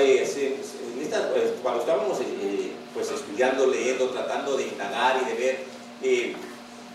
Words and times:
pues, 0.00 0.36
pues, 1.32 1.44
cuando 1.62 1.80
estábamos 1.80 2.20
eh, 2.20 2.72
pues, 2.94 3.10
estudiando, 3.10 3.66
leyendo, 3.66 4.08
tratando 4.08 4.56
de 4.56 4.64
indagar 4.64 5.20
y 5.22 5.30
de 5.30 5.34
ver 5.34 5.58
eh, 6.02 6.34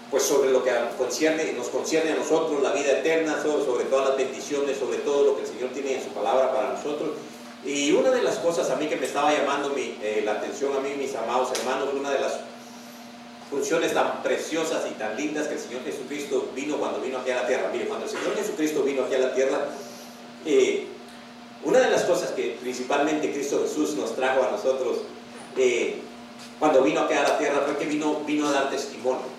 pues 0.09 0.23
sobre 0.23 0.51
lo 0.51 0.63
que 0.63 0.71
nos 0.71 1.67
concierne 1.69 2.11
a 2.11 2.15
nosotros, 2.15 2.61
la 2.61 2.71
vida 2.71 2.99
eterna, 2.99 3.41
sobre, 3.41 3.85
todas 3.85 4.09
las 4.09 4.17
bendiciones, 4.17 4.77
sobre 4.77 4.99
todo 4.99 5.25
lo 5.25 5.35
que 5.35 5.41
el 5.41 5.47
Señor 5.47 5.69
tiene 5.71 5.95
en 5.95 6.03
su 6.03 6.09
palabra 6.09 6.53
para 6.53 6.73
nosotros. 6.73 7.09
Y 7.65 7.91
una 7.91 8.11
de 8.11 8.21
las 8.21 8.37
cosas 8.37 8.69
a 8.69 8.75
mí 8.75 8.87
que 8.87 8.95
me 8.95 9.07
estaba 9.07 9.33
llamando 9.33 9.73
eh, 9.75 10.21
la 10.23 10.33
atención 10.33 10.75
a 10.77 10.79
mí, 10.79 10.93
mis 10.97 11.15
amados 11.15 11.51
hermanos, 11.57 11.89
una 11.93 12.11
de 12.11 12.19
las 12.19 12.39
funciones 13.49 13.93
tan 13.93 14.21
preciosas 14.21 14.83
y 14.89 14.93
tan 14.93 15.17
lindas 15.17 15.47
que 15.47 15.55
el 15.55 15.59
Señor 15.59 15.83
Jesucristo 15.83 16.49
vino 16.55 16.77
cuando 16.77 17.01
vino 17.01 17.17
aquí 17.17 17.31
a 17.31 17.37
la 17.37 17.47
tierra. 17.47 17.69
Mire, 17.71 17.85
cuando 17.85 18.05
el 18.05 18.11
Señor 18.11 18.35
Jesucristo 18.35 18.83
vino 18.83 19.03
aquí 19.03 19.15
a 19.15 19.19
la 19.19 19.33
tierra, 19.33 19.65
una 21.65 21.79
de 21.79 21.89
las 21.91 22.03
cosas 22.03 22.29
que 22.31 22.57
principalmente 22.61 23.33
Cristo 23.33 23.59
Jesús 23.63 23.95
nos 23.95 24.15
trajo 24.15 24.43
a 24.43 24.51
nosotros 24.51 24.99
eh, 25.57 25.99
cuando 26.59 26.83
vino 26.83 27.01
aquí 27.01 27.13
a 27.13 27.23
la 27.23 27.37
tierra 27.37 27.63
fue 27.65 27.75
que 27.77 27.85
vino, 27.85 28.21
vino 28.25 28.47
a 28.47 28.51
dar 28.51 28.69
testimonio. 28.69 29.35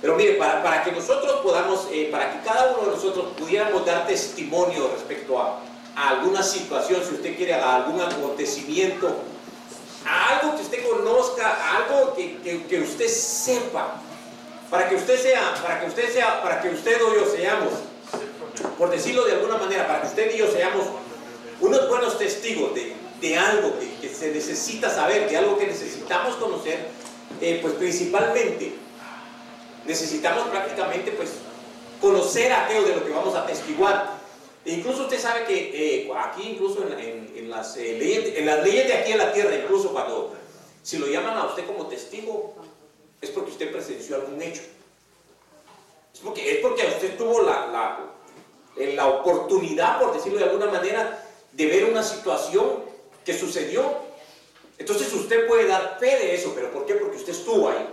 Pero 0.00 0.14
mire, 0.14 0.34
para, 0.34 0.62
para 0.62 0.84
que 0.84 0.92
nosotros 0.92 1.40
podamos, 1.42 1.88
eh, 1.90 2.08
para 2.12 2.32
que 2.32 2.46
cada 2.46 2.72
uno 2.72 2.88
de 2.88 2.96
nosotros 2.96 3.32
pudiéramos 3.36 3.84
dar 3.84 4.06
testimonio 4.06 4.90
respecto 4.94 5.40
a, 5.40 5.60
a 5.96 6.10
alguna 6.10 6.42
situación, 6.42 7.02
si 7.06 7.14
usted 7.14 7.36
quiere, 7.36 7.54
a 7.54 7.76
algún 7.76 8.00
acontecimiento, 8.00 9.16
a 10.06 10.38
algo 10.38 10.54
que 10.54 10.62
usted 10.62 10.86
conozca, 10.86 11.56
algo 11.76 12.14
que, 12.14 12.62
que, 12.68 12.80
usted 12.80 13.08
sepa, 13.08 14.00
para 14.70 14.88
que 14.88 14.94
usted 14.94 15.20
sea, 15.20 15.54
para 15.62 15.80
que 15.80 15.86
usted 15.86 16.12
sea, 16.12 16.42
para 16.42 16.60
que 16.60 16.68
usted 16.68 17.02
o 17.02 17.14
yo 17.14 17.26
seamos, 17.26 17.72
por 18.76 18.90
decirlo 18.90 19.24
de 19.24 19.32
alguna 19.32 19.56
manera, 19.56 19.86
para 19.88 20.02
que 20.02 20.08
usted 20.08 20.34
y 20.34 20.38
yo 20.38 20.50
seamos 20.52 20.84
unos 21.60 21.88
buenos 21.88 22.18
testigos 22.18 22.74
de, 22.74 22.94
de 23.20 23.36
algo 23.36 23.78
que, 23.78 23.94
que, 24.00 24.14
se 24.14 24.32
necesita 24.32 24.90
saber, 24.90 25.28
de 25.28 25.36
algo 25.36 25.58
que 25.58 25.66
necesitamos 25.66 26.36
conocer, 26.36 26.88
eh, 27.40 27.58
pues 27.60 27.74
principalmente 27.74 28.72
necesitamos 29.86 30.48
prácticamente 30.48 31.12
pues 31.12 31.30
conocer 32.00 32.52
aquello 32.52 32.86
de 32.86 32.96
lo 32.96 33.04
que 33.04 33.10
vamos 33.10 33.34
a 33.34 33.46
testiguar. 33.46 34.18
E 34.64 34.72
incluso 34.72 35.02
usted 35.02 35.18
sabe 35.18 35.44
que 35.44 36.04
eh, 36.04 36.10
aquí, 36.16 36.50
incluso 36.50 36.82
en, 36.82 37.50
las, 37.50 37.76
eh, 37.76 37.96
leyes, 37.98 38.36
en 38.36 38.46
las 38.46 38.62
leyes 38.64 38.86
de 38.86 38.94
aquí 38.94 39.12
en 39.12 39.18
la 39.18 39.32
tierra, 39.32 39.54
incluso 39.56 39.92
cuando 39.92 40.34
si 40.82 40.98
lo 40.98 41.06
llaman 41.06 41.36
a 41.36 41.46
usted 41.46 41.66
como 41.66 41.86
testigo, 41.86 42.54
es 43.20 43.30
porque 43.30 43.50
usted 43.50 43.72
presenció 43.72 44.16
algún 44.16 44.40
hecho. 44.42 44.62
Es 46.12 46.20
porque, 46.20 46.50
es 46.50 46.58
porque 46.58 46.86
usted 46.86 47.16
tuvo 47.16 47.42
la, 47.42 47.66
la, 47.68 47.98
la 48.94 49.06
oportunidad, 49.06 50.00
por 50.00 50.12
decirlo 50.14 50.38
de 50.38 50.44
alguna 50.44 50.66
manera, 50.66 51.27
de 51.58 51.66
ver 51.66 51.84
una 51.86 52.04
situación 52.04 52.84
que 53.24 53.36
sucedió. 53.36 53.82
Entonces 54.78 55.12
usted 55.12 55.48
puede 55.48 55.66
dar 55.66 55.96
fe 55.98 56.06
de 56.06 56.36
eso, 56.36 56.52
pero 56.54 56.70
¿por 56.70 56.86
qué? 56.86 56.94
Porque 56.94 57.16
usted 57.16 57.32
estuvo 57.32 57.68
ahí. 57.68 57.84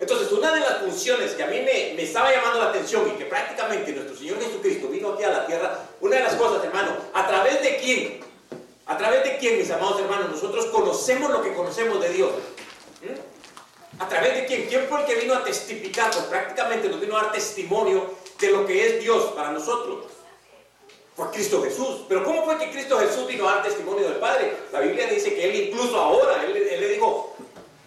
Entonces, 0.00 0.32
una 0.32 0.52
de 0.52 0.60
las 0.60 0.78
funciones 0.78 1.32
que 1.32 1.44
a 1.44 1.46
mí 1.46 1.58
me, 1.58 1.92
me, 1.94 2.02
estaba 2.02 2.32
llamando 2.32 2.58
la 2.58 2.70
atención 2.70 3.06
y 3.08 3.16
que 3.18 3.26
prácticamente 3.26 3.92
nuestro 3.92 4.16
Señor 4.16 4.42
Jesucristo 4.42 4.88
vino 4.88 5.12
aquí 5.12 5.22
a 5.22 5.28
la 5.28 5.46
tierra, 5.46 5.78
una 6.00 6.16
de 6.16 6.22
las 6.22 6.34
cosas, 6.34 6.64
hermano, 6.64 6.96
a 7.12 7.28
través 7.28 7.62
de 7.62 7.76
quién, 7.76 8.20
a 8.86 8.96
través 8.96 9.22
de 9.22 9.36
quién, 9.36 9.58
mis 9.58 9.70
amados 9.70 10.00
hermanos, 10.00 10.30
nosotros 10.30 10.66
conocemos 10.66 11.30
lo 11.30 11.42
que 11.42 11.52
conocemos 11.52 12.00
de 12.00 12.08
Dios. 12.08 12.32
¿Mm? 13.02 14.02
A 14.02 14.08
través 14.08 14.34
de 14.34 14.46
quién, 14.46 14.66
quién 14.66 14.86
fue 14.88 15.00
el 15.00 15.06
que 15.06 15.14
vino 15.16 15.34
a 15.34 15.44
testificar, 15.44 16.10
pues 16.10 16.24
prácticamente 16.24 16.88
nos 16.88 17.00
vino 17.00 17.16
a 17.16 17.24
dar 17.24 17.32
testimonio 17.32 18.14
de 18.40 18.50
lo 18.50 18.66
que 18.66 18.86
es 18.86 19.02
Dios 19.02 19.32
para 19.34 19.52
nosotros. 19.52 20.06
Fue 21.16 21.30
Cristo 21.30 21.62
Jesús. 21.62 22.04
Pero 22.08 22.24
¿cómo 22.24 22.44
fue 22.44 22.58
que 22.58 22.70
Cristo 22.70 22.98
Jesús 22.98 23.26
vino 23.26 23.48
a 23.48 23.56
dar 23.56 23.64
testimonio 23.64 24.08
del 24.08 24.18
Padre? 24.18 24.56
La 24.72 24.80
Biblia 24.80 25.06
dice 25.06 25.34
que 25.34 25.48
Él 25.48 25.68
incluso 25.68 25.96
ahora, 25.98 26.42
Él, 26.44 26.56
él 26.56 26.80
le 26.80 26.88
dijo, 26.88 27.34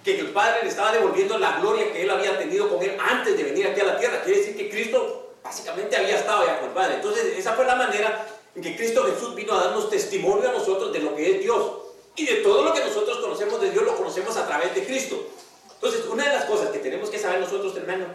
que 0.06 0.20
el 0.20 0.30
Padre 0.30 0.62
le 0.62 0.70
estaba 0.70 0.92
devolviendo 0.92 1.38
la 1.40 1.60
gloria 1.60 1.92
que 1.92 2.04
él 2.04 2.10
había 2.12 2.38
tenido 2.38 2.70
con 2.70 2.82
él 2.82 2.96
antes 3.00 3.36
de 3.36 3.44
venir 3.44 3.66
aquí 3.66 3.82
a 3.82 3.86
la 3.86 3.98
tierra. 3.98 4.22
Quiere 4.22 4.40
decir 4.40 4.56
que 4.56 4.70
Cristo 4.70 5.34
básicamente 5.44 5.98
había 5.98 6.20
estado 6.20 6.46
ya 6.46 6.60
con 6.60 6.70
el 6.70 6.76
Padre. 6.76 6.96
Entonces, 6.96 7.36
esa 7.36 7.54
fue 7.54 7.66
la 7.66 7.76
manera 7.76 8.28
en 8.54 8.62
que 8.62 8.76
Cristo 8.78 9.04
Jesús 9.06 9.34
vino 9.34 9.54
a 9.54 9.64
darnos 9.64 9.90
testimonio 9.90 10.48
a 10.48 10.54
nosotros 10.54 10.94
de 10.94 11.00
lo 11.00 11.16
que 11.16 11.32
es 11.32 11.42
Dios. 11.42 11.72
Y 12.16 12.26
de 12.26 12.36
todo 12.36 12.64
lo 12.64 12.72
que 12.72 12.82
nosotros 12.82 13.18
conocemos 13.18 13.60
de 13.60 13.72
Dios 13.72 13.84
lo 13.84 13.96
conocemos 13.98 14.38
a 14.38 14.46
través 14.48 14.76
de 14.76 14.86
Cristo. 14.86 15.28
Entonces, 15.74 16.06
una 16.06 16.24
de 16.24 16.36
las 16.36 16.46
cosas 16.46 16.70
que 16.70 16.80
tenemos 16.80 17.10
que 17.10 17.18
saber 17.18 17.40
nosotros, 17.40 17.76
hermano, 17.76 18.06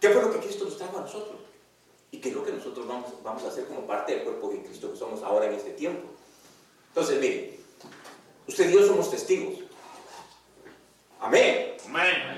¿qué 0.00 0.08
fue 0.08 0.22
lo 0.22 0.32
que 0.32 0.38
Cristo 0.38 0.64
nos 0.64 0.78
trajo 0.78 0.98
a 0.98 1.00
nosotros? 1.00 1.36
Y 2.12 2.18
qué 2.18 2.28
es 2.28 2.34
lo 2.34 2.44
que 2.44 2.52
nosotros 2.52 2.86
vamos, 2.86 3.10
vamos 3.24 3.42
a 3.42 3.48
hacer 3.48 3.66
como 3.66 3.86
parte 3.86 4.14
del 4.14 4.22
cuerpo 4.22 4.50
de 4.50 4.62
Cristo 4.62 4.92
que 4.92 4.98
somos 4.98 5.22
ahora 5.24 5.46
en 5.46 5.54
este 5.54 5.70
tiempo. 5.70 6.08
Entonces, 6.88 7.18
mire, 7.18 7.58
usted 8.46 8.70
y 8.70 8.74
yo 8.74 8.86
somos 8.86 9.10
testigos. 9.10 9.58
Amén. 11.18 11.76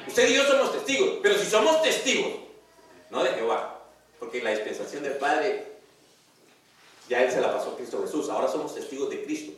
Usted 0.06 0.30
y 0.30 0.34
yo 0.34 0.44
somos 0.44 0.72
testigos, 0.72 1.18
pero 1.22 1.36
si 1.36 1.44
somos 1.46 1.82
testigos, 1.82 2.32
no 3.10 3.22
de 3.22 3.30
Jehová, 3.30 3.82
porque 4.18 4.42
la 4.42 4.50
dispensación 4.50 5.02
del 5.02 5.16
Padre 5.16 5.74
ya 7.08 7.22
Él 7.22 7.30
se 7.30 7.40
la 7.40 7.52
pasó 7.52 7.72
a 7.72 7.76
Cristo 7.76 8.02
Jesús, 8.02 8.28
ahora 8.30 8.48
somos 8.48 8.74
testigos 8.74 9.10
de 9.10 9.24
Cristo. 9.24 9.52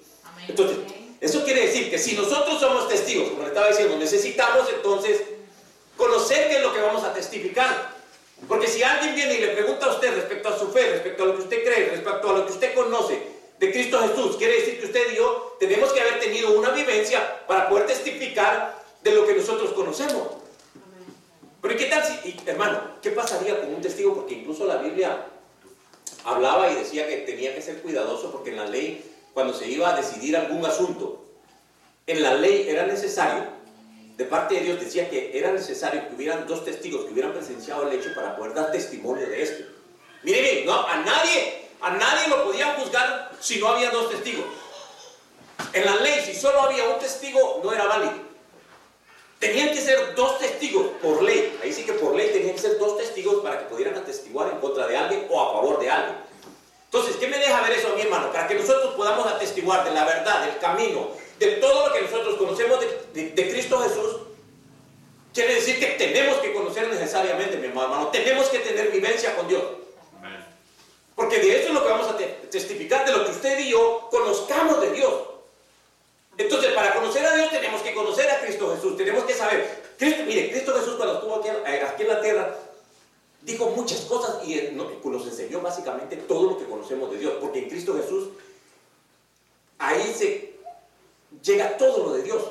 Entonces, 0.48 0.78
eso 1.21 1.44
quiere 1.44 1.66
decir 1.66 1.91
que 1.91 1.98
si 1.98 2.15
nosotros 2.16 2.59
somos 2.60 2.88
testigos, 2.88 3.28
como 3.31 3.43
le 3.43 3.48
estaba 3.48 3.69
diciendo, 3.69 3.97
necesitamos 3.97 4.69
entonces 4.75 5.22
conocer 5.97 6.48
qué 6.48 6.56
es 6.56 6.62
lo 6.62 6.72
que 6.72 6.81
vamos 6.81 7.04
a 7.04 7.12
testificar. 7.12 7.96
Porque 8.49 8.69
si 8.69 8.83
alguien 8.83 9.15
viene 9.15 9.35
y 9.35 9.41
le 9.41 9.49
pregunta 9.49 9.87
a 9.87 9.95
usted 9.95 10.15
respecto 10.15 10.49
a 10.49 10.59
su 10.59 10.69
fe, 10.69 10.91
respecto 10.91 11.23
a 11.23 11.27
lo 11.27 11.37
que 11.37 11.43
usted 11.43 11.65
cree, 11.65 11.91
respecto 11.91 12.31
a 12.31 12.33
lo 12.39 12.47
que 12.47 12.53
usted 12.53 12.75
conoce 12.75 13.21
de 13.59 13.73
Cristo 13.73 13.99
Jesús, 14.01 14.37
quiere 14.37 14.61
decir 14.61 14.79
que 14.79 14.87
usted 14.87 15.13
y 15.13 15.17
yo 15.17 15.57
tenemos 15.59 15.93
que 15.93 16.01
haber 16.01 16.21
tenido 16.21 16.53
una 16.59 16.71
vivencia 16.71 17.47
para 17.47 17.69
poder 17.69 17.87
testificar 17.87 18.85
de 19.03 19.11
lo 19.13 19.27
que 19.27 19.35
nosotros 19.35 19.73
conocemos. 19.73 20.29
Pero 21.63 21.77
¿qué 21.77 21.87
tal 21.87 22.05
si, 22.05 22.37
hermano, 22.47 22.81
qué 23.03 23.11
pasaría 23.11 23.61
con 23.61 23.75
un 23.75 23.81
testigo? 23.81 24.15
Porque 24.15 24.35
incluso 24.35 24.67
la 24.67 24.77
Biblia 24.77 25.27
hablaba 26.25 26.71
y 26.71 26.75
decía 26.75 27.09
que 27.09 27.19
tenía 27.19 27.55
que 27.55 27.63
ser 27.63 27.81
cuidadoso 27.81 28.31
porque 28.31 28.51
en 28.51 28.57
la 28.57 28.67
ley, 28.67 29.03
cuando 29.33 29.55
se 29.55 29.69
iba 29.69 29.93
a 29.93 29.97
decidir 29.97 30.37
algún 30.37 30.65
asunto, 30.65 31.25
en 32.07 32.23
la 32.23 32.35
ley 32.35 32.67
era 32.69 32.87
necesario, 32.87 33.56
de 34.16 34.25
parte 34.25 34.54
de 34.54 34.60
Dios 34.62 34.81
decía 34.81 35.10
que 35.10 35.38
era 35.38 35.53
necesario 35.53 36.09
que 36.09 36.15
hubieran 36.15 36.47
dos 36.47 36.65
testigos 36.65 37.04
que 37.04 37.12
hubieran 37.12 37.32
presenciado 37.32 37.87
el 37.88 37.99
hecho 37.99 38.15
para 38.15 38.34
poder 38.34 38.54
dar 38.54 38.72
testimonio 38.72 39.28
de 39.28 39.43
esto. 39.43 39.65
Mire 40.22 40.41
bien, 40.41 40.66
no, 40.66 40.87
a 40.87 40.97
nadie, 40.97 41.69
a 41.81 41.91
nadie 41.91 42.28
lo 42.28 42.44
podían 42.44 42.77
juzgar 42.77 43.31
si 43.41 43.59
no 43.59 43.69
había 43.69 43.91
dos 43.91 44.10
testigos. 44.10 44.47
En 45.72 45.84
la 45.84 45.97
ley, 45.97 46.22
si 46.25 46.34
solo 46.34 46.62
había 46.62 46.88
un 46.88 46.99
testigo, 46.99 47.60
no 47.62 47.72
era 47.72 47.84
válido. 47.84 48.27
Tenían 49.38 49.69
que 49.69 49.82
ser 49.82 50.15
dos 50.15 50.38
testigos 50.38 50.87
por 51.03 51.22
ley. 51.22 51.59
Ahí 51.62 51.71
sí 51.71 51.84
que 51.84 51.93
por 51.93 52.16
ley 52.16 52.31
tenían 52.33 52.54
que 52.54 52.60
ser 52.60 52.78
dos 52.78 52.97
testigos 52.97 53.43
para 53.43 53.59
que 53.59 53.65
pudieran 53.66 53.97
atestiguar 53.97 54.50
en 54.50 54.60
contra 54.60 54.87
de 54.87 54.97
alguien 54.97 55.27
o 55.28 55.41
a 55.41 55.53
favor 55.53 55.78
de 55.78 55.91
alguien. 55.91 56.16
Entonces, 56.87 57.16
¿qué 57.16 57.28
me 57.28 57.38
deja 57.38 57.60
ver 57.60 57.72
eso 57.72 57.93
a 57.93 57.94
mi 57.94 58.00
hermano? 58.00 58.33
Para 58.33 58.48
que 58.48 58.54
nosotros 58.54 58.94
podamos 58.94 59.27
atestiguar 59.27 59.84
de 59.84 59.91
la 59.91 60.06
verdad, 60.06 60.47
del 60.47 60.59
camino, 60.59 61.10
de 61.39 61.47
todo 61.57 61.89
lo 61.89 61.95
que 61.95 62.03
nosotros 62.03 62.37
conocemos 62.37 62.81
de, 63.13 63.35
Cristo 63.35 63.79
Jesús, 63.81 64.17
quiere 65.35 65.55
decir 65.55 65.79
que 65.79 65.87
tenemos 65.87 66.39
que 66.39 66.53
conocer 66.53 66.89
necesariamente, 66.89 67.59
mi 67.59 67.67
hermano. 67.67 68.09
Tenemos 68.09 68.49
que 68.49 68.61
tener 68.61 68.91
vivencia 68.91 69.37
con 69.37 69.49
Dios. 69.49 69.63
Porque 71.15 71.39
de 71.39 71.61
eso 71.61 71.69
es 71.69 71.75
lo 71.75 71.83
que 71.83 71.91
vamos 71.91 72.09
a 72.09 72.17
testificar, 72.51 73.07
de 73.07 73.13
lo 73.13 73.25
que 73.25 73.31
usted 73.31 73.59
y 73.59 73.71
yo 73.71 74.09
conozcamos 74.11 74.81
de 74.83 74.93
Dios. 74.93 75.15
Entonces, 76.37 76.73
para 76.75 76.95
conocer 76.95 77.25
a 77.25 77.35
Dios 77.35 77.51
tenemos 77.51 77.81
que 77.81 77.95
conocer 77.95 78.31
a 78.31 78.41
Cristo 78.41 78.75
Jesús, 78.75 78.97
tenemos 78.97 79.25
que 79.25 79.33
saber. 79.33 79.83
Cristo, 79.97 80.23
mire, 80.27 80.51
Cristo 80.51 80.75
Jesús 80.79 80.97
cuando 80.97 81.15
estuvo 81.15 81.37
aquí, 81.37 81.49
eh, 81.49 81.87
en 81.99 82.09
la 82.09 82.21
tierra, 82.21 82.59
dijo 83.41 83.71
muchas 83.71 84.01
cosas 84.01 84.47
y 84.47 84.73
nos 84.73 85.27
enseñó 85.27 85.61
básicamente 85.61 86.17
todo 86.17 86.51
lo 86.51 86.59
que 86.59 86.67
conocemos 86.67 87.10
de 87.10 87.19
Dios, 87.19 87.34
porque 87.41 87.60
en 87.60 87.71
Cristo 87.71 87.97
Jesús, 87.97 88.28
ahí 89.78 90.15
se 90.15 90.56
llega 91.42 91.77
todo 91.77 92.06
lo 92.06 92.12
de 92.15 92.22
Dios. 92.22 92.42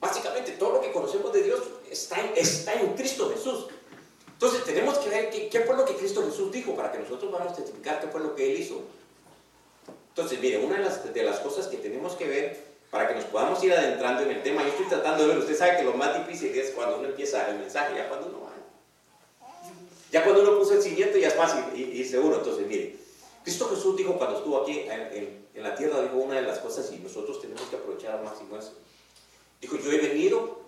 Básicamente 0.00 0.52
todo 0.52 0.72
lo 0.72 0.80
que 0.80 0.92
conocemos 0.92 1.32
de 1.32 1.42
Dios 1.42 1.60
está 1.90 2.20
en, 2.20 2.32
está 2.36 2.74
en 2.74 2.94
Cristo 2.94 3.30
Jesús. 3.30 3.66
Entonces 4.32 4.64
tenemos 4.64 4.98
que 4.98 5.08
ver 5.08 5.30
qué, 5.30 5.48
qué 5.48 5.60
fue 5.60 5.76
lo 5.76 5.84
que 5.84 5.94
Cristo 5.94 6.24
Jesús 6.24 6.52
dijo 6.52 6.74
para 6.74 6.92
que 6.92 6.98
nosotros 6.98 7.32
vamos 7.32 7.52
a 7.52 7.56
testificar 7.56 8.00
qué 8.00 8.08
fue 8.08 8.20
lo 8.20 8.34
que 8.34 8.52
Él 8.52 8.60
hizo. 8.60 8.82
Entonces, 10.08 10.38
mire, 10.40 10.58
una 10.58 10.76
de 10.76 10.84
las, 10.84 11.12
de 11.12 11.22
las 11.24 11.40
cosas 11.40 11.66
que 11.66 11.78
tenemos 11.78 12.14
que 12.14 12.28
ver 12.28 12.64
para 12.90 13.08
que 13.08 13.14
nos 13.14 13.24
podamos 13.24 13.62
ir 13.64 13.72
adentrando 13.72 14.22
en 14.22 14.30
el 14.30 14.42
tema, 14.44 14.62
yo 14.62 14.68
estoy 14.68 14.86
tratando 14.86 15.24
de 15.24 15.30
ver, 15.30 15.38
usted 15.38 15.56
sabe 15.56 15.78
que 15.78 15.82
lo 15.82 15.94
más 15.94 16.16
difícil 16.16 16.56
es 16.56 16.70
cuando 16.70 16.98
uno 16.98 17.08
empieza 17.08 17.48
el 17.50 17.58
mensaje, 17.58 17.96
ya 17.96 18.08
cuando 18.08 18.28
uno 18.28 18.42
va. 18.42 18.52
Ya 20.12 20.22
cuando 20.22 20.42
uno 20.42 20.56
puso 20.56 20.74
el 20.74 20.82
siguiente 20.82 21.20
ya 21.20 21.26
es 21.26 21.34
fácil 21.34 21.64
y, 21.74 22.04
seguro. 22.04 22.36
Entonces, 22.36 22.68
mire, 22.68 22.93
Cristo 23.44 23.68
Jesús 23.68 23.94
dijo 23.96 24.16
cuando 24.16 24.38
estuvo 24.38 24.62
aquí 24.62 24.86
en, 24.88 25.62
la 25.62 25.74
tierra, 25.76 26.00
dijo 26.00 26.16
una 26.16 26.36
de 26.36 26.42
las 26.42 26.58
cosas 26.58 26.90
y 26.92 26.98
nosotros 26.98 27.40
tenemos 27.40 27.62
que 27.64 27.76
aprovechar 27.76 28.16
al 28.16 28.24
máximo 28.24 28.56
eso. 28.56 28.72
Dijo, 29.60 29.76
yo 29.76 29.92
he 29.92 29.98
venido 29.98 30.60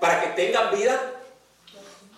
para 0.00 0.20
que 0.22 0.42
tengan 0.42 0.74
vida 0.74 1.12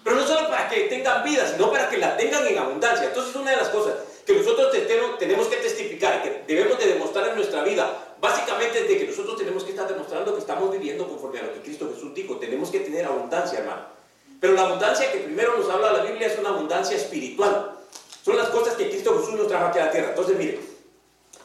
Pero 0.05 0.17
no 0.17 0.27
solo 0.27 0.49
para 0.49 0.69
que 0.69 0.83
tengan 0.83 1.23
vida, 1.25 1.47
sino 1.53 1.71
para 1.71 1.91
que 1.91 1.99
la 1.99 2.17
tengan 2.17 2.47
en 2.47 2.59
abundancia. 2.59 3.09
Entonces, 3.09 3.35
una 3.35 3.51
de 3.51 3.57
las 3.57 3.69
cosas 3.69 3.95
que 4.25 4.35
nosotros 4.35 4.69
tenemos 5.19 5.49
que 5.49 5.57
testificar, 5.57 6.23
que 6.23 6.45
debemos 6.47 6.79
de 6.79 6.87
demostrar 6.87 7.29
en 7.29 7.35
nuestra 7.35 7.63
vida, 7.65 8.15
básicamente 8.21 8.81
es 8.81 8.89
de 8.89 8.99
que 8.99 9.07
nosotros 9.07 9.37
tenemos 9.37 9.65
que 9.65 9.71
estar 9.71 9.89
demostrando 9.89 10.33
que 10.33 10.41
estamos 10.41 10.71
viviendo 10.71 11.09
conforme 11.09 11.41
a 11.41 11.43
lo 11.45 11.55
que 11.55 11.61
Cristo 11.61 11.91
Jesús 11.93 12.15
dijo. 12.15 12.37
Tenemos 12.37 12.71
que 12.71 12.81
tener 12.81 13.05
abundancia, 13.05 13.59
hermano. 13.59 13.83
Pero 14.41 14.53
la 14.55 14.63
abundancia 14.63 15.11
que 15.11 15.19
primero 15.19 15.57
nos 15.57 15.69
habla 15.69 15.93
la 15.93 16.05
Biblia 16.05 16.29
es 16.29 16.39
una 16.39 16.51
abundancia 16.51 16.97
espiritual. 16.97 17.78
Son 18.29 18.37
las 18.37 18.51
cosas 18.51 18.75
que 18.75 18.91
Cristo 18.91 19.19
Jesús 19.19 19.37
nos 19.37 19.49
trajo 19.49 19.69
aquí 19.69 19.79
a 19.79 19.87
la 19.87 19.91
tierra. 19.91 20.11
Entonces, 20.11 20.37
mire, 20.37 20.61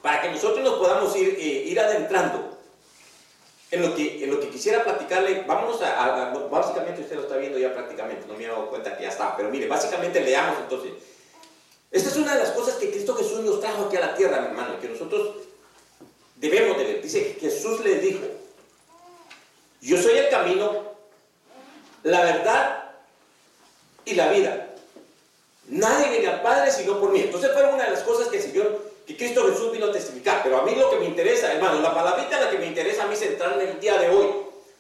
para 0.02 0.22
que 0.22 0.32
nosotros 0.32 0.62
nos 0.66 0.74
podamos 0.80 1.16
ir, 1.16 1.30
eh, 1.40 1.64
ir 1.66 1.80
adentrando 1.80 2.58
en 3.72 3.82
lo, 3.84 3.96
que, 3.96 4.22
en 4.22 4.30
lo 4.30 4.38
que 4.42 4.50
quisiera 4.50 4.84
platicarle, 4.84 5.46
vámonos 5.48 5.82
a, 5.82 6.34
básicamente 6.52 7.00
usted 7.00 7.16
lo 7.16 7.22
está 7.22 7.38
viendo 7.38 7.58
ya 7.58 7.74
prácticamente, 7.74 8.28
no 8.28 8.34
me 8.34 8.44
he 8.44 8.48
dado 8.48 8.70
cuenta 8.70 8.98
que 8.98 9.04
ya 9.04 9.10
está, 9.12 9.34
pero 9.38 9.50
mire, 9.50 9.66
básicamente 9.66 10.20
leamos 10.20 10.58
entonces. 10.60 10.92
Esta 11.90 12.10
es 12.10 12.18
una 12.18 12.34
de 12.36 12.44
las 12.44 12.52
cosas 12.52 12.76
que 12.76 12.92
Cristo 12.92 13.16
Jesús 13.16 13.40
nos 13.40 13.62
trajo 13.62 13.86
aquí 13.86 13.96
a 13.96 14.02
la 14.02 14.16
tierra, 14.16 14.42
mi 14.42 14.48
hermano, 14.48 14.78
que 14.82 14.90
nosotros 14.90 15.38
debemos 16.36 16.78
de 16.78 16.84
ver. 16.84 17.02
Dice 17.02 17.38
Jesús 17.40 17.80
les 17.80 18.02
dijo, 18.02 18.26
yo 19.80 20.02
soy 20.02 20.18
el 20.18 20.28
camino, 20.28 20.84
la 22.04 22.22
verdad 22.24 22.92
y 24.04 24.16
la 24.16 24.28
vida. 24.28 24.73
Nadie 25.68 26.10
viene 26.10 26.28
al 26.28 26.42
Padre 26.42 26.72
sino 26.72 27.00
por 27.00 27.12
mí. 27.12 27.22
Entonces 27.22 27.52
fue 27.54 27.64
una 27.64 27.86
de 27.86 27.92
las 27.92 28.04
cosas 28.04 28.28
que 28.28 28.38
el 28.38 28.44
Señor 28.44 28.94
que 29.06 29.18
Cristo 29.18 29.48
Jesús 29.50 29.72
vino 29.72 29.88
a 29.88 29.92
testificar. 29.92 30.42
Pero 30.44 30.60
a 30.60 30.64
mí 30.64 30.76
lo 30.76 30.90
que 30.90 30.98
me 30.98 31.06
interesa, 31.06 31.52
hermano, 31.52 31.82
la 31.82 31.94
palabrita 31.94 32.38
en 32.38 32.46
la 32.46 32.50
que 32.50 32.58
me 32.58 32.68
interesa 32.68 33.04
a 33.04 33.08
mí 33.08 33.16
centrar 33.16 33.60
en 33.62 33.70
el 33.70 33.80
día 33.80 33.98
de 33.98 34.10
hoy, 34.10 34.28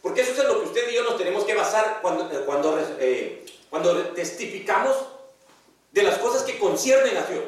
porque 0.02 0.22
eso 0.22 0.32
es 0.32 0.48
lo 0.48 0.62
que 0.62 0.68
usted 0.68 0.90
y 0.90 0.96
yo 0.96 1.04
nos 1.04 1.18
tenemos 1.18 1.44
que 1.44 1.54
basar 1.54 2.00
cuando, 2.02 2.30
eh, 2.32 2.44
cuando, 2.46 2.80
eh, 3.00 3.46
cuando 3.70 3.96
testificamos 4.10 4.96
de 5.92 6.04
las 6.04 6.18
cosas 6.18 6.44
que 6.44 6.58
conciernen 6.58 7.18
a 7.18 7.24
Dios. 7.24 7.44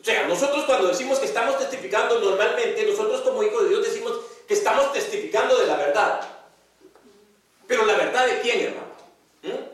O 0.00 0.04
sea, 0.04 0.26
nosotros 0.26 0.64
cuando 0.64 0.88
decimos 0.88 1.18
que 1.20 1.26
estamos 1.26 1.58
testificando, 1.58 2.18
normalmente 2.18 2.84
nosotros 2.84 3.20
como 3.20 3.42
hijos 3.42 3.62
de 3.62 3.68
Dios 3.68 3.84
decimos 3.84 4.18
que 4.48 4.54
estamos 4.54 4.92
testificando 4.92 5.56
de 5.56 5.66
la 5.66 5.76
verdad. 5.76 6.20
Pero 7.68 7.84
la 7.86 7.94
verdad 7.94 8.26
de 8.26 8.40
quién, 8.40 8.60
hermano? 8.60 8.92
¿Mm? 9.42 9.71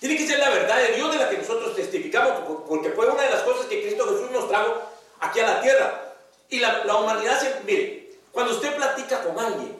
Tiene 0.00 0.16
que 0.16 0.26
ser 0.26 0.38
la 0.38 0.48
verdad 0.48 0.78
de 0.78 0.94
Dios 0.94 1.12
de 1.12 1.18
la 1.18 1.28
que 1.28 1.36
nosotros 1.36 1.76
testificamos, 1.76 2.62
porque 2.66 2.90
fue 2.90 3.06
una 3.06 3.22
de 3.22 3.30
las 3.30 3.42
cosas 3.42 3.66
que 3.66 3.82
Cristo 3.82 4.06
Jesús 4.06 4.30
nos 4.30 4.48
trajo 4.48 4.82
aquí 5.20 5.40
a 5.40 5.46
la 5.46 5.60
tierra. 5.60 6.14
Y 6.48 6.58
la, 6.58 6.96
humanidad, 6.96 7.38
se, 7.38 7.60
mire, 7.64 8.14
cuando 8.32 8.54
usted 8.54 8.74
platica 8.74 9.22
con 9.22 9.38
alguien 9.38 9.78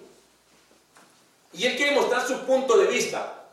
y 1.54 1.66
él 1.66 1.76
quiere 1.76 1.96
mostrar 1.96 2.24
su 2.26 2.38
punto 2.40 2.76
de 2.76 2.86
vista, 2.86 3.44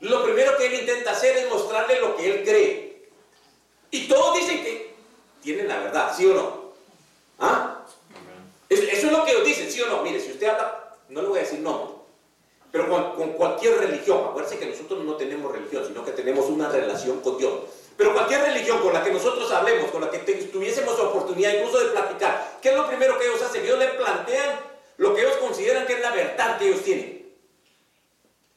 lo 0.00 0.22
primero 0.24 0.56
que 0.58 0.66
él 0.66 0.74
intenta 0.74 1.12
hacer 1.12 1.38
es 1.38 1.50
mostrarle 1.50 2.00
lo 2.00 2.16
que 2.16 2.30
él 2.30 2.44
cree. 2.44 3.08
Y 3.90 4.06
todos 4.06 4.36
dicen 4.36 4.62
que 4.62 4.94
tienen 5.42 5.68
la 5.68 5.78
verdad, 5.78 6.14
¿sí 6.14 6.26
o 6.26 6.34
no? 6.34 6.72
¿Ah? 7.38 7.78
Eso, 8.68 8.82
es 8.82 9.04
lo 9.04 9.24
que 9.24 9.32
ellos 9.32 9.46
dicen, 9.46 9.70
¿sí 9.70 9.80
o 9.80 9.86
no? 9.86 10.02
Mire, 10.02 10.20
si 10.20 10.32
usted 10.32 10.48
habla, 10.48 10.96
no 11.08 11.22
le 11.22 11.28
voy 11.28 11.38
a 11.38 11.42
decir 11.42 11.60
no, 11.60 11.97
pero 12.70 13.14
con, 13.16 13.32
cualquier 13.32 13.78
religión, 13.78 14.26
acuérdense 14.28 14.58
que 14.58 14.66
nosotros 14.66 15.02
no 15.04 15.16
tenemos 15.16 15.50
religión, 15.52 15.84
sino 15.86 16.04
que 16.04 16.12
tenemos 16.12 16.46
una 16.46 16.68
relación 16.68 17.20
con 17.20 17.38
Dios. 17.38 17.52
Pero 17.96 18.12
cualquier 18.12 18.42
religión 18.42 18.78
con 18.80 18.92
la 18.92 19.02
que 19.02 19.10
nosotros 19.10 19.50
hablemos, 19.50 19.90
con 19.90 20.02
la 20.02 20.10
que 20.10 20.18
tuviésemos 20.18 20.98
oportunidad 21.00 21.54
incluso 21.54 21.80
de 21.80 21.86
platicar, 21.86 22.58
¿qué 22.60 22.70
es 22.70 22.76
lo 22.76 22.86
primero 22.86 23.18
que 23.18 23.26
ellos 23.26 23.42
hacen? 23.42 23.64
Ellos 23.64 23.78
le 23.78 23.88
plantean 23.88 24.60
lo 24.98 25.14
que 25.14 25.22
ellos 25.22 25.36
consideran 25.38 25.86
que 25.86 25.94
es 25.94 26.00
la 26.00 26.10
verdad 26.10 26.58
que 26.58 26.68
ellos 26.68 26.82
tienen. 26.82 27.18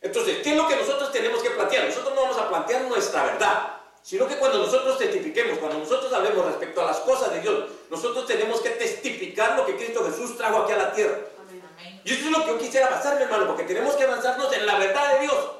Entonces, 0.01 0.39
¿qué 0.43 0.51
es 0.51 0.57
lo 0.57 0.67
que 0.67 0.75
nosotros 0.75 1.11
tenemos 1.11 1.41
que 1.41 1.51
plantear? 1.51 1.85
Nosotros 1.85 2.13
no 2.15 2.21
vamos 2.21 2.37
a 2.37 2.49
plantear 2.49 2.81
nuestra 2.83 3.23
verdad, 3.23 3.77
sino 4.01 4.27
que 4.27 4.37
cuando 4.37 4.57
nosotros 4.57 4.97
testifiquemos, 4.97 5.59
cuando 5.59 5.77
nosotros 5.77 6.11
hablemos 6.11 6.45
respecto 6.45 6.81
a 6.81 6.85
las 6.87 6.97
cosas 7.01 7.31
de 7.33 7.41
Dios, 7.41 7.65
nosotros 7.89 8.25
tenemos 8.25 8.59
que 8.61 8.71
testificar 8.71 9.57
lo 9.57 9.65
que 9.65 9.75
Cristo 9.75 10.03
Jesús 10.05 10.35
trajo 10.37 10.63
aquí 10.63 10.73
a 10.73 10.77
la 10.77 10.93
tierra. 10.93 11.19
Y 12.03 12.13
eso 12.13 12.25
es 12.25 12.31
lo 12.31 12.45
que 12.45 12.51
yo 12.51 12.57
quisiera 12.57 12.87
avanzar, 12.87 13.21
hermano, 13.21 13.47
porque 13.47 13.63
tenemos 13.63 13.95
que 13.95 14.03
avanzarnos 14.03 14.51
en 14.53 14.65
la 14.65 14.77
verdad 14.77 15.13
de 15.13 15.19
Dios. 15.21 15.51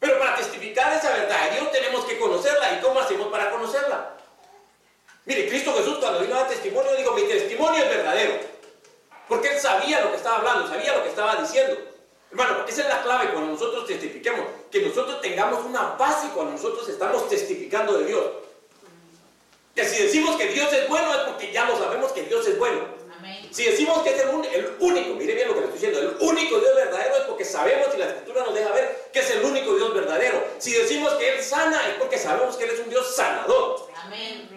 Pero 0.00 0.18
para 0.18 0.36
testificar 0.36 0.92
esa 0.92 1.10
verdad 1.12 1.50
de 1.50 1.56
Dios 1.56 1.72
tenemos 1.72 2.04
que 2.04 2.18
conocerla. 2.18 2.72
¿Y 2.72 2.80
cómo 2.80 3.00
hacemos 3.00 3.28
para 3.28 3.50
conocerla? 3.50 4.16
Mire, 5.24 5.48
Cristo 5.48 5.72
Jesús 5.74 5.98
cuando 5.98 6.20
vino 6.20 6.34
a 6.34 6.40
dar 6.40 6.48
testimonio, 6.48 6.96
digo, 6.96 7.12
mi 7.12 7.22
testimonio 7.22 7.82
es 7.82 7.88
verdadero. 7.88 8.34
Porque 9.28 9.54
él 9.54 9.60
sabía 9.60 10.00
lo 10.02 10.10
que 10.10 10.16
estaba 10.16 10.36
hablando, 10.36 10.68
sabía 10.68 10.94
lo 10.96 11.02
que 11.02 11.08
estaba 11.08 11.36
diciendo. 11.36 11.78
Hermano, 12.30 12.64
esa 12.66 12.82
es 12.82 12.88
la 12.88 13.02
clave 13.02 13.30
cuando 13.30 13.52
nosotros 13.52 13.86
testifiquemos, 13.86 14.46
que 14.70 14.82
nosotros 14.82 15.20
tengamos 15.20 15.64
una 15.64 15.94
base 15.96 16.28
cuando 16.34 16.52
nosotros 16.52 16.88
estamos 16.88 17.28
testificando 17.28 17.98
de 17.98 18.06
Dios. 18.06 18.24
Que 19.74 19.84
si 19.84 20.02
decimos 20.02 20.36
que 20.36 20.48
Dios 20.48 20.72
es 20.72 20.88
bueno 20.88 21.14
es 21.14 21.20
porque 21.20 21.52
ya 21.52 21.64
lo 21.64 21.78
sabemos 21.78 22.12
que 22.12 22.24
Dios 22.24 22.46
es 22.46 22.58
bueno. 22.58 23.03
Si 23.54 23.64
decimos 23.64 24.02
que 24.02 24.10
es 24.10 24.20
el, 24.20 24.30
único, 24.80 25.14
mire 25.14 25.32
bien 25.32 25.46
lo 25.46 25.54
que 25.54 25.60
le 25.60 25.66
estoy 25.66 25.80
diciendo, 25.80 26.00
el 26.00 26.28
único 26.28 26.58
Dios 26.58 26.74
verdadero 26.74 27.14
es 27.18 27.22
porque 27.22 27.44
sabemos 27.44 27.86
y 27.94 27.98
la 27.98 28.06
Escritura 28.06 28.42
nos 28.42 28.52
deja 28.52 28.72
ver 28.72 29.10
que 29.12 29.20
es 29.20 29.30
el 29.30 29.44
único 29.44 29.76
Dios 29.76 29.94
verdadero. 29.94 30.44
Si 30.58 30.72
decimos 30.72 31.12
que 31.14 31.36
Él 31.36 31.40
sana 31.40 31.88
es 31.88 31.94
porque 31.94 32.18
sabemos 32.18 32.56
que 32.56 32.64
Él 32.64 32.70
es 32.70 32.80
un 32.80 32.90
Dios 32.90 33.14
sanador. 33.14 33.88
Amén. 34.02 34.48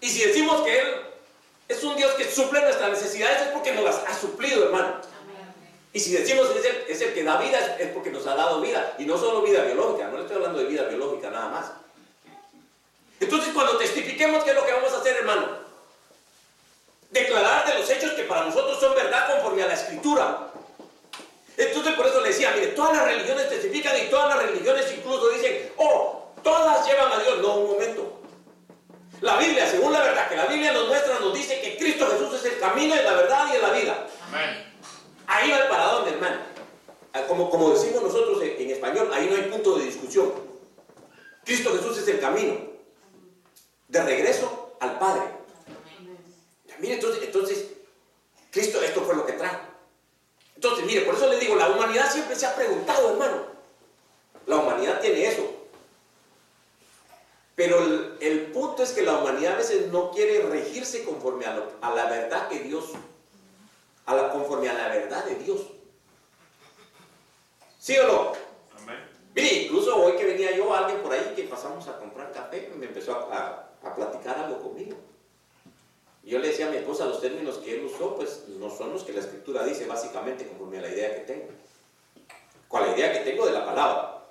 Y 0.00 0.08
si 0.08 0.26
decimos 0.26 0.62
que 0.62 0.76
Él 0.76 0.88
es 1.68 1.84
un 1.84 1.94
Dios 1.94 2.10
que 2.14 2.28
suple 2.28 2.62
nuestras 2.62 2.90
necesidades 2.90 3.42
es 3.42 3.48
porque 3.52 3.70
nos 3.70 3.84
las 3.84 3.98
ha 4.08 4.18
suplido, 4.18 4.64
hermano. 4.64 4.96
Y 5.92 6.00
si 6.00 6.14
decimos 6.14 6.48
que 6.48 6.58
es 6.58 6.64
el, 6.64 6.76
es 6.88 7.00
el 7.00 7.14
que 7.14 7.22
da 7.22 7.36
vida 7.36 7.76
es 7.78 7.90
porque 7.90 8.10
nos 8.10 8.26
ha 8.26 8.34
dado 8.34 8.60
vida. 8.60 8.96
Y 8.98 9.04
no 9.04 9.16
solo 9.16 9.40
vida 9.40 9.62
biológica, 9.62 10.08
no 10.08 10.16
le 10.16 10.22
estoy 10.22 10.38
hablando 10.38 10.58
de 10.58 10.64
vida 10.64 10.88
biológica 10.88 11.30
nada 11.30 11.48
más. 11.48 11.70
Entonces 13.20 13.52
cuando 13.54 13.78
testifiquemos, 13.78 14.42
¿qué 14.42 14.50
es 14.50 14.56
lo 14.56 14.66
que 14.66 14.72
vamos 14.72 14.92
a 14.92 14.96
hacer, 14.96 15.14
hermano? 15.18 15.61
Declarar 17.12 17.66
de 17.66 17.78
los 17.78 17.88
hechos 17.88 18.12
que 18.12 18.24
para 18.24 18.46
nosotros 18.46 18.80
son 18.80 18.94
verdad 18.94 19.32
conforme 19.34 19.62
a 19.62 19.68
la 19.68 19.74
escritura. 19.74 20.48
Entonces 21.56 21.94
por 21.94 22.06
eso 22.06 22.20
le 22.22 22.28
decía, 22.28 22.52
mire, 22.54 22.68
todas 22.68 22.96
las 22.96 23.04
religiones 23.04 23.48
testifican 23.48 23.96
y 23.98 24.08
todas 24.08 24.34
las 24.34 24.46
religiones 24.46 24.92
incluso 24.96 25.28
dicen, 25.30 25.70
oh, 25.76 26.32
todas 26.42 26.86
llevan 26.86 27.12
a 27.12 27.18
Dios. 27.18 27.38
No, 27.40 27.56
un 27.56 27.72
momento. 27.72 28.20
La 29.20 29.36
Biblia, 29.36 29.70
según 29.70 29.92
la 29.92 30.00
verdad 30.00 30.28
que 30.28 30.36
la 30.36 30.46
Biblia 30.46 30.72
nos 30.72 30.88
muestra, 30.88 31.20
nos 31.20 31.32
dice 31.34 31.60
que 31.60 31.76
Cristo 31.76 32.08
Jesús 32.10 32.34
es 32.34 32.52
el 32.52 32.58
camino, 32.58 32.94
y 32.94 33.04
la 33.04 33.12
verdad 33.12 33.54
y 33.54 33.62
la 33.62 33.70
vida. 33.70 34.06
Amén. 34.28 34.72
Ahí 35.28 35.50
va 35.50 35.58
el 35.58 35.68
paradón, 35.68 36.08
hermano. 36.08 36.40
Ah, 37.12 37.22
como, 37.28 37.48
como 37.50 37.70
decimos 37.70 38.02
nosotros 38.02 38.42
en 38.42 38.70
español, 38.70 39.10
ahí 39.12 39.28
no 39.30 39.36
hay 39.36 39.42
punto 39.42 39.76
de 39.76 39.84
discusión. 39.84 40.32
Cristo 41.44 41.72
Jesús 41.76 41.98
es 41.98 42.08
el 42.08 42.20
camino 42.20 42.56
de 43.88 44.02
regreso 44.02 44.76
al 44.80 44.98
Padre. 44.98 45.22
Mire, 46.82 46.94
entonces, 46.94 47.22
entonces, 47.22 47.68
Cristo 48.50 48.82
esto 48.82 49.02
fue 49.02 49.14
lo 49.14 49.24
que 49.24 49.34
trajo. 49.34 49.60
Entonces, 50.56 50.84
mire, 50.84 51.02
por 51.02 51.14
eso 51.14 51.28
le 51.28 51.38
digo, 51.38 51.54
la 51.54 51.68
humanidad 51.68 52.10
siempre 52.10 52.34
se 52.34 52.44
ha 52.44 52.56
preguntado, 52.56 53.12
hermano. 53.12 53.46
La 54.46 54.56
humanidad 54.56 55.00
tiene 55.00 55.28
eso. 55.28 55.48
Pero 57.54 57.78
el, 58.18 58.46
punto 58.52 58.82
es 58.82 58.90
que 58.90 59.02
la 59.02 59.18
humanidad 59.18 59.52
a 59.52 59.58
veces 59.58 59.92
no 59.92 60.10
quiere 60.10 60.42
regirse 60.42 61.04
conforme 61.04 61.46
a, 61.46 61.54
la 61.94 62.06
verdad 62.06 62.48
que 62.48 62.58
Dios, 62.58 62.86
a 64.04 64.16
la, 64.16 64.32
conforme 64.32 64.68
a 64.68 64.74
la 64.74 64.88
verdad 64.88 65.24
de 65.24 65.36
Dios. 65.36 65.60
¿Sí 67.78 67.96
o 67.96 68.08
no? 68.08 68.32
Mire, 69.36 69.54
incluso 69.54 69.96
hoy 69.96 70.16
que 70.16 70.24
venía 70.24 70.50
yo, 70.56 70.74
alguien 70.74 71.00
por 71.00 71.12
ahí 71.12 71.32
que 71.36 71.44
pasamos 71.44 71.86
a 71.86 71.96
comprar 71.98 72.32
café, 72.32 72.72
me 72.76 72.86
empezó 72.86 73.12
a, 73.32 73.72
a 73.84 73.94
platicar 73.94 74.36
algo 74.36 74.60
conmigo. 74.60 74.96
Yo 76.32 76.38
le 76.38 76.48
decía 76.48 76.66
a 76.66 76.70
mi 76.70 76.78
esposa, 76.78 77.04
los 77.04 77.20
términos 77.20 77.58
que 77.58 77.74
él 77.74 77.84
usó, 77.84 78.16
pues 78.16 78.44
no 78.58 78.74
son 78.74 78.94
los 78.94 79.02
que 79.02 79.12
la 79.12 79.20
escritura 79.20 79.64
dice, 79.64 79.84
básicamente, 79.84 80.46
conforme 80.46 80.78
a 80.78 80.80
la 80.80 80.88
idea 80.88 81.14
que 81.14 81.20
tengo. 81.20 81.48
Con 82.68 82.86
la 82.86 82.96
idea 82.96 83.12
que 83.12 83.18
tengo 83.18 83.44
de 83.44 83.52
la 83.52 83.66
palabra. 83.66 84.24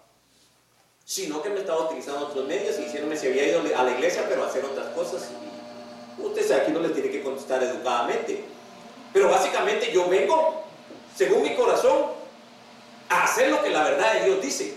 Sino 1.05 1.43
que 1.43 1.51
me 1.51 1.59
estaba 1.59 1.85
utilizando 1.85 2.25
otros 2.25 2.47
medios 2.47 2.79
y 2.79 2.85
diciéndome 2.85 3.15
si 3.15 3.27
había 3.27 3.49
ido 3.49 3.61
a 3.77 3.83
la 3.83 3.91
iglesia, 3.91 4.25
pero 4.27 4.43
a 4.43 4.47
hacer 4.47 4.65
otras 4.65 4.87
cosas. 4.95 5.29
Usted 6.17 6.47
sabe, 6.47 6.61
aquí 6.61 6.71
no 6.71 6.79
le 6.79 6.89
tiene 6.89 7.11
que 7.11 7.21
contestar 7.21 7.61
educadamente. 7.61 8.45
Pero 9.13 9.29
básicamente 9.29 9.91
yo 9.93 10.09
vengo, 10.09 10.63
según 11.15 11.43
mi 11.43 11.53
corazón, 11.53 12.13
a 13.09 13.25
hacer 13.25 13.51
lo 13.51 13.61
que 13.61 13.69
la 13.69 13.83
verdad 13.83 14.13
de 14.15 14.25
Dios 14.25 14.41
dice. 14.41 14.73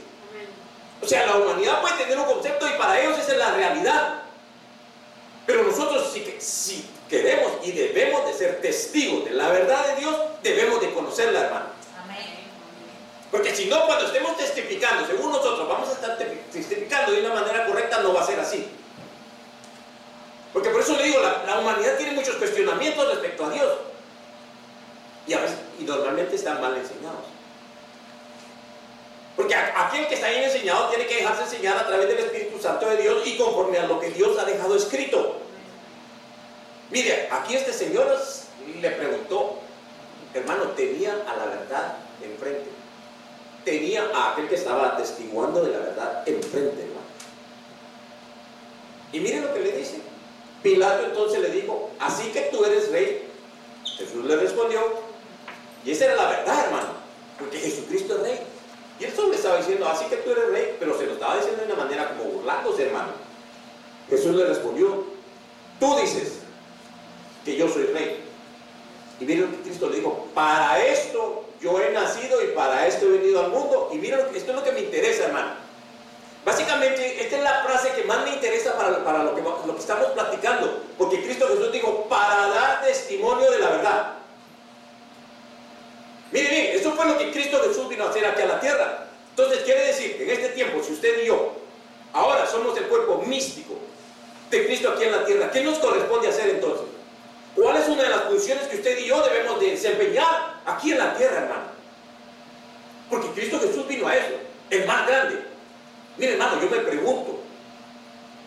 O 1.00 1.06
sea, 1.06 1.24
la 1.24 1.36
humanidad 1.36 1.80
puede 1.80 1.96
tener 1.96 2.18
un 2.18 2.26
concepto 2.26 2.68
y 2.68 2.76
para 2.76 3.00
ellos 3.00 3.18
esa 3.18 3.32
es 3.32 3.38
la 3.38 3.54
realidad. 3.54 4.23
Pero 5.46 5.62
nosotros 5.62 6.10
si, 6.12 6.36
si 6.38 6.88
queremos 7.08 7.52
y 7.62 7.72
debemos 7.72 8.26
de 8.26 8.32
ser 8.32 8.60
testigos 8.60 9.24
de 9.26 9.32
la 9.32 9.48
verdad 9.48 9.94
de 9.94 10.00
Dios, 10.00 10.16
debemos 10.42 10.80
de 10.80 10.92
conocerla, 10.92 11.40
hermano. 11.40 11.66
Amén. 12.02 12.24
Porque 13.30 13.54
si 13.54 13.66
no, 13.66 13.84
cuando 13.86 14.06
estemos 14.06 14.36
testificando, 14.36 15.06
según 15.06 15.32
nosotros 15.32 15.68
vamos 15.68 15.88
a 15.88 15.92
estar 15.92 16.16
testificando 16.16 17.12
de 17.12 17.20
una 17.20 17.34
manera 17.34 17.66
correcta, 17.66 18.00
no 18.00 18.14
va 18.14 18.22
a 18.22 18.26
ser 18.26 18.40
así. 18.40 18.68
Porque 20.54 20.70
por 20.70 20.80
eso 20.80 20.96
le 20.96 21.02
digo, 21.02 21.18
la, 21.20 21.58
humanidad 21.58 21.96
tiene 21.96 22.12
muchos 22.12 22.36
cuestionamientos 22.36 23.08
respecto 23.08 23.44
a 23.44 23.50
Dios. 23.50 23.72
Y, 25.26 25.32
a 25.32 25.40
veces, 25.40 25.56
y 25.80 25.82
normalmente 25.82 26.36
están 26.36 26.60
mal 26.60 26.76
enseñados. 26.76 27.33
Porque 29.36 29.54
aquel 29.54 30.06
que 30.06 30.14
está 30.14 30.28
ahí 30.28 30.44
enseñado 30.44 30.88
tiene 30.88 31.06
que 31.06 31.16
dejarse 31.16 31.42
enseñar 31.42 31.76
a 31.76 31.86
través 31.86 32.08
del 32.08 32.18
Espíritu 32.18 32.58
Santo 32.60 32.88
de 32.88 32.98
Dios 32.98 33.26
y 33.26 33.36
conforme 33.36 33.78
a 33.78 33.86
lo 33.86 33.98
que 33.98 34.10
Dios 34.10 34.38
ha 34.38 34.44
dejado 34.44 34.76
escrito. 34.76 35.40
Mire, 36.90 37.28
aquí 37.32 37.56
este 37.56 37.72
señor 37.72 38.16
le 38.80 38.90
preguntó, 38.90 39.58
hermano, 40.32 40.68
tenía 40.70 41.14
a 41.26 41.36
la 41.36 41.46
verdad 41.46 41.96
enfrente. 42.22 42.70
Tenía 43.64 44.04
a 44.14 44.32
aquel 44.32 44.48
que 44.48 44.54
estaba 44.54 44.88
atestiguando 44.88 45.64
de 45.64 45.72
la 45.72 45.78
verdad 45.78 46.28
enfrente, 46.28 46.82
hermano. 46.82 47.00
Y 49.12 49.20
mire 49.20 49.40
lo 49.40 49.52
que 49.52 49.60
le 49.60 49.72
dice. 49.72 50.00
Pilato 50.62 51.06
entonces 51.06 51.40
le 51.40 51.50
dijo, 51.50 51.90
así 51.98 52.30
que 52.30 52.42
tú 52.52 52.64
eres 52.64 52.90
rey. 52.92 53.28
Jesús 53.96 54.24
le 54.24 54.36
respondió, 54.36 54.80
y 55.84 55.90
esa 55.90 56.06
era 56.06 56.16
la 56.16 56.28
verdad, 56.30 56.64
hermano, 56.66 56.88
porque 57.38 57.58
Jesucristo 57.58 58.16
es 58.16 58.22
rey. 58.22 58.40
Y 59.00 59.04
solo 59.16 59.30
le 59.30 59.36
estaba 59.36 59.56
diciendo, 59.56 59.88
así 59.88 60.04
que 60.06 60.16
tú 60.16 60.30
eres 60.30 60.50
rey, 60.50 60.76
pero 60.78 60.96
se 60.96 61.06
lo 61.06 61.14
estaba 61.14 61.36
diciendo 61.36 61.64
de 61.64 61.72
una 61.72 61.84
manera 61.84 62.10
como 62.10 62.30
burlándose, 62.30 62.86
hermano. 62.86 63.12
Jesús 64.08 64.34
le 64.34 64.46
respondió, 64.46 65.04
tú 65.80 65.96
dices 65.96 66.40
que 67.44 67.56
yo 67.56 67.68
soy 67.68 67.84
rey. 67.86 68.22
Y 69.20 69.24
miren 69.24 69.50
lo 69.50 69.56
que 69.56 69.62
Cristo 69.62 69.88
le 69.88 69.96
dijo, 69.96 70.28
para 70.34 70.84
esto 70.84 71.44
yo 71.60 71.80
he 71.80 71.90
nacido 71.90 72.42
y 72.42 72.48
para 72.48 72.86
esto 72.86 73.06
he 73.06 73.18
venido 73.18 73.44
al 73.44 73.50
mundo. 73.50 73.90
Y 73.92 73.96
miren, 73.96 74.20
esto 74.34 74.50
es 74.50 74.56
lo 74.56 74.62
que 74.62 74.72
me 74.72 74.80
interesa, 74.80 75.24
hermano. 75.24 75.64
Básicamente, 76.44 77.22
esta 77.22 77.36
es 77.38 77.42
la 77.42 77.62
frase 77.64 77.92
que 77.92 78.04
más 78.04 78.22
me 78.22 78.34
interesa 78.34 78.76
para, 78.76 78.90
lo, 79.22 79.34
que, 79.34 79.42
lo 79.42 79.74
que 79.74 79.80
estamos 79.80 80.08
platicando. 80.08 80.82
Porque 80.98 81.22
Cristo 81.22 81.48
Jesús 81.48 81.72
dijo, 81.72 82.06
para 82.08 82.48
dar 82.48 82.82
testimonio 82.84 83.50
de 83.50 83.58
la 83.58 83.70
verdad. 83.70 84.14
Miren, 86.34 86.50
miren, 86.50 86.80
eso 86.80 86.92
fue 86.94 87.06
lo 87.06 87.16
que 87.16 87.30
Cristo 87.30 87.62
Jesús 87.62 87.88
vino 87.88 88.04
a 88.04 88.10
hacer 88.10 88.26
aquí 88.26 88.42
a 88.42 88.46
la 88.46 88.58
tierra. 88.58 89.06
Entonces 89.30 89.60
quiere 89.60 89.86
decir 89.86 90.16
que 90.16 90.24
en 90.24 90.30
este 90.30 90.48
tiempo, 90.48 90.82
si 90.82 90.94
usted 90.94 91.22
y 91.22 91.26
yo, 91.26 91.52
ahora 92.12 92.44
somos 92.44 92.76
el 92.76 92.88
cuerpo 92.88 93.22
místico 93.24 93.74
de 94.50 94.66
Cristo 94.66 94.90
aquí 94.90 95.04
en 95.04 95.12
la 95.12 95.24
tierra, 95.24 95.48
¿qué 95.52 95.62
nos 95.62 95.78
corresponde 95.78 96.26
hacer 96.26 96.50
entonces? 96.50 96.86
¿Cuál 97.54 97.76
es 97.76 97.88
una 97.88 98.02
de 98.02 98.08
las 98.08 98.24
funciones 98.24 98.66
que 98.66 98.76
usted 98.78 98.98
y 98.98 99.06
yo 99.06 99.22
debemos 99.22 99.60
de 99.60 99.70
desempeñar 99.70 100.60
aquí 100.66 100.90
en 100.90 100.98
la 100.98 101.16
tierra, 101.16 101.42
hermano? 101.42 101.66
Porque 103.08 103.28
Cristo 103.28 103.60
Jesús 103.60 103.86
vino 103.86 104.08
a 104.08 104.16
eso, 104.16 104.34
el 104.70 104.86
más 104.86 105.06
grande. 105.06 105.40
Mire, 106.16 106.32
hermano, 106.32 106.60
yo 106.60 106.68
me 106.68 106.78
pregunto, 106.78 107.38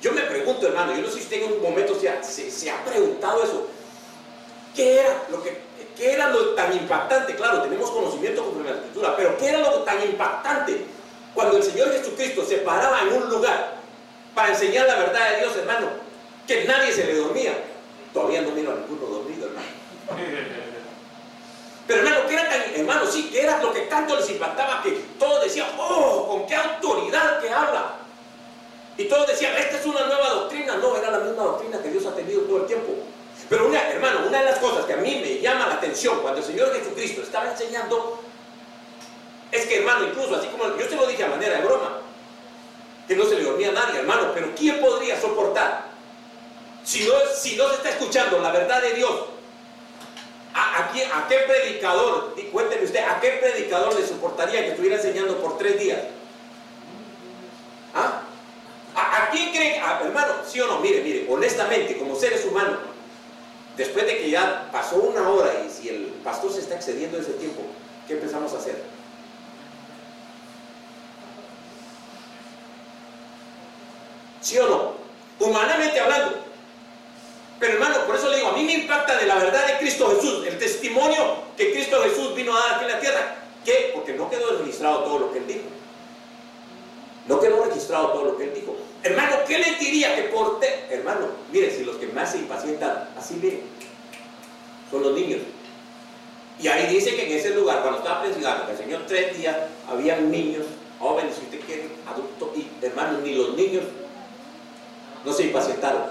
yo 0.01 0.11
me 0.11 0.21
pregunto, 0.23 0.67
hermano, 0.67 0.93
yo 0.93 1.03
no 1.03 1.07
sé 1.07 1.13
si 1.13 1.19
usted 1.21 1.41
en 1.41 1.53
un 1.53 1.61
momento 1.61 1.97
se 1.97 2.69
ha 2.69 2.83
preguntado 2.83 3.43
eso. 3.43 3.67
¿Qué 4.77 4.99
era 4.99 5.25
lo 5.31 5.41
que 5.41 5.57
¿Qué 5.97 6.13
era 6.13 6.29
lo 6.29 6.53
tan 6.53 6.71
impactante? 6.71 7.35
Claro, 7.35 7.63
tenemos 7.63 7.89
conocimiento 7.89 8.43
conforme 8.43 8.69
a 8.69 8.73
la 8.73 8.77
escritura, 8.77 9.15
pero 9.17 9.35
¿qué 9.39 9.47
era 9.47 9.57
lo 9.57 9.81
tan 9.81 9.99
impactante 10.03 10.85
cuando 11.33 11.57
el 11.57 11.63
Señor 11.63 11.91
Jesucristo 11.91 12.45
se 12.45 12.57
paraba 12.57 13.01
en 13.01 13.13
un 13.13 13.27
lugar 13.31 13.77
para 14.35 14.49
enseñar 14.49 14.85
la 14.85 14.97
verdad 14.97 15.31
de 15.31 15.39
Dios, 15.39 15.57
hermano? 15.57 15.87
Que 16.45 16.65
nadie 16.65 16.91
se 16.91 17.03
le 17.05 17.15
dormía. 17.15 17.51
Todavía 18.13 18.43
no 18.43 18.51
miro 18.51 18.73
a 18.73 18.75
ninguno 18.75 19.07
dormido, 19.07 19.47
hermano. 19.47 19.67
Pero 21.87 21.99
hermano, 21.99 22.27
¿qué 22.27 22.33
era 22.35 22.47
tan, 22.47 22.61
hermano, 22.75 23.07
sí, 23.07 23.29
¿qué 23.31 23.41
era 23.41 23.63
lo 23.63 23.73
que 23.73 23.81
tanto 23.81 24.15
les 24.17 24.29
impactaba 24.29 24.83
que 24.83 24.91
todos 25.17 25.45
decían, 25.45 25.69
oh, 25.79 26.27
con 26.27 26.45
qué 26.45 26.53
autoridad 26.53 27.39
que 27.39 27.49
habla? 27.49 27.95
Y 28.97 29.05
todos 29.05 29.25
decían, 29.25 29.55
esta 29.57 29.79
es 29.79 29.85
una 29.87 30.05
nueva 30.05 30.29
doctrina. 30.29 30.75
No, 30.75 30.95
era 30.95 31.09
la 31.09 31.19
misma 31.19 31.43
doctrina 31.43 31.81
que 31.81 31.89
Dios 31.89 32.05
ha 32.05 32.13
tenido 32.13 32.41
todo 32.41 32.57
el 32.57 32.67
tiempo. 32.67 32.93
Pero 33.49 33.67
una, 33.67 33.81
hermano, 33.89 34.27
una 34.27 34.39
de 34.39 34.45
las 34.45 34.59
cosas 34.59 34.85
que 34.85 34.93
a 34.93 34.97
mí 34.97 35.21
me 35.21 35.39
llama 35.39 35.67
la 35.67 35.75
atención 35.75 36.19
cuando 36.21 36.39
el 36.39 36.45
Señor 36.45 36.73
Jesucristo 36.73 37.21
estaba 37.21 37.51
enseñando 37.51 38.21
es 39.51 39.65
que, 39.65 39.77
hermano, 39.77 40.07
incluso 40.07 40.35
así 40.35 40.47
como 40.47 40.65
yo 40.77 40.87
se 40.87 40.95
lo 40.95 41.07
dije 41.07 41.23
a 41.23 41.29
manera 41.29 41.57
de 41.57 41.65
broma, 41.65 42.01
que 43.07 43.15
no 43.15 43.23
se 43.25 43.35
le 43.35 43.43
dormía 43.43 43.69
a 43.69 43.73
nadie, 43.73 43.99
hermano, 43.99 44.31
pero 44.33 44.53
¿quién 44.55 44.81
podría 44.81 45.19
soportar? 45.19 45.85
Si 46.83 47.05
no, 47.05 47.13
si 47.33 47.55
no 47.55 47.69
se 47.69 47.75
está 47.75 47.89
escuchando 47.91 48.39
la 48.39 48.51
verdad 48.51 48.81
de 48.81 48.93
Dios, 48.93 49.13
¿a, 50.53 50.79
a, 50.79 51.27
qué 51.27 51.37
predicador, 51.47 52.35
cuénteme 52.51 52.83
usted, 52.83 52.99
a 52.99 53.19
qué 53.21 53.39
predicador 53.41 53.95
le 53.97 54.05
soportaría 54.05 54.61
que 54.61 54.69
estuviera 54.71 54.97
enseñando 54.97 55.37
por 55.37 55.57
tres 55.57 55.79
días? 55.79 55.99
¿Ah? 57.93 58.23
¿A, 58.95 59.23
¿A, 59.23 59.29
quién 59.29 59.51
cree, 59.51 59.77
hermano, 59.77 60.33
sí 60.45 60.59
o 60.59 60.67
no? 60.67 60.79
Mire, 60.79 61.01
mire, 61.01 61.25
honestamente, 61.29 61.97
como 61.97 62.15
seres 62.15 62.43
humanos, 62.45 62.79
Después 63.77 64.07
de 64.07 64.17
que 64.17 64.31
ya 64.31 64.69
pasó 64.71 64.95
una 64.95 65.29
hora 65.29 65.51
y 65.63 65.69
si 65.69 65.89
el 65.89 66.05
pastor 66.23 66.51
se 66.51 66.61
está 66.61 66.75
excediendo 66.75 67.19
ese 67.19 67.33
tiempo, 67.33 67.61
¿qué 68.07 68.13
empezamos 68.13 68.51
a 68.53 68.57
hacer? 68.57 68.81
¿Sí 74.41 74.57
o 74.57 74.67
no? 74.67 74.93
Humanamente 75.39 75.99
hablando. 75.99 76.39
Pero 77.59 77.73
hermano, 77.73 78.05
por 78.07 78.15
eso 78.15 78.29
le 78.29 78.37
digo, 78.37 78.49
a 78.49 78.53
mí 78.53 78.63
me 78.63 78.73
impacta 78.73 79.15
de 79.17 79.27
la 79.27 79.35
verdad 79.35 79.67
de 79.67 79.77
Cristo 79.77 80.09
Jesús, 80.15 80.47
el 80.47 80.57
testimonio 80.57 81.37
que 81.55 81.71
Cristo 81.71 82.01
Jesús 82.01 82.33
vino 82.35 82.55
a 82.55 82.59
dar 82.59 82.75
aquí 82.75 82.85
en 82.85 82.91
la 82.91 82.99
tierra. 82.99 83.35
¿Qué? 83.63 83.91
Porque 83.93 84.13
no 84.13 84.29
quedó 84.29 84.57
registrado 84.57 85.03
todo 85.03 85.19
lo 85.19 85.31
que 85.31 85.39
él 85.39 85.47
dijo. 85.47 85.65
No 87.27 87.39
quedó 87.39 87.63
registrado 87.65 88.09
todo 88.09 88.25
lo 88.25 88.37
que 88.37 88.45
él 88.45 88.53
dijo. 88.53 88.75
Hermano, 89.03 89.37
¿qué 89.47 89.59
le 89.59 89.75
diría 89.75 90.15
que 90.15 90.23
por 90.23 90.59
te... 90.59 90.87
Hermano, 90.89 91.27
mire, 91.51 91.71
si 91.71 91.83
los 91.83 91.97
que 91.97 92.07
más 92.07 92.31
se 92.31 92.39
impacientan, 92.39 93.09
así 93.17 93.35
miren, 93.35 93.61
son 94.89 95.03
los 95.03 95.13
niños. 95.13 95.41
Y 96.59 96.67
ahí 96.67 96.93
dice 96.93 97.15
que 97.15 97.25
en 97.25 97.37
ese 97.37 97.53
lugar, 97.53 97.81
cuando 97.81 97.99
estaba 97.99 98.21
predicando, 98.21 98.65
que 98.65 98.71
el 98.71 98.77
Señor 98.77 99.01
tres 99.07 99.37
días, 99.37 99.55
había 99.87 100.17
niños, 100.17 100.65
jóvenes, 100.99 101.35
si 101.35 101.45
usted 101.45 101.59
quiere, 101.65 101.89
adultos, 102.07 102.49
y 102.55 102.67
hermanos, 102.83 103.21
ni 103.21 103.35
los 103.35 103.55
niños 103.55 103.83
no 105.23 105.33
se 105.33 105.43
impacientaron. 105.43 106.03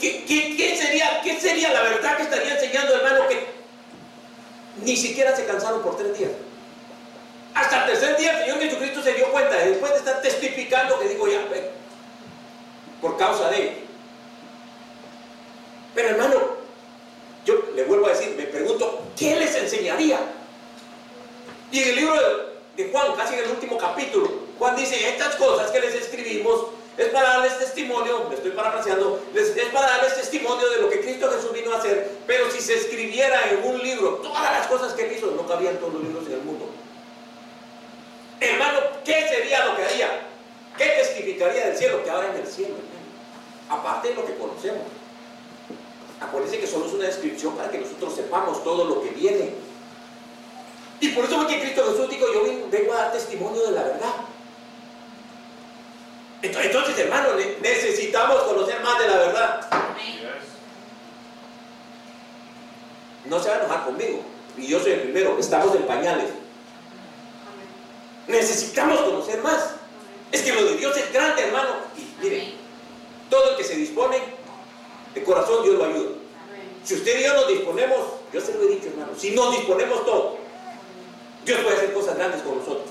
¿Qué, 0.00 0.24
qué, 0.26 0.76
sería, 0.76 1.20
¿Qué 1.22 1.38
sería 1.38 1.72
la 1.72 1.82
verdad 1.82 2.16
que 2.16 2.22
estaría 2.24 2.54
enseñando, 2.54 2.94
hermano, 2.94 3.28
que 3.28 3.46
ni 4.84 4.96
siquiera 4.96 5.36
se 5.36 5.44
cansaron 5.44 5.82
por 5.82 5.96
tres 5.96 6.18
días? 6.18 6.30
Hasta 7.54 7.80
el 7.80 7.90
tercer 7.90 8.16
día 8.16 8.32
el 8.32 8.44
Señor 8.44 8.60
Jesucristo 8.60 9.02
se 9.02 9.12
dio 9.14 9.30
cuenta, 9.30 9.56
después 9.56 9.92
de 9.92 9.98
estar 9.98 10.22
testificando, 10.22 10.98
que 10.98 11.08
digo 11.08 11.28
ya, 11.28 11.40
por 13.00 13.16
causa 13.16 13.50
de 13.50 13.62
él. 13.62 13.72
Pero 15.94 16.08
hermano, 16.08 16.40
yo 17.44 17.54
le 17.74 17.84
vuelvo 17.84 18.06
a 18.06 18.10
decir, 18.10 18.34
me 18.36 18.44
pregunto, 18.44 19.02
¿qué 19.18 19.36
les 19.36 19.54
enseñaría? 19.54 20.18
Y 21.70 21.82
en 21.82 21.88
el 21.88 21.96
libro 21.96 22.14
de, 22.76 22.88
Juan, 22.90 23.14
casi 23.16 23.34
en 23.34 23.44
el 23.44 23.50
último 23.50 23.76
capítulo, 23.76 24.30
Juan 24.58 24.76
dice, 24.76 25.08
estas 25.08 25.34
cosas 25.36 25.70
que 25.70 25.80
les 25.80 25.94
escribimos 25.94 26.66
es 26.96 27.08
para 27.08 27.28
darles 27.30 27.58
testimonio, 27.58 28.26
me 28.28 28.34
estoy 28.36 28.52
parafraseando, 28.52 29.22
es 29.34 29.50
para 29.72 29.86
darles 29.88 30.14
testimonio 30.14 30.68
de 30.70 30.78
lo 30.78 30.88
que 30.88 31.00
Cristo 31.00 31.30
Jesús 31.30 31.52
vino 31.52 31.72
a 31.72 31.78
hacer, 31.78 32.10
pero 32.26 32.50
si 32.50 32.60
se 32.60 32.74
escribiera 32.74 33.50
en 33.50 33.64
un 33.64 33.82
libro 33.82 34.20
todas 34.22 34.52
las 34.52 34.66
cosas 34.66 34.92
que 34.92 35.06
él 35.06 35.16
hizo, 35.16 35.30
no 35.32 35.46
cabían 35.46 35.78
todos 35.78 35.94
los 35.94 36.02
libros 36.02 36.26
en 36.26 36.32
el 36.32 36.42
mundo. 36.42 36.68
Hermano, 38.42 38.80
¿qué 39.04 39.28
sería 39.28 39.64
lo 39.66 39.76
que 39.76 39.84
haría? 39.84 40.08
¿Qué 40.76 40.84
testificaría 40.84 41.66
del 41.66 41.76
cielo? 41.76 42.02
Que 42.02 42.10
ahora 42.10 42.30
en 42.30 42.40
el 42.40 42.46
cielo, 42.46 42.74
Aparte 43.68 44.08
de 44.08 44.14
lo 44.14 44.26
que 44.26 44.34
conocemos. 44.34 44.82
Acuérdense 46.20 46.58
que 46.58 46.66
solo 46.66 46.86
es 46.86 46.92
una 46.92 47.06
descripción 47.06 47.56
para 47.56 47.70
que 47.70 47.78
nosotros 47.78 48.14
sepamos 48.14 48.62
todo 48.62 48.84
lo 48.84 49.02
que 49.02 49.10
viene. 49.10 49.54
Y 51.00 51.08
por 51.10 51.24
eso 51.24 51.46
que 51.46 51.60
Cristo 51.60 51.84
Jesús 51.90 52.10
dijo, 52.10 52.26
yo 52.32 52.44
vengo 52.70 52.92
a 52.92 52.96
dar 52.96 53.12
testimonio 53.12 53.62
de 53.62 53.72
la 53.72 53.82
verdad. 53.84 54.14
Entonces, 56.42 56.98
hermano, 56.98 57.28
necesitamos 57.60 58.42
conocer 58.42 58.80
más 58.82 58.98
de 58.98 59.08
la 59.08 59.16
verdad. 59.16 59.68
No 63.24 63.40
se 63.40 63.48
va 63.48 63.54
a 63.54 63.58
enojar 63.60 63.84
conmigo. 63.84 64.20
Y 64.58 64.66
yo 64.66 64.80
soy 64.80 64.92
el 64.92 65.00
primero, 65.02 65.38
estamos 65.38 65.74
en 65.74 65.86
pañales. 65.86 66.41
Necesitamos 68.32 68.98
conocer 69.02 69.42
más. 69.42 69.74
Es 70.32 70.40
que 70.40 70.54
lo 70.54 70.64
de 70.64 70.76
Dios 70.76 70.96
es 70.96 71.12
grande, 71.12 71.42
hermano. 71.42 71.74
Y 71.96 72.24
mire, 72.24 72.54
todo 73.28 73.50
el 73.50 73.56
que 73.56 73.64
se 73.64 73.76
dispone, 73.76 74.16
de 75.14 75.22
corazón 75.22 75.62
Dios 75.62 75.76
lo 75.76 75.84
ayuda. 75.84 76.10
Si 76.82 76.94
usted 76.94 77.20
y 77.20 77.24
yo 77.24 77.34
nos 77.34 77.48
disponemos, 77.48 77.98
yo 78.32 78.40
se 78.40 78.54
lo 78.54 78.62
he 78.62 78.68
dicho, 78.68 78.88
hermano, 78.88 79.12
si 79.16 79.32
nos 79.32 79.52
disponemos 79.52 80.04
todos, 80.06 80.38
Dios 81.44 81.60
puede 81.60 81.76
hacer 81.76 81.92
cosas 81.92 82.16
grandes 82.16 82.40
con 82.42 82.58
nosotros. 82.58 82.88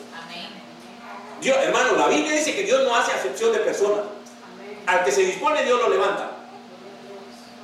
Dios, 1.41 1.57
hermano, 1.57 1.98
la 1.98 2.07
Biblia 2.07 2.33
dice 2.33 2.55
que 2.55 2.63
Dios 2.63 2.83
no 2.83 2.95
hace 2.95 3.12
acepción 3.12 3.51
de 3.51 3.60
personas. 3.60 4.01
Al 4.86 5.03
que 5.03 5.12
se 5.12 5.21
dispone, 5.21 5.63
Dios 5.63 5.81
lo 5.81 5.89
levanta. 5.89 6.31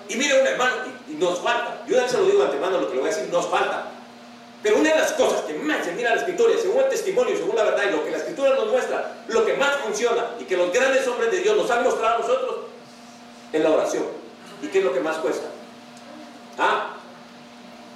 Y 0.09 0.15
mire, 0.15 0.41
un 0.41 0.47
hermano, 0.47 0.75
y, 1.07 1.13
nos 1.13 1.39
falta. 1.39 1.83
Yo 1.87 1.95
ya 1.95 2.09
se 2.09 2.17
lo 2.17 2.25
digo 2.25 2.41
ante 2.41 2.55
hermano 2.55 2.81
lo 2.81 2.87
que 2.87 2.95
le 2.95 3.01
voy 3.01 3.11
a 3.11 3.13
decir, 3.13 3.31
nos 3.31 3.45
falta. 3.47 3.91
Pero 4.63 4.77
una 4.77 4.89
de 4.89 4.99
las 4.99 5.13
cosas 5.13 5.41
que 5.41 5.53
más 5.53 5.85
se 5.85 5.93
mira 5.93 6.15
la 6.15 6.21
escritura, 6.21 6.53
según 6.59 6.83
el 6.83 6.89
testimonio, 6.89 7.37
según 7.37 7.55
la 7.55 7.63
verdad 7.63 7.83
y 7.89 7.91
lo 7.91 8.03
que 8.03 8.11
la 8.11 8.17
escritura 8.17 8.55
nos 8.55 8.67
muestra, 8.67 9.17
lo 9.27 9.45
que 9.45 9.53
más 9.53 9.75
funciona 9.77 10.31
y 10.39 10.45
que 10.45 10.57
los 10.57 10.73
grandes 10.73 11.07
hombres 11.07 11.31
de 11.31 11.39
Dios 11.39 11.55
nos 11.55 11.69
han 11.69 11.83
mostrado 11.83 12.15
a 12.15 12.19
nosotros, 12.19 12.55
es 13.53 13.61
la 13.61 13.71
oración. 13.71 14.03
¿Y 14.61 14.67
qué 14.67 14.79
es 14.79 14.83
lo 14.83 14.93
que 14.93 14.99
más 14.99 15.17
cuesta? 15.17 15.47
¿Ah? 16.57 16.97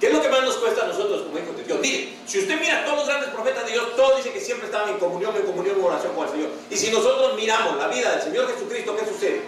¿Qué 0.02 0.08
es 0.08 0.12
lo 0.12 0.20
que 0.20 0.28
más 0.28 0.42
nos 0.42 0.56
cuesta 0.56 0.84
a 0.84 0.88
nosotros 0.88 1.22
como 1.22 1.38
hijos 1.38 1.56
de 1.56 1.64
Dios? 1.64 1.78
Mire, 1.80 2.14
si 2.26 2.40
usted 2.40 2.60
mira 2.60 2.80
a 2.80 2.84
todos 2.84 2.98
los 2.98 3.06
grandes 3.06 3.30
profetas 3.30 3.64
de 3.66 3.72
Dios, 3.72 3.94
todos 3.94 4.16
dicen 4.16 4.32
que 4.32 4.40
siempre 4.40 4.66
estaban 4.66 4.88
en 4.88 4.98
comunión, 4.98 5.34
en 5.36 5.42
comunión, 5.42 5.78
en 5.78 5.84
oración 5.84 6.12
con 6.14 6.26
el 6.26 6.32
Señor. 6.32 6.50
Y 6.70 6.76
si 6.76 6.90
nosotros 6.90 7.36
miramos 7.36 7.76
la 7.76 7.88
vida 7.88 8.10
del 8.12 8.22
Señor 8.22 8.52
Jesucristo, 8.52 8.96
¿qué 8.96 9.06
sucede? 9.06 9.42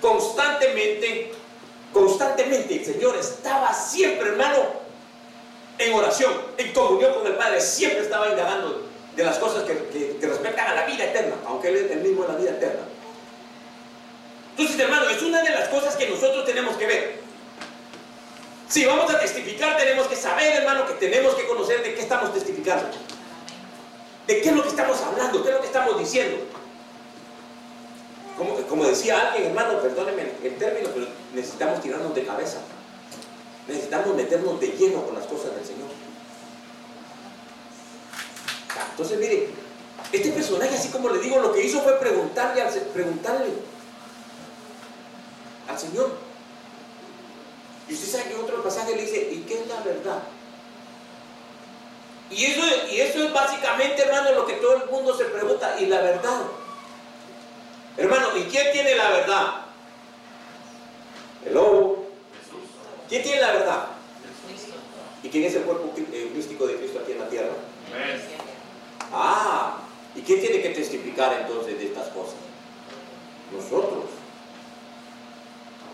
Constantemente, 0.00 1.32
constantemente 1.92 2.76
el 2.76 2.84
Señor 2.84 3.16
estaba 3.16 3.72
siempre, 3.72 4.30
hermano, 4.30 4.58
en 5.78 5.94
oración, 5.94 6.32
en 6.56 6.72
comunión 6.72 7.14
con 7.14 7.26
el 7.26 7.34
Padre, 7.34 7.60
siempre 7.60 8.00
estaba 8.00 8.28
indagando 8.28 8.88
de 9.14 9.24
las 9.24 9.38
cosas 9.38 9.64
que, 9.64 9.74
que, 10.20 10.60
a 10.60 10.74
la 10.74 10.86
vida 10.86 11.04
eterna, 11.04 11.36
aunque 11.46 11.68
Él 11.68 11.76
es 11.76 11.90
el 11.90 12.00
mismo 12.00 12.24
en 12.24 12.32
la 12.32 12.38
vida 12.38 12.50
eterna. 12.50 12.82
Entonces, 14.56 14.80
hermano, 14.80 15.08
es 15.08 15.22
una 15.22 15.42
de 15.42 15.50
las 15.50 15.68
cosas 15.68 15.96
que 15.96 16.08
nosotros 16.08 16.44
tenemos 16.44 16.76
que 16.76 16.86
ver. 16.86 17.20
Si 18.68 18.84
vamos 18.84 19.12
a 19.12 19.18
testificar, 19.20 19.76
tenemos 19.76 20.06
que 20.08 20.16
saber, 20.16 20.56
hermano, 20.56 20.86
que 20.86 20.94
tenemos 20.94 21.34
que 21.34 21.46
conocer 21.46 21.82
de 21.82 21.94
qué 21.94 22.00
estamos 22.00 22.34
testificando. 22.34 22.88
De 24.26 24.42
qué 24.42 24.48
es 24.50 24.54
lo 24.54 24.62
que 24.62 24.68
estamos 24.68 25.00
hablando, 25.00 25.42
qué 25.42 25.48
es 25.48 25.54
lo 25.54 25.60
que 25.60 25.66
estamos 25.68 25.98
diciendo. 25.98 26.44
Como, 28.38 28.84
decía 28.84 29.32
alguien, 29.32 29.48
hermano, 29.48 29.80
perdónenme 29.82 30.30
el 30.44 30.56
término, 30.56 30.90
pero 30.94 31.06
necesitamos 31.34 31.82
tirarnos 31.82 32.14
de 32.14 32.24
cabeza. 32.24 32.58
Necesitamos 33.66 34.14
meternos 34.14 34.60
de 34.60 34.68
lleno 34.68 35.04
con 35.04 35.16
las 35.16 35.26
cosas 35.26 35.56
del 35.56 35.64
Señor. 35.64 35.88
Entonces, 38.90 39.18
mire, 39.18 39.48
este 40.12 40.30
personaje, 40.30 40.76
así 40.76 40.88
como 40.90 41.08
le 41.10 41.18
digo, 41.18 41.40
lo 41.40 41.52
que 41.52 41.64
hizo 41.64 41.80
fue 41.82 41.98
preguntarle, 41.98 42.62
preguntarle 42.94 43.50
al 45.68 45.78
Señor. 45.78 46.12
Y 47.88 47.94
usted 47.94 48.08
sabe 48.08 48.30
que 48.30 48.36
otro 48.36 48.62
pasaje 48.62 48.94
le 48.94 49.02
dice, 49.02 49.30
¿y 49.32 49.40
qué 49.48 49.62
es 49.62 49.66
la 49.66 49.80
verdad? 49.80 50.22
Y 52.30 52.44
eso, 52.44 52.60
y 52.90 53.00
eso 53.00 53.24
es 53.24 53.32
básicamente, 53.32 54.02
hermano, 54.02 54.32
lo 54.32 54.46
que 54.46 54.54
todo 54.54 54.76
el 54.76 54.90
mundo 54.90 55.16
se 55.16 55.24
pregunta, 55.24 55.76
¿y 55.80 55.86
la 55.86 56.00
verdad? 56.02 56.42
Hermano, 57.98 58.28
¿y 58.36 58.42
quién 58.44 58.70
tiene 58.72 58.94
la 58.94 59.10
verdad? 59.10 59.54
El 61.44 61.54
lobo. 61.54 62.06
¿Quién 63.08 63.22
tiene 63.24 63.40
la 63.40 63.52
verdad? 63.52 63.86
¿Y 65.24 65.28
quién 65.28 65.44
es 65.44 65.56
el 65.56 65.62
cuerpo 65.62 65.92
eh, 65.96 66.30
místico 66.32 66.68
de 66.68 66.76
Cristo 66.76 67.00
aquí 67.02 67.12
en 67.12 67.18
la 67.18 67.28
tierra? 67.28 67.52
Ah, 69.12 69.78
¿y 70.14 70.20
quién 70.20 70.40
tiene 70.40 70.62
que 70.62 70.68
testificar 70.68 71.40
entonces 71.40 71.76
de 71.76 71.86
estas 71.86 72.06
cosas? 72.08 72.36
Nosotros. 73.52 74.04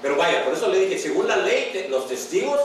Pero 0.02 0.16
vaya, 0.16 0.44
por 0.44 0.52
eso 0.52 0.68
le 0.68 0.80
dije, 0.80 0.98
según 0.98 1.26
la 1.26 1.36
ley, 1.36 1.86
los 1.88 2.06
testigos 2.06 2.60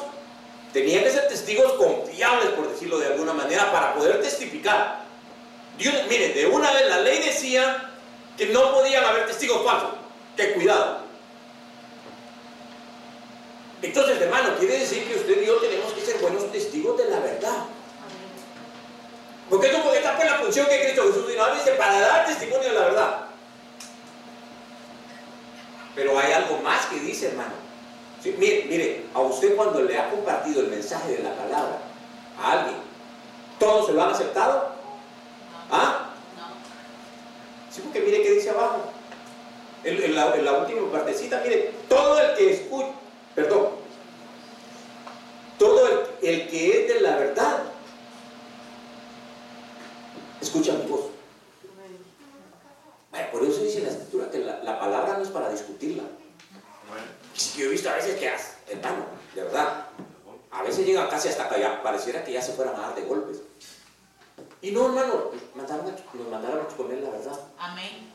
tenían 0.73 1.03
que 1.05 1.11
ser 1.11 1.29
testigos 1.29 1.73
confiables, 1.73 2.49
por 2.49 2.69
decirlo 2.69 2.99
de 2.99 3.07
alguna 3.07 3.31
manera, 3.31 3.71
para 3.71 3.93
poder 3.93 4.21
testificar. 4.21 5.05
Dios, 5.77 5.95
mire, 6.09 6.33
de 6.33 6.47
una 6.47 6.73
vez 6.73 6.89
la 6.89 6.99
ley 6.99 7.19
decía 7.19 7.88
que 8.39 8.45
no 8.47 8.71
podían 8.71 9.03
haber 9.03 9.27
testigos 9.27 9.65
falsos. 9.65 9.89
Que 10.37 10.53
cuidado. 10.53 11.01
Entonces, 13.81 14.21
hermano, 14.21 14.55
quiere 14.57 14.79
decir 14.79 15.05
que 15.05 15.19
usted 15.19 15.41
y 15.41 15.45
yo 15.45 15.57
tenemos 15.57 15.91
que 15.91 15.99
ser 15.99 16.21
buenos 16.21 16.49
testigos 16.49 16.97
de 16.97 17.09
la 17.09 17.19
verdad. 17.19 17.65
Porque 19.49 19.67
esto 19.67 19.83
porque 19.83 19.97
está 19.97 20.15
por 20.15 20.25
la 20.25 20.35
función 20.35 20.67
que 20.67 20.81
Cristo 20.83 21.03
Jesús 21.07 21.27
vino 21.27 21.43
a 21.43 21.53
dice 21.53 21.71
para 21.71 21.99
dar 21.99 22.25
testimonio 22.27 22.69
de 22.69 22.75
la 22.75 22.85
verdad. 22.85 23.25
Pero 25.95 26.17
hay 26.17 26.31
algo 26.31 26.59
más 26.59 26.85
que 26.85 26.99
dice, 26.99 27.27
hermano. 27.27 27.55
mire, 28.23 28.65
mire, 28.69 29.05
a 29.13 29.19
usted 29.19 29.53
cuando 29.57 29.81
le 29.81 29.97
ha 29.97 30.09
compartido 30.09 30.61
el 30.61 30.67
mensaje 30.67 31.17
de 31.17 31.23
la 31.23 31.35
palabra 31.35 31.77
a 32.41 32.51
alguien, 32.53 32.77
¿todos 33.59 33.87
se 33.87 33.91
lo 33.91 34.01
han 34.01 34.11
aceptado? 34.11 34.75
¿Ah? 35.69 35.98
Sí, 37.71 37.81
porque 37.81 38.01
mire 38.01 38.23
qué 38.23 38.31
dice 38.31 38.49
abajo. 38.49 38.91
En, 39.83 40.15
la, 40.15 40.53
última 40.59 40.91
partecita, 40.91 41.41
mire, 41.41 41.71
todo 41.87 42.19
el 42.19 42.35
que 42.35 42.53
escucha, 42.53 42.89
perdón, 43.33 43.69
todo 45.57 45.87
el, 46.21 46.49
que 46.49 46.81
es 46.81 46.93
de 46.93 47.01
la 47.01 47.15
verdad 47.15 47.63
escucha 50.41 50.73
mi 50.73 50.85
voz. 50.85 51.05
por 53.31 53.43
eso 53.43 53.61
dice 53.61 53.81
la 53.81 53.89
escritura 53.89 54.29
que 54.29 54.39
la, 54.39 54.79
palabra 54.79 55.17
no 55.17 55.23
es 55.23 55.29
para 55.29 55.49
discutirla. 55.49 56.03
Yo 57.57 57.65
he 57.65 57.69
visto 57.69 57.89
a 57.89 57.95
veces 57.95 58.19
que, 58.19 58.27
hermano, 58.73 59.05
de 59.33 59.43
verdad, 59.43 59.85
a 60.51 60.63
veces 60.63 60.85
llegan 60.85 61.09
casi 61.09 61.29
hasta 61.29 61.47
que 61.47 61.65
pareciera 61.83 62.23
que 62.23 62.33
ya 62.33 62.41
se 62.41 62.53
fueran 62.53 62.75
a 62.75 62.79
dar 62.79 62.95
de 62.95 63.03
golpes. 63.03 63.37
Y 64.61 64.71
no, 64.71 64.87
hermano, 64.87 65.31
nos 65.55 66.27
mandaron 66.29 66.59
a 66.59 66.63
exponer 66.63 66.99
la 66.99 67.09
verdad. 67.09 67.39
Amén. 67.57 68.11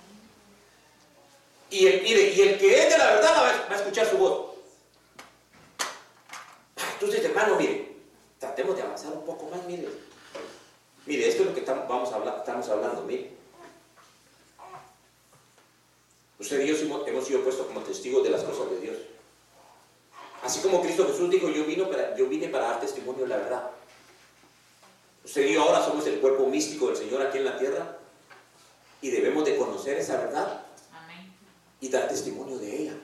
Y 1.71 1.87
el, 1.87 2.07
y 2.07 2.41
el 2.41 2.59
que 2.59 2.83
es 2.83 2.93
de 2.93 2.99
la 2.99 3.07
verdad 3.07 3.67
va 3.71 3.75
a 3.75 3.79
escuchar 3.79 4.07
su 4.07 4.19
voz. 4.19 4.55
Entonces, 6.95 7.25
hermano, 7.25 7.57
mire, 7.57 7.97
tratemos 8.39 8.77
de 8.77 8.83
avanzar 8.83 9.13
un 9.13 9.25
poco 9.25 9.47
más, 9.51 9.65
mire. 9.65 9.89
Mire, 11.07 11.29
esto 11.29 11.43
es 11.43 11.49
lo 11.49 11.55
que 11.55 11.61
estamos, 11.61 11.89
vamos 11.89 12.13
a 12.13 12.17
hablar, 12.17 12.37
estamos 12.39 12.69
hablando, 12.69 13.03
mire. 13.03 13.33
Usted 16.39 16.61
y 16.61 16.67
yo 16.67 17.05
hemos 17.07 17.27
sido 17.27 17.43
puestos 17.43 17.67
como 17.67 17.81
testigos 17.81 18.23
de 18.23 18.31
las 18.31 18.43
cosas 18.43 18.71
de 18.71 18.81
Dios. 18.81 18.97
Así 20.43 20.61
como 20.61 20.83
Cristo 20.83 21.07
Jesús 21.07 21.31
dijo, 21.31 21.49
yo, 21.49 21.65
vino 21.65 21.89
para, 21.89 22.15
yo 22.17 22.27
vine 22.27 22.49
para 22.49 22.69
dar 22.69 22.81
testimonio 22.81 23.23
de 23.23 23.29
la 23.29 23.37
verdad. 23.39 23.71
Usted 25.25 25.47
y 25.47 25.55
yo 25.55 25.63
ahora 25.63 25.85
somos 25.85 26.07
el 26.07 26.21
cuerpo 26.21 26.47
místico 26.47 26.89
del 26.89 26.97
Señor 26.97 27.23
aquí 27.23 27.39
en 27.39 27.45
la 27.47 27.59
tierra 27.59 27.99
y 29.01 29.11
debemos 29.11 29.45
de 29.45 29.57
conocer 29.57 29.99
esa 29.99 30.19
verdad 30.19 30.65
y 31.81 31.89
dar 31.89 32.09
testimonio 32.09 32.59
de 32.59 32.83
ella. 32.83 32.95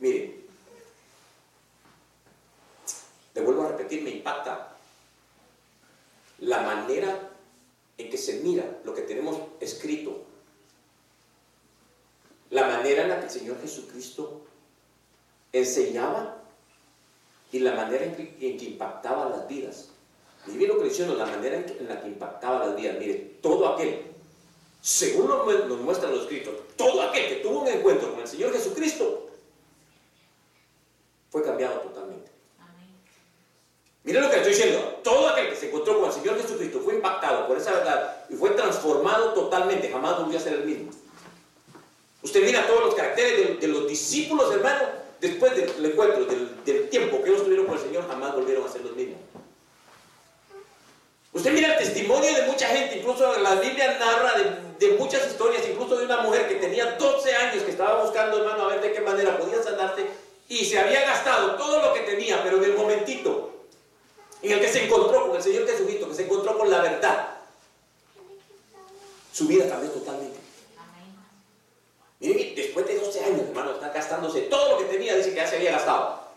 Mire, 0.00 0.44
te 3.32 3.40
vuelvo 3.40 3.62
a 3.62 3.68
repetir, 3.68 4.02
me 4.02 4.10
impacta 4.10 4.76
la 6.38 6.62
manera 6.62 7.30
en 7.96 8.10
que 8.10 8.18
se 8.18 8.40
mira 8.40 8.80
lo 8.84 8.94
que 8.94 9.02
tenemos 9.02 9.40
escrito, 9.60 10.24
la 12.50 12.66
manera 12.66 13.02
en 13.02 13.08
la 13.08 13.18
que 13.18 13.26
el 13.26 13.30
Señor 13.30 13.60
Jesucristo 13.60 14.46
enseñaba 15.52 16.42
y 17.52 17.58
la 17.60 17.74
manera 17.74 18.04
en 18.04 18.14
que, 18.16 18.64
impactaba 18.64 19.28
las 19.28 19.48
vidas. 19.48 19.90
Que 20.48 20.84
diciendo, 20.84 21.14
la 21.14 21.26
manera 21.26 21.56
en, 21.56 21.88
la 21.88 22.00
que 22.00 22.08
impactaba 22.08 22.66
las 22.66 22.76
vidas. 22.76 22.96
Mire, 22.98 23.38
todo 23.40 23.68
aquel, 23.68 24.02
según 24.80 25.28
nos, 25.28 25.46
nos 25.66 25.80
muestran 25.80 26.12
los 26.12 26.22
escritos, 26.22 26.54
todo 26.76 27.02
aquel 27.02 27.28
que 27.28 27.34
tuvo 27.36 27.62
un 27.62 27.68
encuentro 27.68 28.10
con 28.12 28.20
el 28.20 28.28
Señor 28.28 28.52
Jesucristo 28.52 29.30
fue 31.30 31.42
cambiado 31.42 31.80
totalmente. 31.80 32.30
Miren 34.04 34.22
lo 34.22 34.30
que 34.30 34.36
estoy 34.36 34.52
diciendo. 34.52 35.00
Todo 35.02 35.28
aquel 35.28 35.50
que 35.50 35.56
se 35.56 35.68
encontró 35.68 36.00
con 36.00 36.08
el 36.08 36.14
Señor 36.14 36.40
Jesucristo 36.40 36.80
fue 36.80 36.94
impactado 36.94 37.46
por 37.46 37.58
esa 37.58 37.72
verdad 37.72 38.24
y 38.30 38.34
fue 38.34 38.50
transformado 38.50 39.34
totalmente. 39.34 39.90
Jamás 39.90 40.18
volvió 40.18 40.38
a 40.38 40.40
ser 40.40 40.54
el 40.54 40.64
mismo. 40.64 40.90
Usted 42.22 42.42
mira 42.42 42.66
todos 42.66 42.86
los 42.86 42.94
caracteres 42.94 43.60
de, 43.60 43.68
los 43.68 43.86
discípulos, 43.86 44.52
hermano, 44.52 44.84
después 45.20 45.54
del 45.54 45.84
encuentro, 45.84 46.24
del, 46.24 46.88
tiempo 46.88 47.22
que 47.22 47.30
ellos 47.30 47.44
tuvieron 47.44 47.66
con 47.66 47.76
el 47.76 47.82
Señor, 47.82 48.08
jamás 48.08 48.34
volvieron 48.34 48.64
a 48.64 48.72
ser 48.72 48.82
los 48.82 48.96
mismos. 48.96 49.18
Usted 51.38 51.52
mira 51.52 51.70
el 51.70 51.78
testimonio 51.78 52.34
de 52.34 52.42
mucha 52.46 52.66
gente, 52.66 52.98
incluso 52.98 53.38
la 53.38 53.54
Biblia 53.54 53.96
narra 53.96 54.32
de, 54.80 54.88
muchas 54.98 55.24
historias, 55.28 55.62
incluso 55.70 55.96
de 55.96 56.04
una 56.04 56.16
mujer 56.22 56.48
que 56.48 56.56
tenía 56.56 56.96
12 56.98 57.32
años, 57.32 57.62
que 57.62 57.70
estaba 57.70 58.02
buscando, 58.02 58.38
hermano, 58.38 58.64
a 58.64 58.66
ver 58.70 58.80
de 58.80 58.92
qué 58.92 59.00
manera 59.02 59.38
podía 59.38 59.62
sanarse, 59.62 60.04
y 60.48 60.64
se 60.64 60.80
había 60.80 61.02
gastado 61.02 61.54
todo 61.54 61.80
lo 61.80 61.94
que 61.94 62.00
tenía, 62.00 62.42
pero 62.42 62.56
en 62.56 62.64
el 62.64 62.74
momentito 62.76 63.52
en 64.42 64.50
el 64.50 64.60
que 64.60 64.68
se 64.68 64.86
encontró 64.86 65.28
con 65.28 65.36
el 65.36 65.42
Señor 65.42 65.64
Jesucristo, 65.64 66.08
que 66.08 66.14
se 66.16 66.24
encontró 66.24 66.58
con 66.58 66.68
la 66.68 66.80
verdad, 66.80 67.28
su 69.32 69.46
vida 69.46 69.68
cambió 69.68 69.90
totalmente. 69.90 70.40
Miren, 72.18 72.56
después 72.56 72.84
de 72.84 72.98
12 72.98 73.24
años, 73.24 73.42
hermano, 73.42 73.74
está 73.74 73.90
gastándose 73.90 74.40
todo 74.42 74.72
lo 74.72 74.78
que 74.78 74.92
tenía, 74.92 75.14
dice 75.14 75.30
que 75.30 75.36
ya 75.36 75.46
se 75.46 75.54
había 75.54 75.70
gastado. 75.70 76.27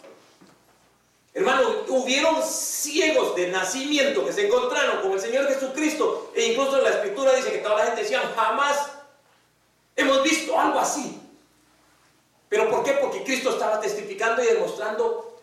Hermano, 1.34 1.86
hubieron 1.88 2.44
ciegos 2.44 3.36
de 3.36 3.48
nacimiento 3.48 4.26
que 4.26 4.34
se 4.34 4.48
encontraron 4.48 5.02
con 5.02 5.14
el 5.14 5.22
Señor 5.22 5.48
Jesucristo, 5.48 6.32
e 6.36 6.48
incluso 6.48 6.82
la 6.82 6.90
escritura 6.90 7.34
dice 7.34 7.52
que 7.52 7.60
toda 7.60 7.78
la 7.78 7.86
gente 7.86 8.02
decía, 8.02 8.22
jamás 8.36 8.92
hemos 9.96 10.24
visto 10.24 10.60
algo 10.60 10.80
así. 10.80 11.22
¿Pero 12.50 12.70
por 12.70 12.84
qué? 12.84 12.94
Porque 12.94 13.24
Cristo 13.24 13.52
estaba 13.52 13.80
testificando 13.80 14.44
y 14.44 14.48
demostrando 14.48 15.40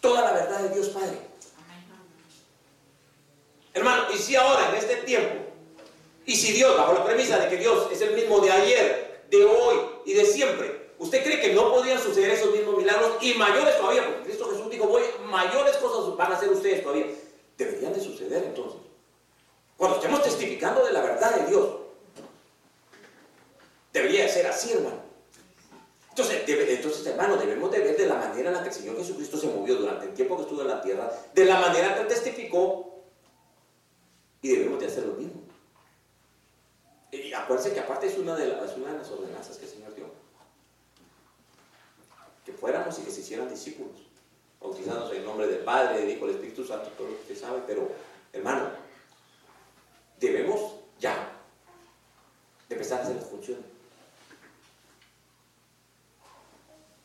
toda 0.00 0.22
la 0.22 0.32
verdad 0.32 0.58
de 0.58 0.74
Dios 0.74 0.88
Padre. 0.88 1.18
Hermano, 3.72 4.06
y 4.12 4.18
si 4.18 4.34
ahora, 4.34 4.70
en 4.70 4.74
este 4.74 4.96
tiempo, 4.96 5.36
y 6.26 6.34
si 6.34 6.52
Dios, 6.52 6.76
bajo 6.76 6.94
la 6.94 7.04
premisa 7.04 7.38
de 7.38 7.48
que 7.48 7.58
Dios 7.58 7.88
es 7.92 8.00
el 8.00 8.14
mismo 8.14 8.40
de 8.40 8.50
ayer, 8.50 9.24
de 9.30 9.44
hoy 9.44 9.76
y 10.04 10.14
de 10.14 10.26
siempre, 10.26 10.79
¿Usted 11.00 11.24
cree 11.24 11.40
que 11.40 11.54
no 11.54 11.72
podían 11.72 11.98
suceder 11.98 12.32
esos 12.32 12.52
mismos 12.52 12.76
milagros 12.76 13.16
y 13.22 13.32
mayores 13.32 13.78
todavía? 13.78 14.04
Porque 14.04 14.24
Cristo 14.24 14.50
Jesús 14.50 14.70
dijo, 14.70 14.86
voy, 14.86 15.02
mayores 15.24 15.78
cosas 15.78 16.14
van 16.14 16.30
a 16.30 16.36
hacer 16.36 16.50
ustedes 16.50 16.82
todavía. 16.82 17.06
Deberían 17.56 17.94
de 17.94 18.00
suceder 18.02 18.44
entonces. 18.44 18.82
Cuando 19.78 19.96
estemos 19.96 20.22
testificando 20.22 20.84
de 20.84 20.92
la 20.92 21.00
verdad 21.00 21.36
de 21.36 21.46
Dios. 21.46 21.70
Debería 23.94 24.24
de 24.24 24.28
ser 24.28 24.46
así, 24.46 24.72
hermano. 24.72 25.00
Entonces, 26.10 26.44
entonces, 26.46 27.06
hermano, 27.06 27.38
debemos 27.38 27.70
de 27.70 27.78
ver 27.78 27.96
de 27.96 28.06
la 28.06 28.16
manera 28.16 28.50
en 28.50 28.56
la 28.56 28.62
que 28.62 28.68
el 28.68 28.74
Señor 28.74 28.98
Jesucristo 28.98 29.38
se 29.38 29.46
movió 29.46 29.76
durante 29.76 30.04
el 30.04 30.12
tiempo 30.12 30.36
que 30.36 30.42
estuvo 30.42 30.60
en 30.60 30.68
la 30.68 30.82
tierra, 30.82 31.10
de 31.32 31.44
la 31.46 31.60
manera 31.60 31.96
que 31.96 32.04
testificó, 32.04 33.04
y 34.42 34.50
debemos 34.50 34.78
de 34.78 34.86
hacer 34.86 35.06
lo 35.06 35.14
mismo. 35.14 35.40
Y 37.10 37.32
acuérdense 37.32 37.72
que 37.72 37.80
aparte 37.80 38.06
es 38.06 38.18
una 38.18 38.36
de, 38.36 38.48
las, 38.48 38.76
una 38.76 38.92
de 38.92 38.98
las 38.98 39.10
ordenanzas 39.10 39.56
que 39.56 39.64
el 39.64 39.70
Señor. 39.70 39.89
Fuéramos 42.52 42.98
y 42.98 43.02
que 43.02 43.10
se 43.10 43.20
hicieran 43.20 43.48
discípulos, 43.48 43.96
bautizándose 44.60 45.16
en 45.16 45.24
nombre 45.24 45.46
del 45.46 45.60
Padre, 45.60 46.00
del 46.00 46.10
Hijo, 46.10 46.26
del 46.26 46.36
Espíritu 46.36 46.64
Santo, 46.64 46.90
todo 46.90 47.08
lo 47.08 47.14
que 47.14 47.22
usted 47.22 47.38
sabe, 47.38 47.62
pero, 47.66 47.90
hermano, 48.32 48.70
debemos 50.18 50.74
ya 50.98 51.32
empezar 52.68 53.00
a 53.00 53.02
hacer 53.02 53.16
las 53.16 53.26
funciones. 53.26 53.64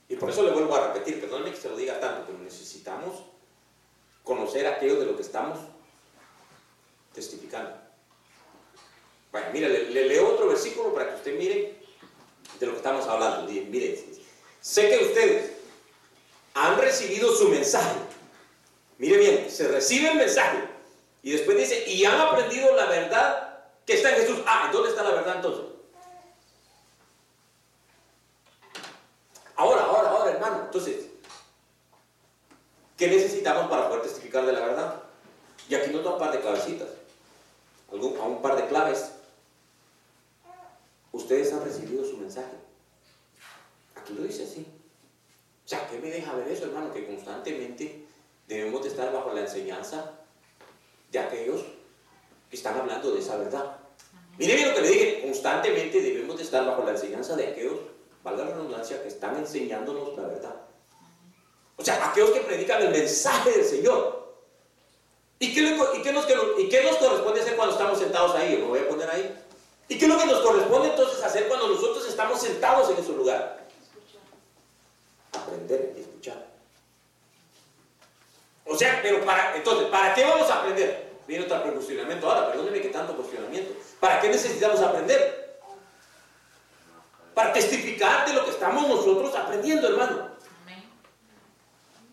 Y 0.08 0.16
por 0.16 0.30
eso 0.30 0.44
le 0.44 0.52
vuelvo 0.52 0.76
a 0.76 0.94
repetir, 0.94 1.20
perdónenme 1.20 1.52
que 1.52 1.62
se 1.62 1.70
lo 1.70 1.76
diga 1.76 2.00
tanto, 2.00 2.26
pero 2.28 2.38
necesitamos 2.40 3.24
conocer 4.24 4.68
aquello 4.68 5.00
de 5.00 5.06
lo 5.06 5.16
que 5.16 5.24
estamos 5.24 5.60
testificando. 7.14 7.72
Bueno, 9.32 9.48
mire, 9.52 9.68
le, 9.68 10.08
leo 10.08 10.34
otro 10.34 10.48
versículo 10.48 10.94
para 10.94 11.10
que 11.10 11.16
usted 11.16 11.38
mire 11.38 11.76
de 12.60 12.66
lo 12.66 12.74
que 12.74 12.78
estamos 12.78 13.06
hablando. 13.08 13.52
Mire, 13.52 14.06
sé 14.66 14.90
que 14.90 15.06
ustedes 15.06 15.52
han 16.56 16.80
recibido 16.80 17.32
su 17.36 17.50
mensaje. 17.50 18.00
Mire 18.98 19.18
bien, 19.18 19.52
se 19.52 19.68
recibe 19.68 20.10
el 20.10 20.18
mensaje. 20.18 20.58
Y 21.22 21.34
después 21.34 21.56
dice, 21.56 21.88
y 21.88 22.04
han 22.04 22.20
aprendido 22.20 22.76
la 22.76 22.88
verdad 22.88 23.60
que 23.86 23.94
está 23.94 24.10
en 24.10 24.22
Jesús. 24.22 24.40
Ah, 24.48 24.72
¿dónde 24.74 24.90
está 24.90 25.04
la 25.04 25.12
verdad 25.12 25.36
entonces? 25.36 25.66
Ahora, 29.56 29.84
ahora, 29.84 30.10
ahora, 30.10 30.32
hermano. 30.32 30.64
Entonces, 30.66 31.06
¿qué 32.98 33.08
necesitamos 33.08 33.70
para 33.70 33.88
poder 33.88 34.02
testificar 34.02 34.48
de 34.48 34.54
la 34.54 34.62
verdad? 34.62 35.04
Y 35.70 35.76
aquí 35.76 35.92
nos 35.92 36.04
da 36.04 36.14
un 36.14 36.20
par 36.20 36.32
de 36.32 36.42
clavecitas, 36.42 36.90
algún, 37.92 38.18
un 38.18 38.42
par 38.42 38.56
de 38.56 38.68
claves. 38.68 39.12
Ustedes 41.12 41.54
han 41.54 41.64
recibido 41.64 42.04
su 42.04 42.18
mensaje. 42.18 42.65
Aquí 44.06 44.14
lo 44.14 44.22
dice 44.22 44.44
así. 44.44 44.64
O 45.66 45.68
sea, 45.68 45.88
¿qué 45.88 45.98
me 45.98 46.12
deja 46.12 46.32
ver 46.36 46.48
eso, 46.48 46.66
hermano? 46.66 46.94
Que 46.94 47.08
constantemente 47.08 48.06
debemos 48.48 48.84
de 48.84 48.90
estar 48.90 49.12
bajo 49.12 49.34
la 49.34 49.42
enseñanza 49.42 50.12
de 51.12 51.18
aquellos 51.18 51.62
que 52.52 52.56
están 52.56 52.78
hablando 52.78 53.12
de 53.12 53.20
esa 53.20 53.36
verdad. 53.38 53.78
Mire 54.38 54.58
bien 54.58 54.70
lo 54.70 54.76
que 54.76 54.82
le 54.82 54.90
dije, 54.90 55.22
constantemente 55.24 56.00
debemos 56.00 56.38
de 56.38 56.44
estar 56.44 56.64
bajo 56.68 56.84
la 56.84 56.92
enseñanza 56.92 57.36
de 57.36 57.48
aquellos 57.48 57.80
valga 58.24 58.44
la 58.46 58.52
redundancia, 58.52 59.02
que 59.02 59.08
están 59.08 59.38
enseñándonos 59.38 60.16
la 60.16 60.28
verdad. 60.28 60.56
O 61.78 61.84
sea, 61.84 62.10
aquellos 62.10 62.30
que 62.30 62.42
predican 62.42 62.82
el 62.84 62.90
mensaje 62.90 63.52
del 63.52 63.66
Señor. 63.66 64.36
¿Y 65.40 65.52
qué, 65.54 65.62
y 65.62 66.02
qué, 66.02 66.14
nos, 66.14 66.28
¿Y 66.60 66.70
qué 66.70 66.84
nos 66.84 66.98
corresponde 66.98 67.42
hacer 67.42 67.56
cuando 67.56 67.74
estamos 67.74 68.00
sentados 68.00 68.36
ahí? 68.36 68.58
Lo 68.58 68.68
voy 68.68 68.80
a 68.80 68.88
poner 68.88 69.10
ahí. 69.10 69.36
¿Y 69.90 69.98
qué 69.98 70.06
es 70.06 70.12
lo 70.12 70.18
que 70.18 70.26
nos 70.26 70.40
corresponde 70.42 70.90
entonces 70.90 71.24
hacer 71.24 71.48
cuando 71.48 71.68
nosotros 71.68 72.08
estamos 72.08 72.40
sentados 72.40 72.90
en 72.92 72.98
ese 72.98 73.12
lugar? 73.12 73.65
Aprender 75.46 75.94
y 75.98 76.02
escuchar. 76.02 76.46
O 78.66 78.76
sea, 78.76 79.00
pero 79.02 79.24
para, 79.24 79.56
entonces, 79.56 79.88
¿para 79.90 80.14
qué 80.14 80.24
vamos 80.24 80.50
a 80.50 80.60
aprender? 80.62 81.14
Viene 81.28 81.46
otro 81.46 81.74
cuestionamiento 81.74 82.30
ahora, 82.30 82.52
perdóneme 82.52 82.82
que 82.82 82.90
tanto 82.90 83.16
cuestionamiento. 83.16 83.74
¿Para 84.00 84.20
qué 84.20 84.30
necesitamos 84.30 84.80
aprender? 84.82 85.46
para 87.36 87.52
testificar 87.52 88.26
de 88.26 88.34
lo 88.34 88.46
que 88.46 88.52
estamos 88.52 88.88
nosotros 88.88 89.36
aprendiendo, 89.36 89.90
hermano. 89.90 90.30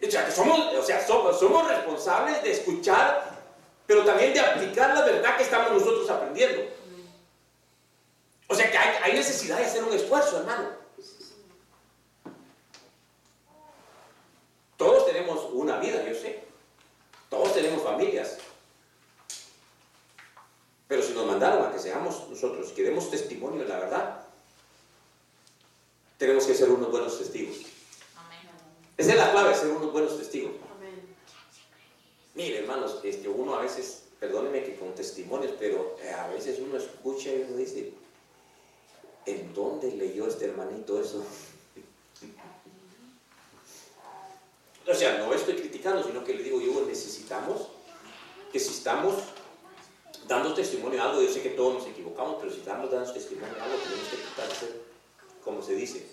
O 0.04 0.10
sea, 0.10 0.26
que 0.26 0.32
somos, 0.32 0.58
o 0.74 0.82
sea, 0.82 1.06
somos, 1.06 1.68
responsables 1.68 2.42
de 2.42 2.50
escuchar, 2.50 3.38
pero 3.86 4.04
también 4.04 4.34
de 4.34 4.40
aplicar 4.40 4.92
la 4.92 5.02
verdad 5.02 5.36
que 5.36 5.44
estamos 5.44 5.70
nosotros 5.70 6.10
aprendiendo. 6.10 6.62
O 8.48 8.54
sea 8.54 8.68
que 8.68 8.76
hay 8.76 9.12
necesidad 9.14 9.58
de 9.58 9.64
hacer 9.64 9.84
un 9.84 9.92
esfuerzo, 9.92 10.40
hermano. 10.40 10.70
Todos 14.76 15.06
tenemos 15.22 15.52
una 15.52 15.78
vida, 15.78 16.04
yo 16.06 16.14
sé. 16.14 16.42
Todos 17.30 17.54
tenemos 17.54 17.82
familias. 17.82 18.38
Pero 20.88 21.02
si 21.02 21.12
nos 21.14 21.26
mandaron 21.26 21.64
a 21.64 21.72
que 21.72 21.78
seamos 21.78 22.28
nosotros, 22.28 22.72
que 22.72 22.82
demos 22.82 23.10
testimonio 23.10 23.62
de 23.62 23.68
la 23.68 23.78
verdad, 23.78 24.26
tenemos 26.18 26.44
que 26.44 26.54
ser 26.54 26.70
unos 26.70 26.90
buenos 26.90 27.18
testigos. 27.18 27.56
Esa 28.96 29.12
es 29.12 29.16
la 29.16 29.30
clave, 29.30 29.54
ser 29.54 29.70
unos 29.70 29.92
buenos 29.92 30.18
testigos. 30.18 30.52
Mire, 32.34 32.58
hermanos, 32.58 33.00
este, 33.04 33.28
uno 33.28 33.54
a 33.54 33.62
veces, 33.62 34.04
perdónenme 34.18 34.64
que 34.64 34.76
con 34.76 34.94
testimonios, 34.94 35.52
pero 35.58 35.96
eh, 36.02 36.10
a 36.10 36.28
veces 36.28 36.58
uno 36.58 36.78
escucha 36.78 37.30
y 37.30 37.46
uno 37.48 37.56
dice, 37.56 37.92
¿en 39.26 39.54
dónde 39.54 39.92
leyó 39.92 40.26
este 40.26 40.46
hermanito 40.46 41.00
eso? 41.00 41.24
O 44.92 44.94
sea, 44.94 45.18
no 45.18 45.32
estoy 45.34 45.54
criticando, 45.54 46.04
sino 46.04 46.22
que 46.24 46.34
le 46.34 46.42
digo 46.42 46.60
yo, 46.60 46.84
necesitamos 46.86 47.68
que 48.52 48.60
si 48.60 48.70
estamos 48.70 49.14
dando 50.26 50.54
testimonio 50.54 50.98
de 50.98 51.00
algo, 51.00 51.22
yo 51.22 51.32
sé 51.32 51.42
que 51.42 51.50
todos 51.50 51.74
nos 51.74 51.86
equivocamos, 51.86 52.36
pero 52.40 52.52
si 52.52 52.58
estamos 52.58 52.90
dando 52.90 53.12
testimonio 53.12 53.54
de 53.54 53.60
algo, 53.60 53.76
tenemos 53.76 54.08
que 54.08 54.16
tratar 54.16 54.48
como 55.44 55.62
se 55.62 55.74
dice, 55.74 56.06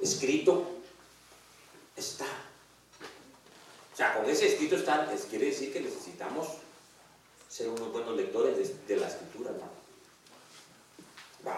escrito 0.00 0.64
está. 1.96 2.26
O 3.92 3.96
sea, 3.96 4.14
con 4.14 4.28
ese 4.28 4.48
escrito 4.48 4.76
está, 4.76 5.10
quiere 5.30 5.46
decir 5.46 5.72
que 5.72 5.80
necesitamos 5.80 6.48
ser 7.48 7.68
unos 7.68 7.90
buenos 7.90 8.14
lectores 8.14 8.86
de, 8.86 8.96
la 8.96 9.08
escritura, 9.08 9.50
¿no? 9.52 9.76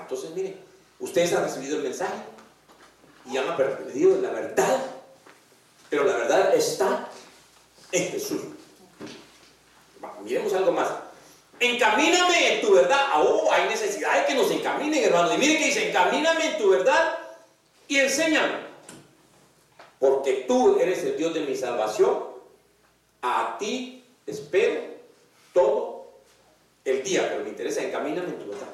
entonces, 0.01 0.31
miren, 0.31 0.57
ustedes 1.01 1.33
han 1.33 1.45
recibido 1.45 1.79
el 1.79 1.83
mensaje 1.83 2.23
y 3.27 3.37
han 3.37 3.49
aprendido 3.49 4.21
la 4.21 4.31
verdad, 4.31 4.98
pero 5.91 6.05
la 6.05 6.17
verdad 6.17 6.55
está 6.55 7.09
en 7.93 8.11
Jesús. 8.11 8.43
miremos 10.23 10.53
algo 10.53 10.73
más. 10.73 10.89
Encamíname 11.61 12.55
en 12.55 12.61
tu 12.61 12.73
verdad. 12.73 13.01
Oh, 13.17 13.51
hay 13.51 13.69
necesidad 13.69 14.21
de 14.21 14.27
que 14.27 14.35
nos 14.35 14.51
encaminen, 14.51 15.03
hermano. 15.03 15.35
Y 15.35 15.39
mire 15.39 15.59
que 15.59 15.67
dice, 15.67 15.89
encamíname 15.89 16.53
en 16.53 16.59
tu 16.59 16.71
verdad 16.71 17.19
y 17.89 17.99
enséñame. 17.99 18.69
Porque 19.99 20.45
tú 20.47 20.79
eres 20.79 21.03
el 21.03 21.17
Dios 21.17 21.35
de 21.35 21.41
mi 21.41 21.57
salvación. 21.57 22.27
A 23.23 23.57
ti 23.59 24.05
espero 24.27 24.83
todo 25.53 26.13
el 26.85 27.03
día. 27.03 27.29
Pero 27.29 27.43
me 27.43 27.51
interesa, 27.51 27.83
encamíname 27.83 28.29
en 28.29 28.39
tu 28.39 28.51
verdad. 28.51 28.69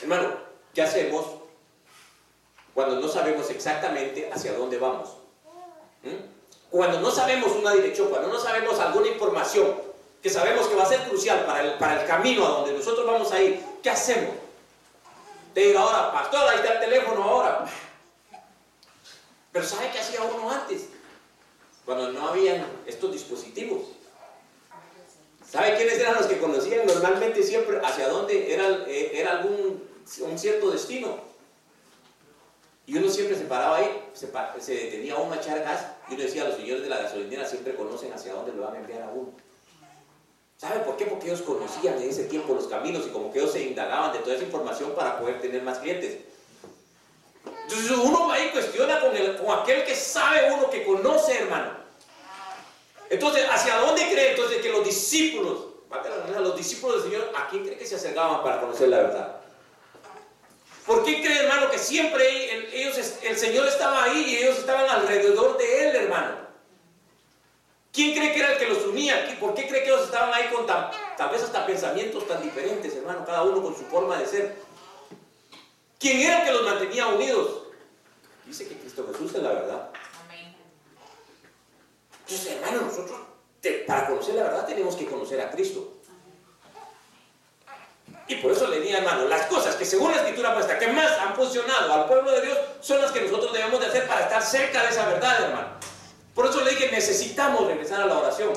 Hermano, 0.00 0.32
¿qué 0.74 0.82
hacemos 0.82 1.37
cuando 2.78 3.00
no 3.00 3.08
sabemos 3.08 3.50
exactamente 3.50 4.30
hacia 4.32 4.52
dónde 4.52 4.78
vamos? 4.78 5.08
¿Mm? 6.04 6.70
Cuando 6.70 7.00
no 7.00 7.10
sabemos 7.10 7.50
una 7.56 7.72
dirección, 7.72 8.08
cuando 8.08 8.28
no 8.28 8.38
sabemos 8.38 8.78
alguna 8.78 9.08
información 9.08 9.74
que 10.22 10.30
sabemos 10.30 10.68
que 10.68 10.76
va 10.76 10.84
a 10.84 10.86
ser 10.86 11.00
crucial 11.08 11.44
para 11.44 11.64
el, 11.64 11.72
para 11.78 12.00
el 12.00 12.06
camino 12.06 12.46
a 12.46 12.50
donde 12.50 12.74
nosotros 12.74 13.04
vamos 13.04 13.32
a 13.32 13.42
ir, 13.42 13.60
¿qué 13.82 13.90
hacemos? 13.90 14.32
Te 15.54 15.60
digo 15.60 15.80
ahora, 15.80 16.12
pastor, 16.12 16.48
ahí 16.48 16.58
está 16.58 16.74
el 16.74 16.78
teléfono 16.78 17.20
ahora. 17.20 17.68
Pero 19.50 19.66
¿sabe 19.66 19.90
qué 19.90 19.98
hacía 19.98 20.22
uno 20.22 20.48
antes? 20.48 20.84
Cuando 21.84 22.12
no 22.12 22.28
habían 22.28 22.64
estos 22.86 23.10
dispositivos. 23.10 23.88
¿Sabe 25.50 25.74
quiénes 25.76 25.98
eran 25.98 26.14
los 26.14 26.26
que 26.26 26.38
conocían 26.38 26.86
normalmente 26.86 27.42
siempre 27.42 27.80
hacia 27.84 28.08
dónde 28.08 28.54
era, 28.54 28.68
eh, 28.86 29.18
era 29.18 29.32
algún 29.32 29.82
un 30.20 30.38
cierto 30.38 30.70
destino? 30.70 31.27
Y 32.88 32.96
uno 32.96 33.10
siempre 33.10 33.36
se 33.36 33.44
paraba 33.44 33.76
ahí, 33.76 34.02
se, 34.14 34.32
se 34.60 34.74
detenía 34.74 35.14
uno 35.16 35.34
a 35.34 35.36
echar 35.36 35.60
gas 35.60 35.88
y 36.08 36.14
uno 36.14 36.22
decía, 36.22 36.44
los 36.44 36.56
señores 36.56 36.82
de 36.82 36.88
la 36.88 36.96
gasolinera 36.96 37.46
siempre 37.46 37.74
conocen 37.74 38.10
hacia 38.14 38.32
dónde 38.32 38.52
lo 38.52 38.62
van 38.62 38.76
a 38.76 38.78
enviar 38.78 39.02
a 39.02 39.10
uno. 39.10 39.28
¿Sabe 40.56 40.80
por 40.80 40.96
qué? 40.96 41.04
Porque 41.04 41.26
ellos 41.26 41.42
conocían 41.42 42.00
en 42.00 42.08
ese 42.08 42.24
tiempo 42.24 42.54
los 42.54 42.66
caminos 42.66 43.06
y 43.06 43.10
como 43.10 43.30
que 43.30 43.40
ellos 43.40 43.52
se 43.52 43.62
indagaban 43.62 44.14
de 44.14 44.20
toda 44.20 44.36
esa 44.36 44.44
información 44.44 44.92
para 44.92 45.18
poder 45.18 45.38
tener 45.38 45.62
más 45.62 45.80
clientes. 45.80 46.16
Entonces 47.64 47.90
uno 47.90 48.32
ahí 48.32 48.48
cuestiona 48.54 49.00
con, 49.00 49.10
con 49.10 49.58
aquel 49.58 49.84
que 49.84 49.94
sabe 49.94 50.50
uno, 50.50 50.70
que 50.70 50.86
conoce, 50.86 51.40
hermano. 51.40 51.72
Entonces, 53.10 53.44
¿hacia 53.50 53.76
dónde 53.80 54.08
cree 54.10 54.30
entonces 54.30 54.62
que 54.62 54.70
los 54.70 54.82
discípulos, 54.82 55.58
los 56.40 56.56
discípulos 56.56 57.02
del 57.02 57.12
Señor, 57.12 57.32
a 57.36 57.50
quién 57.50 57.64
cree 57.64 57.76
que 57.76 57.86
se 57.86 57.96
acercaban 57.96 58.42
para 58.42 58.62
conocer 58.62 58.88
la 58.88 58.96
verdad? 58.96 59.37
¿Por 60.88 61.04
qué 61.04 61.20
cree, 61.20 61.42
hermano, 61.42 61.70
que 61.70 61.78
siempre 61.78 62.72
ellos, 62.72 62.96
el 63.22 63.36
Señor 63.36 63.68
estaba 63.68 64.04
ahí 64.04 64.24
y 64.24 64.36
ellos 64.38 64.56
estaban 64.56 64.88
alrededor 64.88 65.58
de 65.58 65.86
Él, 65.86 65.96
hermano? 65.96 66.48
¿Quién 67.92 68.14
cree 68.16 68.32
que 68.32 68.38
era 68.38 68.52
el 68.52 68.58
que 68.58 68.68
los 68.68 68.86
unía? 68.86 69.36
¿Por 69.38 69.54
qué 69.54 69.68
cree 69.68 69.82
que 69.82 69.90
ellos 69.90 70.06
estaban 70.06 70.32
ahí 70.32 70.48
con 70.48 70.66
tal 70.66 70.90
vez 71.30 71.42
hasta 71.42 71.66
pensamientos 71.66 72.26
tan 72.26 72.42
diferentes, 72.42 72.96
hermano? 72.96 73.22
Cada 73.26 73.42
uno 73.42 73.62
con 73.62 73.76
su 73.76 73.82
forma 73.82 74.16
de 74.16 74.26
ser. 74.26 74.56
¿Quién 75.98 76.20
era 76.20 76.40
el 76.40 76.46
que 76.46 76.52
los 76.52 76.64
mantenía 76.64 77.06
unidos? 77.08 77.64
Dice 78.46 78.66
que 78.66 78.78
Cristo 78.78 79.06
Jesús 79.12 79.34
es 79.34 79.42
la 79.42 79.52
verdad. 79.52 79.90
Amén. 80.24 80.56
Entonces, 82.20 82.52
hermano, 82.52 82.86
nosotros 82.86 83.18
para 83.86 84.06
conocer 84.06 84.36
la 84.36 84.44
verdad 84.44 84.66
tenemos 84.66 84.96
que 84.96 85.04
conocer 85.04 85.38
a 85.42 85.50
Cristo. 85.50 85.97
Y 88.28 88.36
por 88.36 88.52
eso 88.52 88.68
le 88.68 88.80
digo, 88.80 88.98
hermano, 88.98 89.26
las 89.26 89.46
cosas 89.46 89.74
que 89.76 89.86
según 89.86 90.10
la 90.10 90.18
escritura 90.18 90.52
muestra 90.52 90.78
que 90.78 90.88
más 90.88 91.10
han 91.18 91.34
funcionado 91.34 91.92
al 91.94 92.06
pueblo 92.06 92.30
de 92.30 92.42
Dios 92.42 92.58
son 92.80 93.00
las 93.00 93.10
que 93.10 93.22
nosotros 93.22 93.52
debemos 93.54 93.80
de 93.80 93.86
hacer 93.86 94.06
para 94.06 94.20
estar 94.20 94.42
cerca 94.42 94.82
de 94.82 94.90
esa 94.90 95.08
verdad, 95.08 95.44
hermano. 95.44 95.68
Por 96.34 96.46
eso 96.46 96.62
le 96.62 96.72
dije, 96.72 96.90
necesitamos 96.92 97.66
regresar 97.66 98.02
a 98.02 98.06
la 98.06 98.18
oración. 98.18 98.52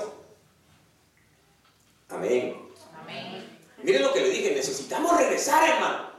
Amén. 2.10 2.69
Amén. 3.01 3.60
Miren 3.81 4.01
lo 4.01 4.13
que 4.13 4.19
le 4.19 4.29
dije, 4.29 4.51
necesitamos 4.51 5.17
regresar, 5.17 5.69
hermano. 5.69 6.12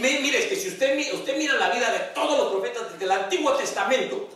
Mire, 0.00 0.38
es 0.38 0.46
que 0.46 0.56
si 0.56 0.68
usted, 0.68 0.98
usted 1.14 1.38
mira 1.38 1.54
la 1.54 1.70
vida 1.70 1.92
de 1.92 1.98
todos 2.14 2.36
los 2.36 2.52
profetas 2.52 2.98
del 2.98 3.12
Antiguo 3.12 3.52
Testamento, 3.52 4.28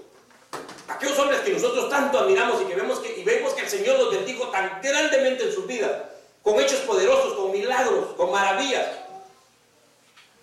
aquellos 0.87 1.19
hombres 1.19 1.41
que 1.41 1.53
nosotros 1.53 1.91
tanto 1.91 2.21
admiramos 2.21 2.63
y 2.63 2.67
que 2.67 2.75
vemos 2.77 3.01
que, 3.01 3.21
y 3.21 3.25
vemos 3.25 3.55
que 3.55 3.63
el 3.63 3.69
Señor 3.69 3.99
los 3.99 4.13
bendijo 4.13 4.49
tan 4.51 4.81
grandemente 4.81 5.45
en 5.45 5.53
su 5.53 5.65
vida, 5.65 6.10
con 6.43 6.61
hechos 6.61 6.81
poderosos, 6.81 7.35
con 7.35 7.51
milagros, 7.53 8.15
con 8.17 8.31
maravillas. 8.31 8.87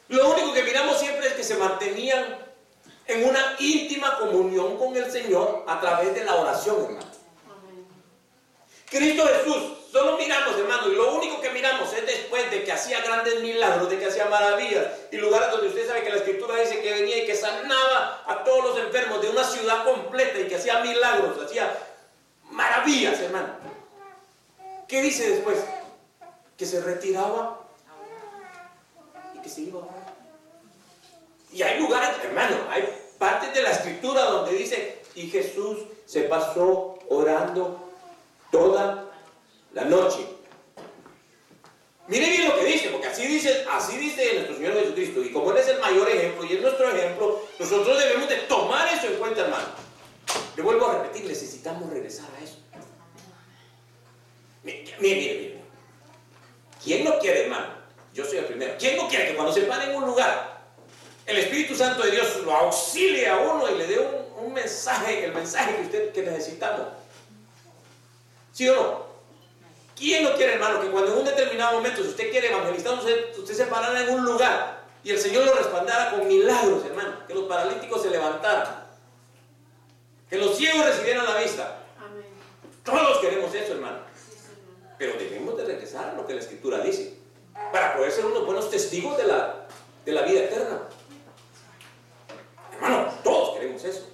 Lo 0.10 0.30
único 0.30 0.54
que 0.54 0.64
miramos 0.64 1.00
siempre 1.00 1.28
es 1.28 1.34
que 1.34 1.44
se 1.44 1.56
mantenían 1.58 2.38
en 3.08 3.26
una 3.28 3.56
íntima 3.60 4.18
comunión 4.20 4.78
con 4.78 4.96
el 4.96 5.12
Señor 5.12 5.64
a 5.68 5.80
través 5.80 6.14
de 6.14 6.24
la 6.24 6.36
oración, 6.36 6.84
hermano. 6.84 7.18
Cristo 8.90 9.28
Jesús, 9.28 9.64
solo 9.92 10.18
miramos, 10.18 10.58
hermano, 10.58 10.90
y 10.90 10.96
lo 10.96 11.16
único 11.16 11.42
que 11.42 11.50
miramos 11.50 11.92
es 11.92 12.06
después 12.06 12.50
de 12.52 12.64
que 12.64 12.72
hacía 12.72 13.02
grandes 13.02 13.42
milagros, 13.42 13.90
de 13.90 14.00
que 14.00 14.06
hacía 14.06 14.26
maravillas, 14.26 14.86
y 15.12 15.18
lugares 15.18 15.52
donde 15.52 15.68
usted 15.68 15.88
sabe 15.88 16.04
que 16.04 16.10
la 16.10 16.18
Escritura 16.18 16.56
dice 16.56 16.82
que 16.82 16.94
venía 16.94 17.24
y 17.24 17.26
que 17.26 17.36
sanaba 17.36 18.24
a 18.26 18.44
todos 18.46 18.64
los 18.64 18.80
enfermos 18.80 19.22
de 19.22 19.30
una 19.30 19.44
ciudad 19.44 19.84
completa 19.84 20.40
y 20.40 20.48
que 20.48 20.56
hacía 20.56 20.80
milagros, 20.80 21.38
hacía 21.44 21.78
maravillas, 22.44 23.20
hermano. 23.20 23.56
¿Qué 24.88 25.02
dice 25.02 25.32
después? 25.32 25.58
Que 26.58 26.66
se 26.66 26.82
retiraba 26.82 27.62
y 29.36 29.42
que 29.42 29.50
se 29.50 29.62
iba. 29.62 29.82
Y 31.52 31.62
hay 31.62 31.80
lugares, 31.80 32.10
hermano, 32.24 32.58
hay 32.70 32.84
partes 33.18 33.54
de 33.54 33.62
la 33.62 33.72
escritura 33.72 34.26
donde 34.26 34.54
dice, 34.54 35.02
y 35.16 35.28
Jesús 35.28 35.80
se 36.06 36.24
pasó 36.24 37.00
orando 37.10 37.92
toda 38.52 39.12
la 39.74 39.86
noche. 39.86 40.26
Mire 42.08 42.30
bien 42.30 42.48
lo 42.48 42.56
que 42.56 42.66
dice, 42.66 42.90
porque 42.90 43.08
así 43.08 43.28
dice, 43.28 43.66
así 43.70 43.98
dice 43.98 44.34
nuestro 44.36 44.56
Señor 44.56 44.74
Jesucristo. 44.74 45.22
Y 45.22 45.32
como 45.32 45.52
Él 45.52 45.58
es 45.58 45.68
el 45.68 45.80
mayor 45.80 46.10
ejemplo 46.10 46.46
y 46.46 46.54
es 46.54 46.62
nuestro 46.62 46.90
ejemplo, 46.90 47.42
nosotros 47.60 48.00
debemos 48.00 48.30
de 48.30 48.38
tomar 48.42 48.88
eso 48.94 49.08
en 49.08 49.16
cuenta, 49.16 49.42
hermano. 49.42 49.68
Le 50.56 50.64
vuelvo 50.64 50.88
a 50.88 51.04
repetir, 51.04 51.26
necesitamos 51.26 51.90
regresar 51.90 52.28
a 52.40 52.44
eso. 52.44 52.58
Mire, 54.64 54.96
mire, 55.00 55.16
mire. 55.16 55.57
¿Quién 56.84 57.04
no 57.04 57.20
quiere, 57.20 57.44
hermano? 57.44 57.68
Yo 58.14 58.26
soy 58.26 58.40
el 58.40 58.46
primero. 58.46 58.74
¿Quién 58.80 58.98
no 58.98 59.08
quiere 59.08 59.28
que 59.28 59.36
cuando 59.36 59.54
se 59.54 59.62
pare 59.62 59.92
en 59.92 59.96
un 59.96 60.06
lugar, 60.06 60.58
el 61.26 61.38
Espíritu 61.38 61.76
Santo 61.76 62.04
de 62.04 62.12
Dios 62.12 62.38
lo 62.44 62.52
auxilie 62.52 63.30
a 63.30 63.38
uno 63.38 63.70
y 63.70 63.78
le 63.78 63.88
dé 63.88 64.00
un, 64.38 64.54
mensaje, 64.54 65.26
el 65.26 65.34
mensaje 65.34 65.76
que 65.76 65.82
usted 65.84 66.14
que 66.14 66.22
necesitamos? 66.24 66.88
¿Sí 68.54 68.68
o 68.70 68.76
no? 68.76 69.08
¿Quién 69.96 70.24
no 70.24 70.36
quiere, 70.36 70.54
hermano, 70.54 70.82
que 70.82 70.90
cuando 70.90 71.12
en 71.12 71.20
un 71.20 71.26
determinado 71.26 71.78
momento, 71.78 72.02
si 72.02 72.10
usted 72.10 72.32
quiere 72.32 72.50
evangelizar, 72.50 72.94
usted, 72.94 73.38
usted 73.38 73.54
se 73.54 73.66
parara 73.66 74.02
en 74.02 74.10
un 74.10 74.26
lugar 74.26 74.84
y 75.04 75.12
el 75.12 75.20
Señor 75.20 75.46
lo 75.46 75.54
respaldara 75.54 76.12
con 76.12 76.28
milagros, 76.28 76.86
hermano? 76.86 77.26
Que 77.28 77.34
los 77.34 77.44
paralíticos 77.46 78.02
se 78.02 78.10
levantaran, 78.10 78.86
que 80.30 80.38
los 80.38 80.58
ciegos 80.58 80.86
recibieran 80.86 81.26
la 81.26 81.40
vista. 81.40 81.80
Amén. 82.00 82.26
Todos 82.84 83.20
queremos 83.20 83.54
eso, 83.54 83.74
hermano. 83.74 84.00
Pero 84.98 85.14
debemos 85.14 85.56
de 85.58 85.66
regresar 85.66 85.97
la 86.34 86.42
Escritura 86.42 86.80
dice, 86.80 87.14
para 87.72 87.96
poder 87.96 88.12
ser 88.12 88.26
unos 88.26 88.46
buenos 88.46 88.70
testigos 88.70 89.18
de 89.18 89.26
la, 89.26 89.68
de 90.06 90.12
la 90.12 90.22
vida 90.24 90.42
eterna. 90.42 90.82
Hermano, 92.74 93.12
todos 93.24 93.56
queremos 93.56 93.84
eso. 93.84 94.08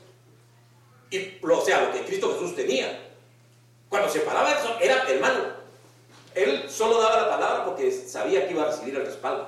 Y, 1.09 1.39
o 1.43 1.61
sea, 1.61 1.81
lo 1.81 1.91
que 1.91 2.05
Cristo 2.05 2.33
Jesús 2.33 2.55
tenía. 2.55 3.11
Cuando 3.89 4.09
se 4.09 4.21
paraba, 4.21 4.57
era 4.81 5.07
hermano. 5.07 5.53
Él 6.33 6.67
solo 6.69 6.99
daba 6.99 7.21
la 7.21 7.29
palabra 7.29 7.65
porque 7.65 7.91
sabía 7.91 8.47
que 8.47 8.53
iba 8.53 8.63
a 8.63 8.71
recibir 8.71 8.95
el 8.95 9.05
respaldo. 9.05 9.47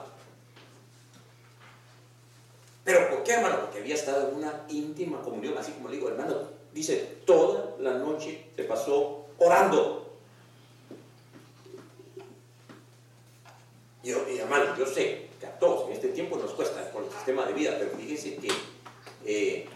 Pero 2.84 3.10
¿por 3.10 3.24
qué, 3.24 3.34
hermano? 3.34 3.62
Porque 3.62 3.80
había 3.80 3.96
estado 3.96 4.30
en 4.30 4.36
una 4.36 4.66
íntima 4.70 5.22
comunión, 5.22 5.58
así 5.58 5.72
como 5.72 5.90
le 5.90 5.96
digo, 5.96 6.10
hermano, 6.10 6.36
dice, 6.72 7.22
toda 7.26 7.76
la 7.80 7.94
noche 7.94 8.46
se 8.56 8.64
pasó 8.66 9.26
orando. 9.40 10.06
Y, 14.04 14.12
hermano, 14.38 14.78
yo 14.78 14.86
sé 14.86 15.30
que 15.40 15.48
a 15.48 15.58
todos 15.58 15.88
en 15.88 15.94
este 15.94 16.10
tiempo 16.10 16.38
nos 16.38 16.52
cuesta 16.52 16.92
con 16.92 17.06
el 17.06 17.12
sistema 17.12 17.48
de 17.48 17.54
vida, 17.54 17.76
pero 17.80 17.98
fíjense 17.98 18.36
que 18.36 18.50
eh, 19.26 19.68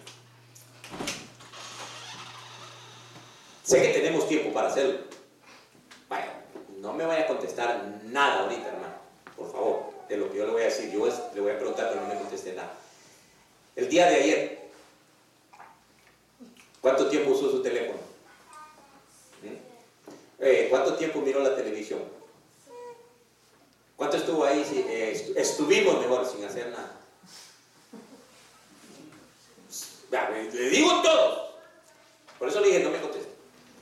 sé 3.64 3.82
que 3.82 3.90
tenemos 3.90 4.28
tiempo 4.28 4.54
para 4.54 4.68
hacerlo. 4.68 5.00
Vaya, 6.08 6.44
no 6.78 6.94
me 6.94 7.06
vaya 7.06 7.24
a 7.24 7.28
contestar 7.28 7.84
nada 8.06 8.44
ahorita, 8.44 8.68
hermano, 8.68 8.94
por 9.36 9.52
favor, 9.52 9.92
de 10.08 10.18
lo 10.18 10.32
que 10.32 10.38
yo 10.38 10.46
le 10.46 10.52
voy 10.52 10.62
a 10.62 10.66
decir. 10.66 10.92
Yo 10.92 11.08
le 11.34 11.42
voy 11.42 11.52
a 11.52 11.58
preguntar, 11.58 11.90
pero 11.90 12.02
no 12.02 12.08
me 12.08 12.20
conteste 12.20 12.54
nada. 12.54 12.74
El 13.76 13.90
día 13.90 14.08
de 14.08 14.16
ayer, 14.16 14.70
¿cuánto 16.82 17.08
tiempo 17.10 17.32
usó 17.32 17.50
su 17.50 17.64
teléfono? 17.64 18.00
¿Mm? 19.42 20.44
Eh, 20.44 20.68
¿Cuánto 20.70 20.94
tiempo 20.96 21.22
miró 21.22 21.42
la 21.42 21.56
televisión? 21.56 22.02
¿Cuánto 23.96 24.18
estuvo 24.18 24.44
ahí? 24.46 24.64
Eh, 24.88 25.34
estuvimos 25.36 26.00
mejor 26.00 26.26
sin 26.26 26.44
hacer 26.46 26.70
nada. 26.70 27.00
Le 30.54 30.70
digo 30.70 31.02
todo. 31.02 31.50
Por 32.38 32.50
eso 32.50 32.62
le 32.62 32.68
dije, 32.68 32.84
no 32.84 32.92
me 32.92 33.02
conteste. 33.02 33.30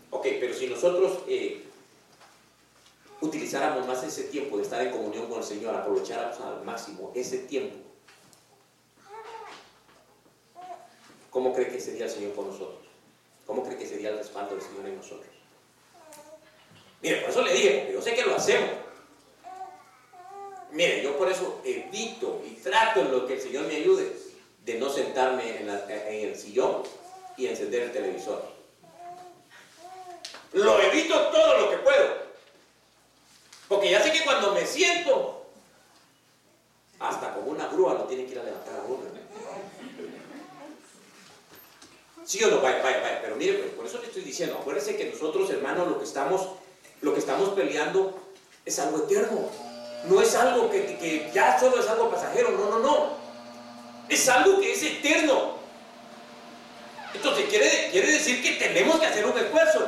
Ok, 0.10 0.26
pero 0.40 0.54
si 0.54 0.68
nosotros 0.68 1.20
eh, 1.28 1.64
utilizáramos 3.22 3.88
más 3.88 4.04
ese 4.04 4.24
tiempo 4.24 4.58
de 4.58 4.64
estar 4.64 4.82
en 4.82 4.92
comunión 4.92 5.28
con 5.28 5.40
el 5.40 5.44
Señor, 5.44 5.76
aprovecháramos 5.76 6.40
al 6.40 6.64
máximo 6.64 7.12
ese 7.14 7.40
tiempo, 7.40 7.78
¿cómo 11.30 11.54
cree 11.54 11.70
que 11.70 11.80
sería 11.80 12.06
el 12.06 12.12
Señor 12.12 12.34
con 12.34 12.48
nosotros? 12.48 12.86
¿Cómo 13.46 13.64
cree 13.64 13.78
que 13.78 13.88
sería 13.88 14.10
el 14.10 14.18
respaldo 14.18 14.47
del 14.58 14.68
Señor 14.68 14.88
en 14.88 14.98
nosotros? 14.98 15.28
Mire, 17.02 17.22
por 17.22 17.30
eso 17.30 17.42
le 17.44 17.54
dije, 17.54 17.78
porque 17.78 17.94
yo 17.94 18.02
sé 18.02 18.16
que 18.16 18.24
lo 18.24 18.36
hacemos. 18.36 18.70
Mire, 20.72 21.02
yo 21.02 21.18
por 21.18 21.32
eso 21.32 21.62
evito 21.64 22.44
y 22.46 22.56
trato 22.56 23.02
en 23.02 23.12
lo 23.12 23.26
que 23.26 23.36
el 23.36 23.42
Señor 23.42 23.66
me 23.66 23.76
ayude 23.76 24.12
de 24.66 24.74
no 24.76 24.90
sentarme 24.90 25.62
en, 25.62 25.70
el 25.70 26.36
sillón 26.36 26.84
y 27.38 27.48
encender 27.48 27.84
el 27.84 27.92
televisor. 27.92 28.44
Lo 30.54 30.82
evito 30.82 31.30
todo 31.30 31.62
lo 31.62 31.70
que 31.70 31.78
puedo. 31.78 32.28
Porque 33.68 33.92
ya 33.92 34.02
sé 34.02 34.12
que 34.12 34.24
cuando 34.24 34.54
me 34.54 34.66
siento, 34.66 35.46
hasta 37.00 37.34
con 37.34 37.48
una 37.48 37.68
grúa 37.68 37.94
lo 37.94 38.06
tiene 38.06 38.26
que 38.26 38.32
ir 38.32 38.40
a 38.40 38.44
levantar 38.44 38.80
a 38.80 38.84
uno. 38.84 39.18
¿Sí 42.28 42.44
o 42.44 42.50
no? 42.50 42.62
Vaya, 42.62 42.84
vaya, 42.84 43.00
vaya. 43.00 43.22
Pero 43.22 43.38
mire, 43.38 43.54
pues, 43.54 43.72
por 43.72 43.86
eso 43.86 44.00
diciendo, 44.38 44.60
acuérdense 44.62 44.96
que 44.96 45.06
nosotros, 45.06 45.50
hermanos, 45.50 45.88
lo 45.88 45.98
que 45.98 46.06
estamos, 46.06 46.48
lo 47.02 47.12
que 47.14 47.20
estamos 47.20 47.50
peleando 47.50 48.14
es 48.64 48.78
algo 48.78 49.00
eterno. 49.00 49.50
No 50.06 50.22
es 50.22 50.36
algo 50.36 50.70
que, 50.70 51.32
ya 51.34 51.60
solo 51.60 51.80
es 51.80 51.88
algo 51.88 52.12
pasajero, 52.12 52.52
no, 52.52 52.70
no, 52.70 52.80
no. 52.80 53.18
Es 54.08 54.30
algo 54.30 54.60
que 54.60 54.74
es 54.74 54.84
eterno. 54.84 55.58
Entonces 57.16 57.46
quiere, 57.50 57.90
quiere 57.92 58.12
decir 58.12 58.44
que 58.44 58.64
tenemos 58.64 59.00
que 59.00 59.08
hacer 59.08 59.26
un 59.26 59.36
esfuerzo. 59.40 59.88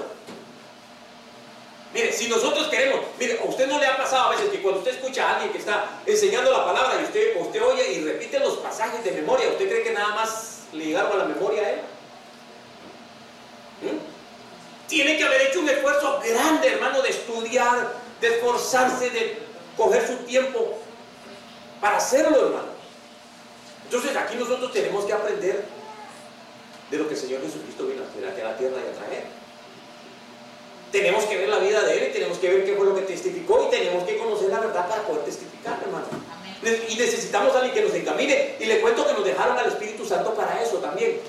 Mire, 1.93 2.11
si 2.11 2.27
nosotros 2.27 2.69
queremos, 2.69 3.01
mire, 3.19 3.39
a 3.39 3.47
usted 3.47 3.67
no 3.67 3.77
le 3.77 3.85
ha 3.85 3.97
pasado 3.97 4.29
a 4.29 4.31
veces 4.31 4.49
que 4.49 4.61
cuando 4.63 4.79
usted 4.79 4.95
escucha 4.95 5.27
a 5.27 5.33
alguien 5.35 5.51
que 5.51 5.59
está 5.59 6.01
enseñando 6.07 6.51
la 6.51 6.65
palabra 6.65 6.99
y 7.01 7.03
usted, 7.03 7.39
usted 7.39 7.63
oye 7.63 7.93
y 7.93 8.03
repite 8.03 8.39
los 8.39 8.57
pasajes 8.57 9.03
de 9.03 9.11
memoria, 9.11 9.49
¿usted 9.49 9.69
cree 9.69 9.83
que 9.83 9.91
nada 9.91 10.15
más 10.15 10.61
le 10.73 10.85
llegaron 10.85 11.13
a 11.13 11.15
la 11.17 11.25
memoria 11.25 11.61
a 11.61 11.69
él? 11.69 11.79
¿Mm? 13.81 14.09
Tiene 14.89 15.17
que 15.17 15.23
haber 15.23 15.41
hecho 15.43 15.59
un 15.59 15.69
esfuerzo 15.69 16.19
grande, 16.25 16.67
hermano, 16.67 17.03
de 17.03 17.09
estudiar, 17.09 17.93
de 18.19 18.31
esforzarse, 18.69 19.09
de 19.09 19.37
coger 19.75 20.05
su 20.05 20.15
tiempo 20.25 20.77
para 21.81 21.97
hacerlo, 21.97 22.47
hermano. 22.47 22.69
Entonces 23.85 24.15
aquí 24.15 24.35
nosotros 24.35 24.71
tenemos 24.71 25.05
que 25.05 25.13
aprender 25.13 25.65
de 26.91 26.97
lo 26.97 27.07
que 27.07 27.13
el 27.13 27.19
Señor 27.19 27.41
Jesucristo 27.41 27.87
vino 27.87 28.03
a 28.03 28.07
hacer 28.07 28.25
aquí 28.27 28.41
a 28.41 28.43
la 28.45 28.57
tierra 28.57 28.75
y 28.77 28.89
a 28.89 28.99
traer. 28.99 29.23
Tenemos 30.91 31.23
que 31.25 31.37
ver 31.37 31.49
la 31.49 31.59
vida 31.59 31.81
de 31.83 31.97
Él 31.97 32.09
y 32.09 32.13
tenemos 32.13 32.37
que 32.39 32.49
ver 32.49 32.65
qué 32.65 32.75
fue 32.75 32.85
lo 32.85 32.95
que 32.95 33.01
testificó 33.01 33.67
y 33.67 33.69
tenemos 33.69 34.03
que 34.03 34.17
conocer 34.17 34.49
la 34.49 34.59
verdad 34.59 34.87
para 34.87 35.03
poder 35.03 35.23
testificar, 35.23 35.79
hermano. 35.83 36.05
Y 36.63 36.95
necesitamos 36.95 37.55
a 37.55 37.59
alguien 37.59 37.73
que 37.73 37.83
nos 37.83 37.93
encamine. 37.93 38.55
Y 38.59 38.65
le 38.65 38.81
cuento 38.81 39.05
que 39.07 39.13
nos 39.13 39.23
dejaron 39.23 39.57
al 39.57 39.67
Espíritu 39.67 40.03
Santo 40.05 40.33
para 40.33 40.61
eso 40.61 40.77
también. 40.77 41.19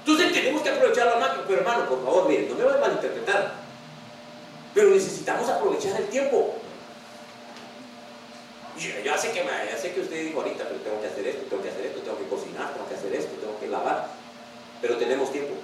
Entonces 0.00 0.32
tenemos 0.32 0.62
que 0.62 0.70
aprovechar 0.70 1.06
la 1.06 1.16
máquina. 1.16 1.44
Pero 1.46 1.60
hermano, 1.60 1.88
por 1.88 2.02
favor, 2.02 2.28
miren, 2.28 2.48
no 2.48 2.54
me 2.56 2.64
vayan 2.64 2.78
a 2.82 2.86
malinterpretar. 2.86 3.65
Pero 4.76 4.90
necesitamos 4.90 5.48
aprovechar 5.48 5.98
el 5.98 6.06
tiempo. 6.08 6.54
Ya 9.02 9.16
sé, 9.16 9.32
que 9.32 9.42
ya 9.42 9.78
sé 9.78 9.94
que 9.94 10.02
usted 10.02 10.22
dijo 10.22 10.38
ahorita, 10.38 10.64
pero 10.64 10.80
tengo 10.80 11.00
que 11.00 11.06
hacer 11.06 11.26
esto, 11.26 11.46
tengo 11.48 11.62
que 11.62 11.70
hacer 11.70 11.86
esto, 11.86 12.00
tengo 12.00 12.18
que 12.18 12.28
cocinar, 12.28 12.74
tengo 12.74 12.86
que 12.86 12.94
hacer 12.94 13.14
esto, 13.14 13.32
tengo 13.40 13.58
que 13.58 13.68
lavar. 13.68 14.10
Pero 14.82 14.98
tenemos 14.98 15.32
tiempo. 15.32 15.54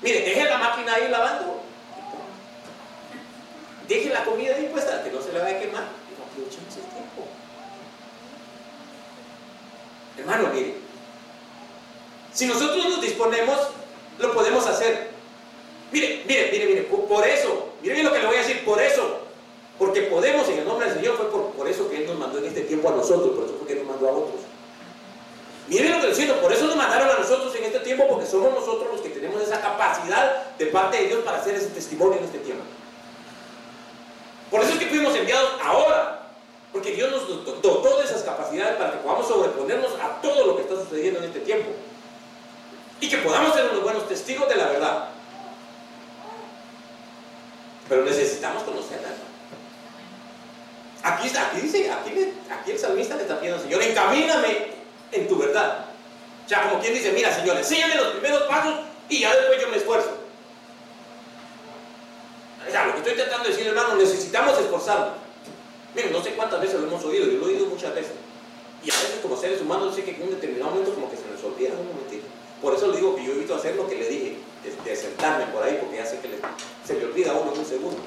Mire, 0.00 0.22
deje 0.22 0.44
la 0.46 0.58
máquina 0.58 0.94
ahí 0.94 1.08
lavando. 1.08 1.62
Deje 3.86 4.08
la 4.08 4.24
comida 4.24 4.56
ahí 4.56 4.66
puesta, 4.66 5.04
que 5.04 5.12
no 5.12 5.22
se 5.22 5.32
le 5.32 5.38
vaya 5.38 5.58
a 5.58 5.60
quemar. 5.60 5.84
Pero 6.10 6.24
aprovechemos 6.24 6.74
el 6.74 6.82
tiempo. 6.82 7.28
Hermano, 10.18 10.48
mire, 10.52 10.74
si 12.32 12.46
nosotros 12.46 12.84
nos 12.84 13.00
disponemos, 13.00 13.60
lo 14.18 14.34
podemos 14.34 14.66
hacer. 14.66 15.12
Mire, 15.92 16.24
mire, 16.26 16.48
mire, 16.50 16.66
mire, 16.66 16.82
por 16.82 17.24
eso, 17.24 17.71
mire 17.82 17.94
bien 17.94 18.06
lo 18.06 18.12
que 18.12 18.20
le 18.20 18.26
voy 18.26 18.36
a 18.36 18.40
decir, 18.40 18.64
por 18.64 18.80
eso, 18.80 19.18
porque 19.78 20.02
podemos 20.02 20.48
en 20.48 20.60
el 20.60 20.64
nombre 20.64 20.86
del 20.86 20.96
Señor, 20.96 21.16
fue 21.16 21.30
por, 21.30 21.68
eso 21.68 21.90
que 21.90 21.98
Él 21.98 22.06
nos 22.06 22.18
mandó 22.18 22.38
en 22.38 22.46
este 22.46 22.62
tiempo 22.62 22.88
a 22.88 22.92
nosotros, 22.92 23.30
por 23.34 23.44
eso 23.44 23.54
fue 23.58 23.66
que 23.66 23.74
nos 23.74 23.86
mandó 23.86 24.08
a 24.08 24.12
otros. 24.12 24.40
Mire 25.68 25.88
lo 25.88 25.96
que 25.96 26.02
le 26.02 26.08
diciendo, 26.08 26.40
por 26.40 26.52
eso 26.52 26.66
nos 26.66 26.76
mandaron 26.76 27.08
a 27.08 27.18
nosotros 27.18 27.54
en 27.56 27.64
este 27.64 27.80
tiempo, 27.80 28.06
porque 28.08 28.26
somos 28.26 28.52
nosotros 28.52 28.88
los 28.92 29.00
que 29.00 29.10
tenemos 29.10 29.40
esa 29.42 29.60
capacidad 29.60 30.56
de 30.58 30.66
parte 30.66 30.98
de 30.98 31.08
Dios 31.08 31.20
para 31.24 31.38
hacer 31.38 31.54
ese 31.54 31.68
testimonio 31.68 32.18
en 32.18 32.24
este 32.24 32.38
tiempo. 32.38 32.64
Por 34.50 34.60
eso 34.60 34.72
es 34.72 34.78
que 34.78 34.86
fuimos 34.86 35.14
enviados 35.14 35.50
ahora, 35.64 36.28
porque 36.72 36.92
Dios 36.92 37.10
nos 37.10 37.62
dotó 37.62 37.98
de 37.98 38.04
esas 38.04 38.22
capacidades 38.22 38.76
para 38.76 38.92
que 38.92 38.98
podamos 38.98 39.26
sobreponernos 39.26 39.92
a 40.00 40.20
todo 40.20 40.46
lo 40.46 40.56
que 40.56 40.62
está 40.62 40.74
sucediendo 40.76 41.20
en 41.20 41.26
este 41.26 41.40
tiempo. 41.40 41.70
Y 43.00 43.08
que 43.08 43.16
podamos 43.18 43.54
ser 43.54 43.70
unos 43.70 43.82
buenos 43.82 44.06
testigos 44.08 44.48
de 44.48 44.56
la 44.56 44.66
verdad. 44.66 45.08
Pero 47.88 48.04
necesitamos 48.04 48.62
conocerla. 48.62 49.08
Aquí, 51.02 51.28
aquí 51.36 51.60
dice, 51.60 51.90
aquí, 51.90 52.70
el 52.70 52.78
salmista 52.78 53.16
le 53.16 53.22
está 53.22 53.40
pidiendo 53.40 53.60
Señor, 53.60 53.82
encamíname 53.82 54.68
en 55.10 55.28
tu 55.28 55.36
verdad. 55.36 55.86
Sea, 56.46 56.68
como 56.68 56.80
quien 56.80 56.94
dice, 56.94 57.12
mira 57.12 57.34
Señor, 57.34 57.56
enséñame 57.56 57.96
los 57.96 58.08
primeros 58.08 58.42
pasos 58.44 58.80
y 59.08 59.20
ya 59.20 59.34
después 59.34 59.60
yo 59.60 59.68
me 59.68 59.76
esfuerzo. 59.78 60.10
O 62.66 62.70
sea, 62.70 62.86
lo 62.86 62.92
que 62.92 62.98
estoy 62.98 63.14
tratando 63.14 63.44
de 63.44 63.50
decir, 63.50 63.66
hermano, 63.66 63.96
necesitamos 63.96 64.58
esforzarnos. 64.58 65.14
Miren, 65.94 66.12
no 66.12 66.22
sé 66.22 66.30
cuántas 66.34 66.60
veces 66.60 66.80
lo 66.80 66.86
hemos 66.86 67.04
oído, 67.04 67.26
yo 67.26 67.38
lo 67.38 67.46
he 67.46 67.54
oído 67.54 67.66
muchas 67.66 67.94
veces. 67.94 68.12
Y 68.84 68.90
a 68.90 68.94
veces 68.94 69.18
como 69.20 69.36
seres 69.36 69.60
humanos, 69.60 69.94
sé 69.94 70.04
que 70.04 70.12
en 70.12 70.22
un 70.22 70.30
determinado 70.30 70.70
momento 70.70 70.94
como 70.94 71.10
que 71.10 71.16
se 71.16 71.22
nos 71.30 71.42
olvida 71.44 71.70
un 71.78 71.88
momentito. 71.88 72.21
Por 72.62 72.74
eso 72.74 72.86
le 72.86 72.96
digo 72.98 73.16
que 73.16 73.24
yo 73.24 73.32
evito 73.32 73.56
hacer 73.56 73.74
lo 73.74 73.88
que 73.88 73.96
le 73.96 74.08
dije, 74.08 74.36
de, 74.84 74.96
sentarme 74.96 75.46
por 75.46 75.64
ahí, 75.64 75.76
porque 75.80 75.96
ya 75.96 76.06
sé 76.06 76.20
que 76.20 76.28
se 76.86 76.94
me 76.94 77.04
olvida 77.06 77.32
uno 77.32 77.52
en 77.52 77.58
un 77.58 77.66
segundo. 77.66 77.98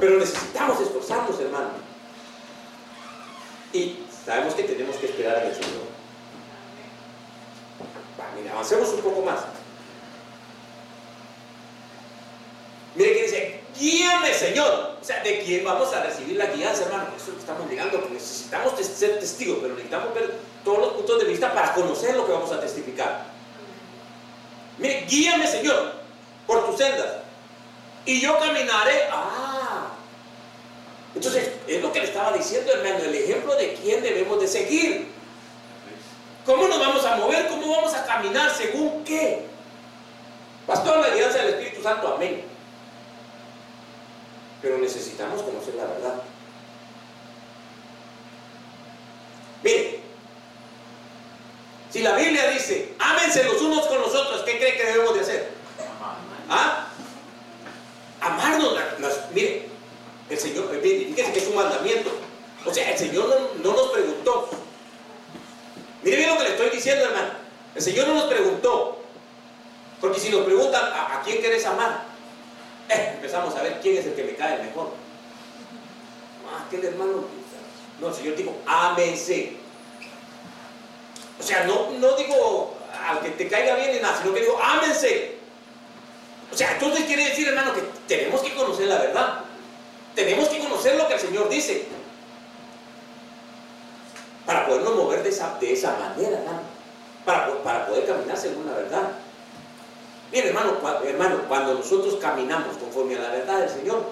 Pero 0.00 0.18
necesitamos 0.18 0.80
esforzarnos, 0.80 1.38
hermano. 1.38 1.68
Y 3.74 3.98
sabemos 4.24 4.54
que 4.54 4.62
tenemos 4.62 4.96
que 4.96 5.06
esperar 5.06 5.42
en 5.42 5.48
el 5.48 5.54
Señor. 5.54 5.92
mira, 8.34 8.52
avancemos 8.52 8.88
un 8.88 9.00
poco 9.02 9.20
más. 9.20 9.40
Mire 12.94 13.12
que 13.12 13.22
dice, 13.24 13.60
guíame 13.78 14.32
Señor. 14.32 14.96
O 15.00 15.04
sea, 15.04 15.22
¿de 15.22 15.42
quién 15.42 15.64
vamos 15.64 15.92
a 15.92 16.02
recibir 16.02 16.36
la 16.36 16.46
guianza, 16.46 16.84
hermano? 16.84 17.08
Eso 17.14 17.24
es 17.24 17.28
lo 17.28 17.34
que 17.34 17.40
estamos 17.40 17.68
llegando, 17.68 18.08
necesitamos 18.10 18.72
ser 18.80 19.18
testigos, 19.18 19.58
pero 19.60 19.74
necesitamos 19.74 20.14
ver 20.14 20.34
todos 20.64 20.78
los 20.78 20.92
puntos 20.94 21.18
de 21.18 21.24
vista 21.26 21.52
para 21.52 21.74
conocer 21.74 22.16
lo 22.16 22.24
que 22.24 22.32
vamos 22.32 22.52
a 22.52 22.60
testificar. 22.60 23.31
Mire, 24.82 25.06
guíame 25.08 25.46
Señor 25.46 25.94
por 26.46 26.66
tus 26.66 26.76
sendas 26.76 27.22
y 28.04 28.20
yo 28.20 28.38
caminaré. 28.38 29.08
Ah, 29.10 29.88
entonces 31.14 31.52
es 31.66 31.80
lo 31.80 31.90
que 31.92 32.00
le 32.00 32.06
estaba 32.06 32.36
diciendo, 32.36 32.72
hermano, 32.72 33.04
el 33.04 33.14
ejemplo 33.14 33.56
de 33.56 33.74
quién 33.74 34.02
debemos 34.02 34.40
de 34.40 34.48
seguir. 34.48 35.10
¿Cómo 36.44 36.68
nos 36.68 36.80
vamos 36.80 37.04
a 37.06 37.16
mover? 37.16 37.46
¿Cómo 37.46 37.70
vamos 37.70 37.94
a 37.94 38.04
caminar? 38.04 38.50
¿Según 38.54 39.04
qué? 39.04 39.46
Pastor, 40.66 40.98
la 40.98 41.14
guianza 41.14 41.38
del 41.38 41.54
Espíritu 41.54 41.82
Santo, 41.82 42.14
amén 42.14 42.52
pero 44.62 44.78
necesitamos 44.78 45.42
conocer 45.42 45.74
la 45.74 45.84
verdad. 45.84 46.22
Mire, 49.64 49.91
si 51.92 52.00
la 52.00 52.16
Biblia 52.16 52.48
dice, 52.48 52.94
ámense 52.98 53.44
los 53.44 53.60
unos 53.60 53.86
con 53.86 54.00
los 54.00 54.14
otros, 54.14 54.40
¿qué 54.42 54.56
cree 54.56 54.78
que 54.78 54.84
debemos 54.84 55.14
de 55.14 55.20
hacer? 55.20 55.50
¿Ah? 56.48 56.86
Amarnos. 58.20 58.78
mire, 59.34 59.68
el 60.30 60.38
Señor, 60.38 60.70
fíjense 60.80 61.32
que 61.32 61.38
es 61.38 61.46
un 61.48 61.56
mandamiento. 61.56 62.10
O 62.64 62.72
sea, 62.72 62.90
el 62.90 62.98
Señor 62.98 63.50
no, 63.62 63.72
nos 63.74 63.90
preguntó. 63.90 64.48
Mire 66.02 66.16
bien 66.16 66.30
lo 66.30 66.38
que 66.38 66.44
le 66.44 66.50
estoy 66.50 66.70
diciendo, 66.70 67.04
hermano. 67.04 67.32
El 67.74 67.82
Señor 67.82 68.08
no 68.08 68.14
nos 68.14 68.24
preguntó. 68.24 69.02
Porque 70.00 70.18
si 70.18 70.30
nos 70.30 70.44
preguntan, 70.44 70.82
¿a, 70.82 71.20
quién 71.24 71.38
quieres 71.38 71.66
amar? 71.66 72.04
empezamos 72.88 73.54
a 73.54 73.62
ver 73.62 73.80
quién 73.80 73.96
es 73.96 74.06
el 74.06 74.14
que 74.14 74.24
me 74.24 74.34
cae 74.34 74.62
mejor. 74.62 74.92
Ah, 76.48 76.64
aquel 76.66 76.84
hermano. 76.84 77.24
No, 78.00 78.08
el 78.08 78.14
Señor 78.14 78.36
dijo, 78.36 78.56
ámense. 78.66 79.61
O 81.42 81.44
sea, 81.44 81.64
no, 81.64 81.90
no 81.98 82.16
digo 82.16 82.76
al 83.08 83.20
que 83.20 83.30
te 83.30 83.48
caiga 83.48 83.74
bien 83.74 83.94
ni 83.94 83.98
nada, 84.00 84.16
sino 84.20 84.32
que 84.32 84.42
digo, 84.42 84.56
ámense. 84.62 85.38
O 86.52 86.56
sea, 86.56 86.72
entonces 86.72 87.04
quiere 87.06 87.24
decir, 87.24 87.48
hermano, 87.48 87.74
que 87.74 87.82
tenemos 88.06 88.42
que 88.42 88.54
conocer 88.54 88.86
la 88.86 88.98
verdad. 88.98 89.40
Tenemos 90.14 90.48
que 90.48 90.60
conocer 90.60 90.94
lo 90.96 91.08
que 91.08 91.14
el 91.14 91.20
Señor 91.20 91.48
dice. 91.48 91.86
Para 94.46 94.66
podernos 94.66 94.94
mover 94.94 95.24
de 95.24 95.30
esa, 95.30 95.56
de 95.58 95.72
esa 95.72 95.96
manera, 95.96 96.38
hermano. 96.38 96.60
Para, 97.24 97.62
para 97.62 97.86
poder 97.86 98.06
caminar 98.06 98.36
según 98.36 98.66
la 98.66 98.74
verdad. 98.74 99.08
Mire, 100.30 100.48
hermano, 100.48 100.76
hermano, 101.04 101.42
cuando 101.48 101.74
nosotros 101.74 102.18
caminamos 102.20 102.76
conforme 102.76 103.16
a 103.16 103.20
la 103.20 103.30
verdad 103.30 103.60
del 103.60 103.68
Señor, 103.68 104.04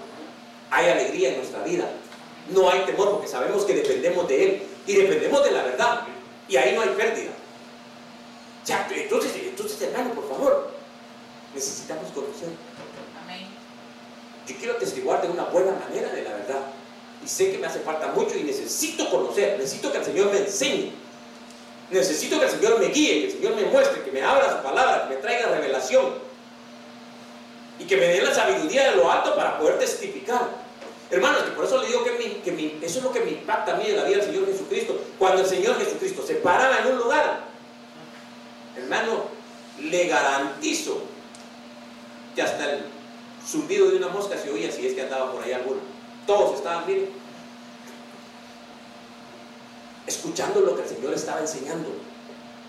hay 0.70 0.88
alegría 0.88 1.30
en 1.30 1.36
nuestra 1.36 1.62
vida. 1.62 1.88
No 2.48 2.68
hay 2.70 2.80
temor 2.80 3.12
porque 3.12 3.28
sabemos 3.28 3.64
que 3.64 3.74
dependemos 3.74 4.26
de 4.26 4.44
Él 4.44 4.62
y 4.86 4.94
dependemos 4.96 5.44
de 5.44 5.52
la 5.52 5.62
verdad. 5.62 6.00
Y 6.50 6.56
ahí 6.56 6.74
no 6.74 6.82
hay 6.82 6.88
pérdida. 6.90 7.30
Ya, 8.66 8.86
entonces, 8.90 9.32
entonces, 9.36 9.80
hermano, 9.80 10.12
por 10.12 10.28
favor, 10.28 10.70
necesitamos 11.54 12.10
conocer. 12.10 12.48
Amén. 13.22 13.46
Yo 14.46 14.56
quiero 14.56 14.76
testiguar 14.76 15.22
de 15.22 15.28
una 15.28 15.44
buena 15.44 15.72
manera 15.72 16.12
de 16.12 16.22
la 16.22 16.32
verdad. 16.32 16.60
Y 17.24 17.28
sé 17.28 17.52
que 17.52 17.58
me 17.58 17.68
hace 17.68 17.80
falta 17.80 18.08
mucho 18.08 18.36
y 18.36 18.42
necesito 18.42 19.08
conocer, 19.10 19.58
necesito 19.58 19.92
que 19.92 19.98
el 19.98 20.04
Señor 20.04 20.32
me 20.32 20.38
enseñe 20.38 20.92
Necesito 21.90 22.38
que 22.38 22.46
el 22.46 22.50
Señor 22.52 22.78
me 22.78 22.86
guíe, 22.86 23.20
que 23.20 23.26
el 23.26 23.32
Señor 23.32 23.56
me 23.56 23.64
muestre, 23.64 24.02
que 24.02 24.12
me 24.12 24.22
abra 24.22 24.56
su 24.56 24.62
palabra, 24.62 25.08
que 25.08 25.14
me 25.16 25.20
traiga 25.20 25.48
revelación. 25.48 26.14
Y 27.80 27.84
que 27.84 27.96
me 27.96 28.06
dé 28.06 28.22
la 28.22 28.32
sabiduría 28.32 28.90
de 28.90 28.96
lo 28.96 29.10
alto 29.10 29.34
para 29.34 29.58
poder 29.58 29.78
testificar. 29.78 30.48
Hermanos, 31.10 31.42
que 31.42 31.50
por 31.50 31.64
eso 31.64 31.80
le 31.80 31.88
digo 31.88 32.04
que, 32.04 32.78
eso 32.82 32.98
es 32.98 33.04
lo 33.04 33.12
que 33.12 33.20
me 33.20 33.32
impacta 33.32 33.74
a 33.74 33.76
mí 33.76 33.84
en 33.86 33.96
la 33.96 34.04
vida 34.04 34.18
del 34.18 34.26
Señor 34.26 34.46
Jesucristo. 34.46 35.00
Cuando 35.18 35.42
el 35.42 35.48
Señor 35.48 35.76
Jesucristo 35.78 36.24
se 36.24 36.36
paraba 36.36 36.78
en 36.78 36.86
un 36.92 36.98
lugar, 36.98 37.40
hermano, 38.76 39.24
le 39.80 40.06
garantizo 40.06 41.02
que 42.34 42.42
hasta 42.42 42.72
el 42.72 42.84
zumbido 43.44 43.90
de 43.90 43.96
una 43.96 44.08
mosca 44.08 44.38
se 44.38 44.50
oía 44.50 44.70
si 44.70 44.86
es 44.86 44.94
que 44.94 45.02
andaba 45.02 45.32
por 45.32 45.42
ahí 45.42 45.52
alguno. 45.52 45.80
Todos 46.26 46.58
estaban, 46.58 46.86
miren, 46.86 47.08
escuchando 50.06 50.60
lo 50.60 50.76
que 50.76 50.82
el 50.82 50.88
Señor 50.88 51.14
estaba 51.14 51.40
enseñando. 51.40 51.88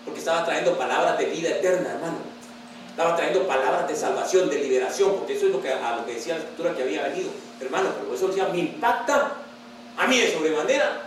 Porque 0.04 0.18
estaba 0.18 0.44
trayendo 0.44 0.76
palabras 0.76 1.16
de 1.16 1.26
vida 1.26 1.50
eterna, 1.50 1.92
hermano. 1.92 2.18
Estaba 2.90 3.14
trayendo 3.14 3.46
palabras 3.46 3.86
de 3.86 3.94
salvación, 3.94 4.50
de 4.50 4.58
liberación, 4.58 5.14
porque 5.16 5.36
eso 5.36 5.46
es 5.46 5.52
lo 5.52 5.62
que, 5.62 5.72
a 5.72 5.96
lo 5.96 6.04
que 6.04 6.14
decía 6.14 6.34
la 6.34 6.40
escritura 6.40 6.74
que 6.74 6.82
había 6.82 7.04
venido. 7.04 7.30
Hermano, 7.62 7.90
pero 8.00 8.14
eso 8.14 8.28
decía, 8.28 8.48
me 8.48 8.58
impacta 8.58 9.32
a 9.96 10.06
mí 10.06 10.18
de 10.18 10.32
sobremanera. 10.32 11.02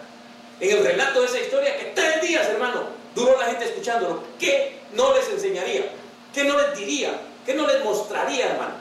En 0.59 0.77
el 0.77 0.85
relato 0.85 1.21
de 1.21 1.27
esa 1.27 1.39
historia, 1.39 1.77
que 1.77 1.85
tres 1.95 2.21
días, 2.21 2.47
hermano, 2.47 2.83
duró 3.13 3.37
la 3.37 3.47
gente 3.47 3.65
escuchándolo. 3.65 4.23
¿Qué 4.39 4.79
no 4.93 5.13
les 5.13 5.29
enseñaría? 5.29 5.91
¿Qué 6.33 6.45
no 6.45 6.57
les 6.57 6.77
diría? 6.77 7.19
¿Qué 7.45 7.53
no 7.53 7.67
les 7.67 7.83
mostraría, 7.83 8.51
hermano? 8.51 8.73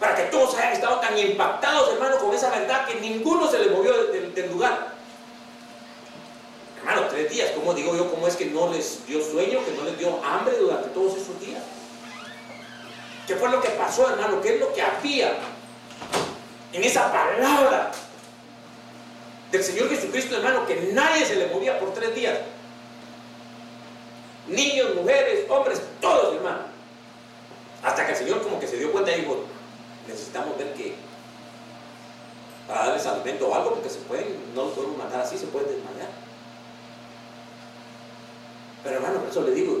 Para 0.00 0.14
que 0.14 0.22
todos 0.24 0.54
hayan 0.54 0.72
estado 0.72 1.00
tan 1.00 1.18
impactados, 1.18 1.92
hermano, 1.92 2.18
con 2.18 2.34
esa 2.34 2.50
verdad 2.50 2.86
que 2.86 2.96
ninguno 2.96 3.50
se 3.50 3.58
le 3.58 3.70
movió 3.70 3.92
del 4.04 4.50
lugar. 4.50 4.94
Hermano, 6.78 7.08
tres 7.08 7.30
días. 7.30 7.50
¿Cómo 7.54 7.74
digo 7.74 7.96
yo? 7.96 8.10
¿Cómo 8.10 8.26
es 8.26 8.36
que 8.36 8.46
no 8.46 8.72
les 8.72 9.06
dio 9.06 9.22
sueño, 9.22 9.64
que 9.64 9.72
no 9.72 9.84
les 9.84 9.98
dio 9.98 10.22
hambre 10.24 10.56
durante 10.56 10.88
todos 10.90 11.16
esos 11.16 11.38
días? 11.40 11.62
¿Qué 13.26 13.34
fue 13.36 13.50
lo 13.50 13.60
que 13.60 13.70
pasó, 13.70 14.08
hermano? 14.08 14.40
¿Qué 14.40 14.54
es 14.54 14.60
lo 14.60 14.72
que 14.72 14.82
había 14.82 15.32
en 16.72 16.84
esa 16.84 17.10
palabra 17.10 17.90
del 19.50 19.62
Señor 19.62 19.88
Jesucristo, 19.88 20.36
hermano? 20.36 20.66
Que 20.66 20.90
nadie 20.92 21.24
se 21.24 21.36
le 21.36 21.46
movía 21.46 21.78
por 21.78 21.94
tres 21.94 22.14
días. 22.14 22.38
Niños, 24.48 24.94
mujeres, 24.94 25.48
hombres, 25.48 25.80
todos, 26.00 26.36
hermano. 26.36 26.60
Hasta 27.82 28.04
que 28.06 28.12
el 28.12 28.18
Señor 28.18 28.42
como 28.42 28.60
que 28.60 28.66
se 28.66 28.76
dio 28.76 28.92
cuenta 28.92 29.16
y 29.16 29.20
dijo, 29.22 29.44
necesitamos 30.06 30.56
ver 30.58 30.74
que 30.74 30.94
para 32.66 32.86
darles 32.86 33.06
alimento 33.06 33.48
o 33.48 33.54
algo, 33.54 33.74
porque 33.74 33.90
se 33.90 33.98
pueden, 34.00 34.36
no 34.54 34.64
los 34.64 34.72
podemos 34.74 34.98
matar 34.98 35.20
así, 35.20 35.38
se 35.38 35.46
pueden 35.46 35.68
desmayar. 35.68 36.10
Pero 38.82 38.96
hermano, 38.96 39.20
por 39.20 39.30
eso 39.30 39.42
le 39.42 39.52
digo, 39.52 39.80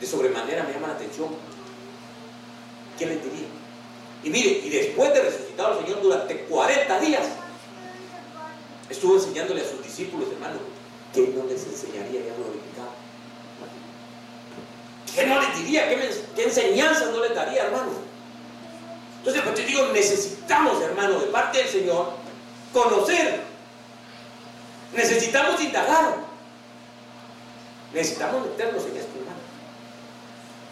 de 0.00 0.06
sobremanera 0.06 0.64
me 0.64 0.72
llama 0.72 0.88
la 0.88 0.94
atención. 0.94 1.28
¿Qué 2.98 3.06
les 3.06 3.22
diría? 3.22 3.48
Y 4.22 4.30
mire, 4.30 4.60
y 4.64 4.68
después 4.68 5.12
de 5.14 5.22
resucitar 5.22 5.72
al 5.72 5.80
Señor 5.80 6.02
durante 6.02 6.38
40 6.44 7.00
días, 7.00 7.22
estuvo 8.90 9.14
enseñándole 9.16 9.62
a 9.62 9.68
sus 9.68 9.82
discípulos, 9.82 10.28
hermano, 10.32 10.58
que 11.14 11.28
no 11.28 11.44
les 11.44 11.64
enseñaría 11.64 12.20
ya 12.20 12.34
glorificado. 12.34 12.98
¿Qué 15.14 15.26
no 15.26 15.40
les 15.40 15.56
diría? 15.58 15.88
¿Qué, 15.88 16.10
qué 16.34 16.44
enseñanzas 16.44 17.10
no 17.10 17.22
les 17.22 17.34
daría, 17.34 17.64
hermano? 17.64 17.90
Entonces, 19.18 19.42
pues 19.42 19.54
te 19.54 19.64
digo, 19.64 19.86
necesitamos, 19.92 20.80
hermano, 20.82 21.18
de 21.20 21.26
parte 21.26 21.58
del 21.58 21.68
Señor, 21.68 22.12
conocer. 22.72 23.40
Necesitamos 24.92 25.60
indagar. 25.60 26.16
Necesitamos 27.92 28.46
meternos 28.46 28.84
en 28.84 28.96
esto, 28.96 29.18
hermano. 29.18 29.38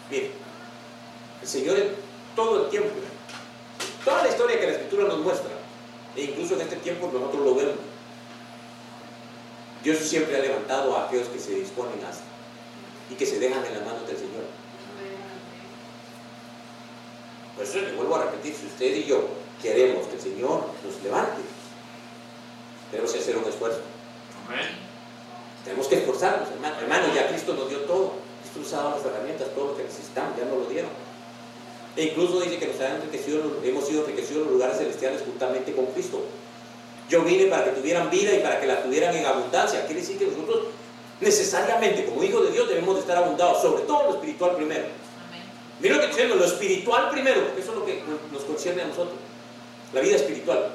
Mire, 0.09 0.31
el 1.41 1.47
Señor 1.47 1.77
todo 2.35 2.65
el 2.65 2.69
tiempo, 2.69 2.89
toda 4.07 4.23
la 4.23 4.29
historia 4.29 4.57
que 4.57 4.67
la 4.67 4.71
Escritura 4.71 5.03
nos 5.03 5.19
muestra, 5.19 5.51
e 6.15 6.21
incluso 6.23 6.53
en 6.55 6.61
este 6.61 6.77
tiempo 6.77 7.11
nosotros 7.11 7.43
lo 7.43 7.55
vemos, 7.55 7.75
Dios 9.83 9.97
siempre 9.97 10.37
ha 10.37 10.39
levantado 10.39 10.95
a 10.95 11.07
aquellos 11.07 11.27
que 11.27 11.37
se 11.37 11.55
disponen 11.55 11.99
a 12.05 12.11
y 13.11 13.15
que 13.15 13.25
se 13.25 13.37
dejan 13.37 13.65
en 13.65 13.73
las 13.73 13.85
manos 13.85 14.07
del 14.07 14.15
Señor. 14.15 14.45
Por 17.53 17.65
eso 17.65 17.81
le 17.81 17.91
vuelvo 17.95 18.15
a 18.15 18.23
repetir, 18.23 18.55
si 18.55 18.67
usted 18.67 18.95
y 18.95 19.03
yo 19.03 19.27
queremos 19.61 20.07
que 20.07 20.15
el 20.15 20.21
Señor 20.21 20.63
nos 20.85 21.03
levante, 21.03 21.41
tenemos 22.91 23.11
que 23.11 23.19
hacer 23.19 23.35
un 23.35 23.43
esfuerzo. 23.43 23.81
Tenemos 25.65 25.87
que 25.87 25.95
esforzarnos, 25.95 26.49
hermano. 26.49 26.79
Hermano, 26.79 27.13
ya 27.13 27.27
Cristo 27.27 27.55
nos 27.55 27.67
dio 27.67 27.79
todo. 27.81 28.13
Cristo 28.53 28.73
dado 28.73 28.91
las 28.91 29.05
herramientas, 29.05 29.49
todo 29.53 29.71
lo 29.71 29.77
que 29.77 29.83
necesitamos, 29.83 30.37
ya 30.37 30.45
nos 30.45 30.59
lo 30.59 30.65
dieron. 30.65 31.06
E 31.97 32.03
incluso 32.03 32.39
dice 32.39 32.59
que 32.59 32.67
nos 32.67 32.79
han 32.79 32.97
enriquecido, 32.97 33.41
hemos 33.63 33.87
sido 33.87 34.05
enriquecidos 34.05 34.43
en 34.43 34.43
los 34.43 34.53
lugares 34.53 34.77
celestiales 34.77 35.23
juntamente 35.23 35.73
con 35.73 35.87
Cristo. 35.87 36.23
Yo 37.09 37.23
vine 37.23 37.45
para 37.45 37.65
que 37.65 37.71
tuvieran 37.71 38.11
vida 38.11 38.33
y 38.35 38.39
para 38.39 38.61
que 38.61 38.67
la 38.67 38.83
tuvieran 38.83 39.15
en 39.15 39.25
abundancia. 39.25 39.83
Quiere 39.87 40.01
decir 40.01 40.19
que 40.19 40.27
nosotros 40.27 40.67
necesariamente, 41.19 42.05
como 42.05 42.23
hijos 42.23 42.45
de 42.45 42.51
Dios, 42.51 42.69
debemos 42.69 42.95
de 42.95 43.01
estar 43.01 43.17
abundados, 43.17 43.63
sobre 43.63 43.83
todo 43.83 44.03
lo 44.03 44.13
espiritual 44.15 44.55
primero. 44.55 44.85
Mira 45.79 45.95
lo 45.95 46.01
que 46.01 46.07
decimos, 46.07 46.37
lo 46.37 46.45
espiritual 46.45 47.09
primero, 47.09 47.43
porque 47.45 47.61
eso 47.61 47.71
es 47.71 47.77
lo 47.77 47.85
que 47.85 48.01
nos 48.31 48.43
concierne 48.43 48.83
a 48.83 48.87
nosotros, 48.87 49.15
la 49.93 50.01
vida 50.01 50.17
espiritual. 50.17 50.69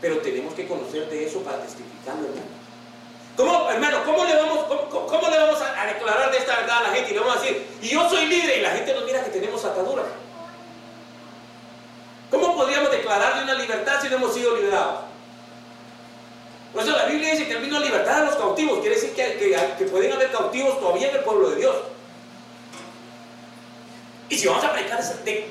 Pero 0.00 0.18
tenemos 0.18 0.54
que 0.54 0.68
conocer 0.68 1.10
de 1.10 1.26
eso 1.26 1.40
para 1.40 1.62
testificarlo, 1.62 2.28
hermano. 2.28 2.59
¿Cómo, 3.40 3.70
hermano, 3.70 4.04
cómo 4.04 4.22
le 4.26 4.36
vamos, 4.36 4.66
cómo, 4.90 5.28
le 5.30 5.38
vamos 5.38 5.58
a, 5.62 5.86
declarar 5.86 6.30
de 6.30 6.36
esta 6.36 6.56
verdad 6.56 6.78
a 6.78 6.82
la 6.82 6.88
gente? 6.90 7.10
Y 7.10 7.14
le 7.14 7.20
vamos 7.20 7.38
a 7.38 7.40
decir, 7.40 7.66
y 7.80 7.88
yo 7.88 8.06
soy 8.10 8.26
libre, 8.26 8.58
y 8.58 8.60
la 8.60 8.70
gente 8.72 8.92
nos 8.92 9.04
mira 9.04 9.24
que 9.24 9.30
tenemos 9.30 9.64
ataduras. 9.64 10.04
¿Cómo 12.30 12.54
podríamos 12.54 12.90
declarar 12.90 13.38
de 13.38 13.44
una 13.44 13.54
libertad 13.54 13.98
si 14.02 14.10
no 14.10 14.16
hemos 14.16 14.34
sido 14.34 14.54
liberados? 14.56 15.04
Por 16.74 16.82
eso 16.82 16.92
la 16.92 17.06
Biblia 17.06 17.30
dice 17.30 17.46
que 17.46 17.54
él 17.54 17.62
vino 17.62 17.78
a 17.78 17.80
libertar 17.80 18.20
a 18.20 18.26
los 18.26 18.36
cautivos. 18.36 18.80
Quiere 18.80 18.96
decir 18.96 19.14
que, 19.14 19.84
pueden 19.86 20.12
haber 20.12 20.30
cautivos 20.30 20.78
todavía 20.78 21.08
en 21.08 21.16
el 21.16 21.24
pueblo 21.24 21.48
de 21.48 21.56
Dios. 21.56 21.76
Y 24.28 24.36
si 24.36 24.48
vamos 24.48 24.64
a 24.64 24.72
predicar 24.72 25.02
de, 25.02 25.46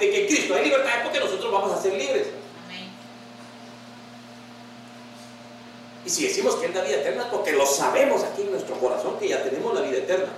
que, 0.00 0.26
Cristo 0.26 0.56
hay 0.56 0.64
libertad 0.64 0.92
es 0.96 1.02
porque 1.04 1.20
nosotros 1.20 1.52
vamos 1.52 1.72
a 1.72 1.80
ser 1.80 1.92
libres. 1.92 2.26
Y 6.08 6.10
si 6.10 6.26
decimos 6.26 6.54
que 6.54 6.68
es 6.68 6.74
la 6.74 6.80
vida 6.80 6.96
eterna 6.96 7.28
porque 7.30 7.52
lo 7.52 7.66
sabemos 7.66 8.22
aquí 8.24 8.40
en 8.40 8.52
nuestro 8.52 8.76
corazón 8.76 9.18
que 9.18 9.28
ya 9.28 9.42
tenemos 9.42 9.74
la 9.74 9.82
vida 9.82 9.98
eterna. 9.98 10.30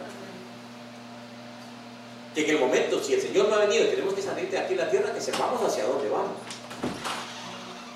Que 2.34 2.42
en 2.42 2.50
el 2.50 2.58
momento, 2.58 3.00
si 3.00 3.14
el 3.14 3.22
Señor 3.22 3.48
no 3.48 3.54
ha 3.54 3.66
venido 3.66 3.84
y 3.84 3.90
tenemos 3.90 4.12
que 4.14 4.20
salir 4.20 4.50
de 4.50 4.58
aquí 4.58 4.72
en 4.72 4.80
la 4.80 4.90
tierra, 4.90 5.14
que 5.14 5.20
sepamos 5.20 5.62
hacia 5.62 5.84
dónde 5.84 6.08
vamos. 6.08 6.32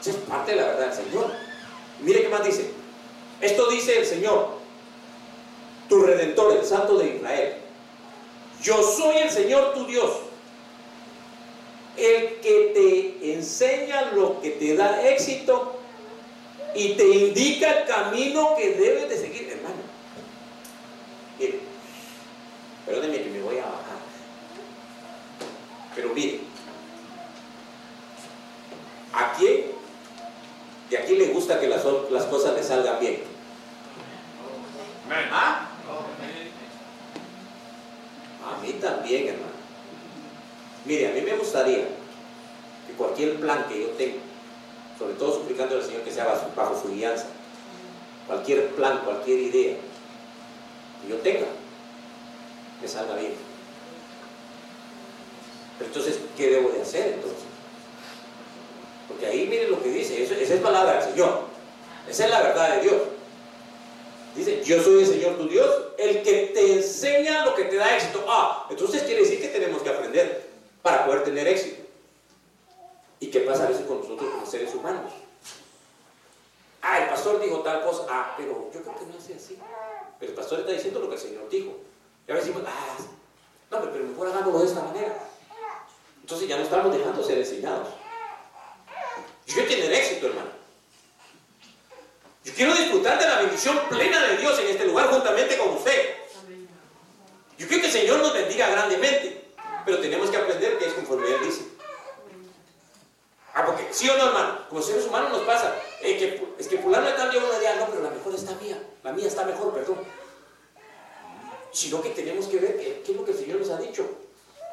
Esa 0.01 0.11
es 0.11 0.17
parte 0.19 0.53
de 0.53 0.59
la 0.59 0.67
verdad 0.69 0.95
del 0.95 1.05
Señor. 1.05 1.33
mire 1.99 2.23
qué 2.23 2.29
más 2.29 2.45
dice. 2.45 2.71
Esto 3.41 3.69
dice 3.69 3.99
el 3.99 4.07
Señor, 4.07 4.51
tu 5.89 6.01
redentor, 6.01 6.57
el 6.57 6.65
Santo 6.65 6.97
de 6.97 7.17
Israel. 7.17 7.55
Yo 8.63 8.81
soy 8.85 9.17
el 9.17 9.31
Señor 9.31 9.75
tu 9.75 9.85
Dios, 9.85 10.13
el 11.97 12.37
que 12.37 13.17
te 13.21 13.35
enseña 13.35 14.13
lo 14.13 14.41
que 14.41 14.51
te 14.51 14.77
da 14.77 15.09
éxito 15.09 15.81
y 16.75 16.95
te 16.95 17.07
indica 17.07 17.71
el 17.71 17.87
camino 17.87 18.57
que 18.57 18.75
debes 18.75 19.09
de 19.09 19.19
seguir, 19.19 19.49
hermano. 19.51 19.77
Mire, 21.39 21.61
perdónenme 22.85 23.23
que 23.23 23.31
me 23.31 23.41
voy 23.41 23.59
a 23.59 23.65
bajar. 23.65 23.99
Pero 25.95 26.09
mire, 26.11 26.41
¿a 29.13 29.33
quién 29.35 29.67
de 30.91 30.99
aquí 30.99 31.17
le 31.17 31.29
gusta 31.29 31.61
que 31.61 31.69
las, 31.69 31.85
las 32.11 32.25
cosas 32.25 32.55
le 32.55 32.63
salgan 32.63 32.99
bien? 32.99 33.23
¿Ah? 35.31 35.69
A 38.47 38.63
mí 38.63 38.73
también, 38.75 39.29
hermano. 39.29 39.53
Mire, 40.85 41.11
a 41.11 41.15
mí 41.15 41.21
me 41.21 41.37
gustaría 41.37 41.87
que 42.87 42.93
cualquier 42.97 43.39
plan 43.41 43.67
que 43.69 43.81
yo 43.81 43.89
tenga, 43.91 44.19
sobre 44.99 45.15
todo 45.15 45.35
suplicando 45.35 45.77
al 45.77 45.83
Señor 45.83 46.03
que 46.03 46.13
sea 46.13 46.27
bajo, 46.55 46.81
su 46.81 46.93
guianza, 46.93 47.27
cualquier 48.27 48.69
plan, 48.71 49.01
cualquier 49.05 49.39
idea 49.41 49.77
que 51.03 51.09
yo 51.09 51.17
tenga, 51.17 51.47
me 52.81 52.89
salga 52.89 53.17
bien. 53.17 53.35
Pero 55.79 55.89
entonces, 55.89 56.19
¿qué 56.37 56.51
debo 56.51 56.71
de 56.71 56.83
hacer 56.83 57.15
entonces? 57.15 57.45
Porque 59.09 59.27
ahí 59.27 59.47
miren 59.47 59.71
lo 59.71 59.83
que 59.83 59.91
dice, 59.91 60.23
esa 60.23 60.35
es 60.35 60.61
palabra 60.61 60.95
del 60.95 61.13
Señor, 61.13 61.41
esa 62.09 62.25
es 62.25 62.31
la 62.31 62.43
verdad 62.43 62.77
de 62.77 62.83
Dios. 62.83 63.03
Dice, 64.37 64.63
yo 64.65 64.83
soy 64.83 65.03
el 65.03 65.07
Señor 65.07 65.37
tu 65.37 65.49
Dios, 65.49 65.71
el 65.97 66.23
que 66.23 66.51
te 66.55 66.75
enseña 66.75 67.45
lo 67.45 67.55
que 67.55 67.65
te 67.65 67.77
da 67.77 67.97
éxito. 67.97 68.25
Ah, 68.29 68.67
entonces 68.69 69.03
quiere 69.03 69.23
decir 69.23 69.41
que 69.41 69.49
tenemos 69.49 69.83
que 69.83 69.91
aprender 69.91 70.49
para 70.83 71.07
poder 71.07 71.23
tener 71.23 71.47
éxito. 71.47 71.83
¿Y 73.21 73.29
qué 73.29 73.41
pasa 73.41 73.65
a 73.65 73.69
veces 73.69 73.87
con 73.87 74.01
nosotros 74.01 74.29
seres 74.55 74.75
humanos? 74.75 75.13
Ah, 76.81 77.01
el 77.01 77.09
pastor 77.09 77.43
dijo 77.43 77.59
tal 77.61 77.83
cosa. 77.83 78.07
Ah, 78.09 78.35
pero 78.37 78.71
yo 78.73 78.83
creo 78.83 78.95
que 78.95 79.07
no 79.07 79.19
es 79.19 79.43
así. 79.43 79.59
Pero 80.21 80.31
el 80.31 80.37
pastor 80.37 80.61
está 80.61 80.73
diciendo 80.73 81.01
lo 81.01 81.09
que 81.09 81.17
el 81.17 81.21
Señor 81.21 81.49
dijo. 81.49 81.77
Y 82.27 82.31
ahora 82.31 82.45
decimos, 82.45 82.63
ah, 82.67 82.97
no, 83.71 83.91
pero 83.91 84.05
mejor 84.05 84.29
hagámoslo 84.29 84.61
de 84.61 84.67
esta 84.67 84.83
manera. 84.83 85.15
Entonces 86.21 86.49
ya 86.49 86.57
no 86.57 86.63
estamos 86.63 86.97
dejando 86.97 87.25
ser 87.25 87.39
enseñados. 87.39 87.89
Yo 89.47 89.55
quiero 89.67 89.83
tener 89.83 89.93
éxito, 89.93 90.27
hermano. 90.29 90.51
Yo 92.45 92.55
quiero 92.55 92.75
disfrutar 92.75 93.19
de 93.19 93.27
la 93.27 93.41
bendición 93.41 93.79
plena 93.89 94.23
de 94.29 94.37
Dios 94.37 94.59
en 94.61 94.69
este 94.69 94.87
lugar 94.87 95.09
juntamente 95.09 95.59
con 95.59 95.71
usted. 95.71 96.15
Yo 97.59 97.67
quiero 97.67 97.83
que 97.83 97.87
el 97.89 97.93
Señor 97.93 98.19
nos 98.19 98.33
bendiga 98.33 98.69
grandemente, 98.69 99.53
pero 99.85 99.99
tenemos 99.99 100.31
que 100.31 100.37
aprender 100.37 100.79
que 100.79 100.87
es 100.87 100.93
conforme 100.93 101.27
Él 101.29 101.45
dice. 101.45 101.74
Ah, 103.55 103.65
porque 103.65 103.87
sí 103.93 104.09
o 104.11 104.19
no, 104.19 104.27
hermano, 104.27 104.67
como 104.69 104.83
seres 104.83 105.07
humanos 105.07 105.31
nos 105.31 105.43
pasa, 105.43 105.77
eh, 106.03 106.19
que, 106.19 106.45
es 106.59 106.67
que 106.67 106.79
fulano 106.79 107.09
está 107.09 107.29
bien 107.29 107.45
una 107.45 107.59
día, 107.61 107.77
no, 107.77 107.87
pero 107.87 108.03
la 108.03 108.11
mejor 108.11 108.35
está 108.35 108.53
mía, 108.61 108.83
la 109.05 109.13
mía 109.13 109.29
está 109.29 109.45
mejor, 109.45 109.73
perdón. 109.73 109.99
Sino 111.71 112.03
que 112.03 112.11
tenemos 112.11 112.47
que 112.47 112.59
ver 112.59 112.77
qué, 112.77 113.03
es 113.09 113.17
lo 113.17 113.25
que 113.25 113.31
el 113.31 113.39
Señor 113.39 113.61
nos 113.61 113.71
ha 113.71 113.77
dicho. 113.77 114.09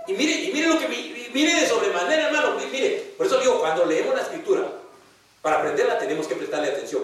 Y 0.08 0.14
mire, 0.14 0.32
y 0.34 0.52
mire 0.52 0.68
lo 0.68 0.80
que 0.80 0.88
mire 0.88 1.62
de 1.62 1.68
sobremanera, 1.68 2.28
hermano, 2.28 2.56
mire, 2.72 3.14
por 3.16 3.28
eso 3.28 3.38
digo, 3.40 3.60
cuando 3.60 3.86
leemos 3.86 4.16
la 4.16 4.24
escritura, 4.24 4.68
para 5.44 5.58
aprenderla 5.58 6.00
tenemos 6.00 6.26
que 6.26 6.36
prestarle 6.36 6.70
atención. 6.70 7.04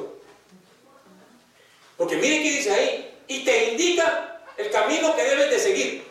Porque 1.96 2.16
miren 2.16 2.42
qué 2.42 2.50
dice 2.50 2.74
ahí, 2.74 3.20
y 3.28 3.46
te 3.46 3.72
indica 3.72 4.42
el 4.58 4.72
camino 4.72 5.16
que 5.16 5.24
debes 5.24 5.52
de 5.52 5.60
seguir. 5.60 6.07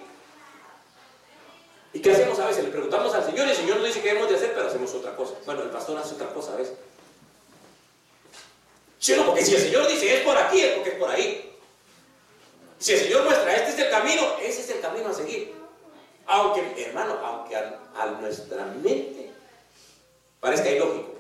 ¿Y 1.97 2.01
qué 2.01 2.11
hacemos 2.11 2.39
a 2.41 2.47
veces? 2.49 2.63
Le 2.63 2.71
preguntamos 2.71 3.15
al 3.15 3.25
Señor 3.25 3.47
y 3.47 3.51
el 3.53 3.57
Señor 3.57 3.79
nos 3.79 3.87
dice 3.87 4.03
qué 4.03 4.09
debemos 4.09 4.29
de 4.29 4.37
hacer, 4.37 4.53
pero 4.53 4.69
hacemos 4.69 4.93
otra 4.93 5.17
cosa. 5.17 5.33
Bueno, 5.47 5.63
el 5.63 5.71
pastor 5.71 5.97
hace 5.97 6.15
otra 6.15 6.29
cosa 6.29 6.53
a 6.53 6.57
veces. 6.57 6.75
¿Sí 8.99 9.15
o 9.15 9.17
no? 9.17 9.25
Porque 9.25 9.43
si 9.43 9.55
el 9.55 9.63
Señor 9.63 9.89
dice 9.89 10.19
es 10.19 10.21
por 10.21 10.37
aquí, 10.37 10.61
es 10.61 10.75
porque 10.75 10.91
es 10.91 10.97
por 10.97 11.09
ahí. 11.09 11.57
Si 12.79 12.93
el 12.93 13.01
Señor 13.01 13.25
muestra, 13.25 13.57
este 13.57 13.71
es 13.71 13.79
el 13.79 13.91
camino, 13.91 14.23
ese 14.43 14.61
es 14.61 14.71
el 14.73 14.81
camino 14.81 15.09
a 15.09 15.15
seguir. 15.15 15.55
Aunque, 16.27 16.85
hermano, 16.85 17.15
aunque 17.25 17.57
a, 17.57 18.19
nuestra 18.21 18.67
mente 18.67 19.31
parezca 20.39 20.69
ilógico. 20.69 21.15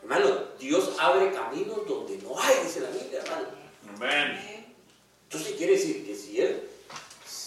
Hermano, 0.00 0.44
Dios 0.58 0.92
abre 0.98 1.30
caminos 1.30 1.86
donde 1.86 2.16
no 2.22 2.40
hay, 2.40 2.54
dice 2.64 2.80
la 2.80 2.88
Biblia, 2.88 3.20
hermano. 3.22 3.48
Amén. 3.96 4.74
Entonces 5.24 5.56
quiere 5.56 5.74
decir 5.74 6.06
que 6.06 6.14
si 6.16 6.40
Él, 6.40 6.70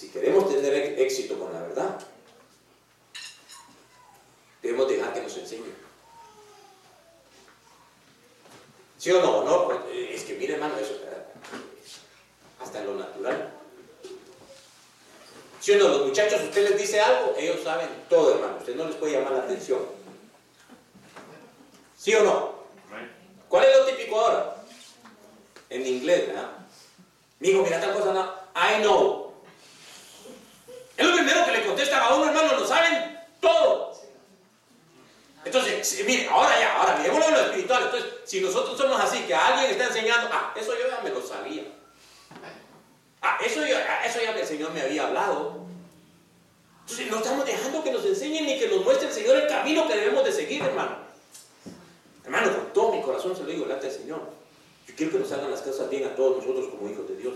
si 0.04 0.10
queremos 0.10 0.50
tener 0.50 1.00
éxito 1.00 1.40
con 1.40 1.54
la 1.54 1.62
verdad, 1.62 1.98
debemos 4.62 4.90
dejar 4.90 5.14
que 5.14 5.22
nos 5.22 5.38
enseñe. 5.38 5.74
¿Sí 8.98 9.12
o 9.12 9.22
no? 9.22 9.44
no 9.44 9.66
pues, 9.66 9.80
es 9.94 10.24
que 10.24 10.34
mire, 10.34 10.56
hermano, 10.56 10.78
eso, 10.78 11.00
hasta 12.62 12.80
en 12.80 12.86
lo 12.86 12.96
natural. 12.96 13.54
¿Sí 15.62 15.72
o 15.72 15.78
no? 15.78 15.88
Los 15.88 16.08
muchachos, 16.08 16.42
usted 16.42 16.70
les 16.70 16.78
dice 16.78 17.00
algo, 17.00 17.36
ellos 17.38 17.64
saben 17.64 17.88
todo, 18.10 18.36
hermano. 18.36 18.58
Usted 18.58 18.76
no 18.76 18.86
les 18.86 18.96
puede 18.96 19.14
llamar 19.14 19.34
la 19.34 19.44
atención. 19.44 19.80
¿Sí 21.98 22.14
o 22.16 22.24
no? 22.24 22.54
¿Cuál 23.48 23.66
es 23.66 23.78
lo 23.78 23.86
típico 23.86 24.20
ahora? 24.20 24.58
En 25.70 25.88
inglés, 25.88 26.28
¿verdad? 26.28 26.50
hijo, 27.40 27.64
mira 27.64 27.80
tal 27.80 27.94
cosa, 27.94 28.14
no. 28.14 28.34
I 28.56 28.82
know. 28.82 29.23
Es 30.96 31.08
lo 31.08 31.16
primero 31.16 31.46
que 31.46 31.52
le 31.52 31.66
contestan 31.66 32.02
a 32.02 32.16
uno, 32.16 32.26
hermano, 32.28 32.60
lo 32.60 32.68
saben 32.68 33.20
todo. 33.42 33.94
Entonces, 35.46 36.04
mire, 36.06 36.28
ahora 36.30 36.60
ya, 36.60 36.80
ahora 36.80 36.98
miremoslo 36.98 37.28
en 37.28 37.34
lo 37.34 37.40
espiritual. 37.42 37.84
Entonces, 37.84 38.12
si 38.26 38.42
nosotros 38.42 38.78
somos 38.78 39.00
así, 39.00 39.20
que 39.24 39.36
alguien 39.36 39.72
está 39.72 39.88
enseñando, 39.88 40.30
ah, 40.32 40.54
eso 40.56 40.74
yo 40.74 40.88
ya 40.88 41.02
me 41.02 41.10
lo 41.10 41.22
sabía. 41.22 41.64
Ah, 43.22 43.38
eso, 43.44 43.66
yo, 43.66 43.76
ah, 43.78 44.06
eso 44.06 44.20
ya 44.22 44.32
el 44.32 44.48
Señor 44.48 44.72
me 44.72 44.82
había 44.82 45.08
hablado. 45.08 45.64
Entonces, 46.82 47.08
no 47.10 47.18
estamos 47.18 47.46
dejando 47.46 47.84
que 47.84 47.92
nos 47.92 48.06
enseñen 48.06 48.46
ni 48.46 48.60
que 48.60 48.68
nos 48.68 48.84
muestre 48.84 49.08
el 49.08 49.14
Señor 49.14 49.38
el 49.38 49.48
camino 49.48 49.88
que 49.88 49.96
debemos 49.96 50.24
de 50.24 50.32
seguir, 50.32 50.62
hermano. 50.62 50.98
Hermano, 52.24 52.56
con 52.56 52.74
todo 52.74 52.92
mi 52.94 53.02
corazón 53.02 53.36
se 53.36 53.44
lo 53.44 53.50
digo 53.50 53.64
delante 53.64 53.88
del 53.88 53.96
Señor. 53.96 54.22
Yo 54.88 54.96
quiero 54.96 55.12
que 55.12 55.20
nos 55.20 55.32
hagan 55.32 55.52
las 55.52 55.62
cosas 55.62 55.90
bien 55.90 56.06
a 56.06 56.16
todos 56.16 56.38
nosotros 56.38 56.70
como 56.70 56.90
hijos 56.90 57.08
de 57.08 57.18
Dios. 57.18 57.34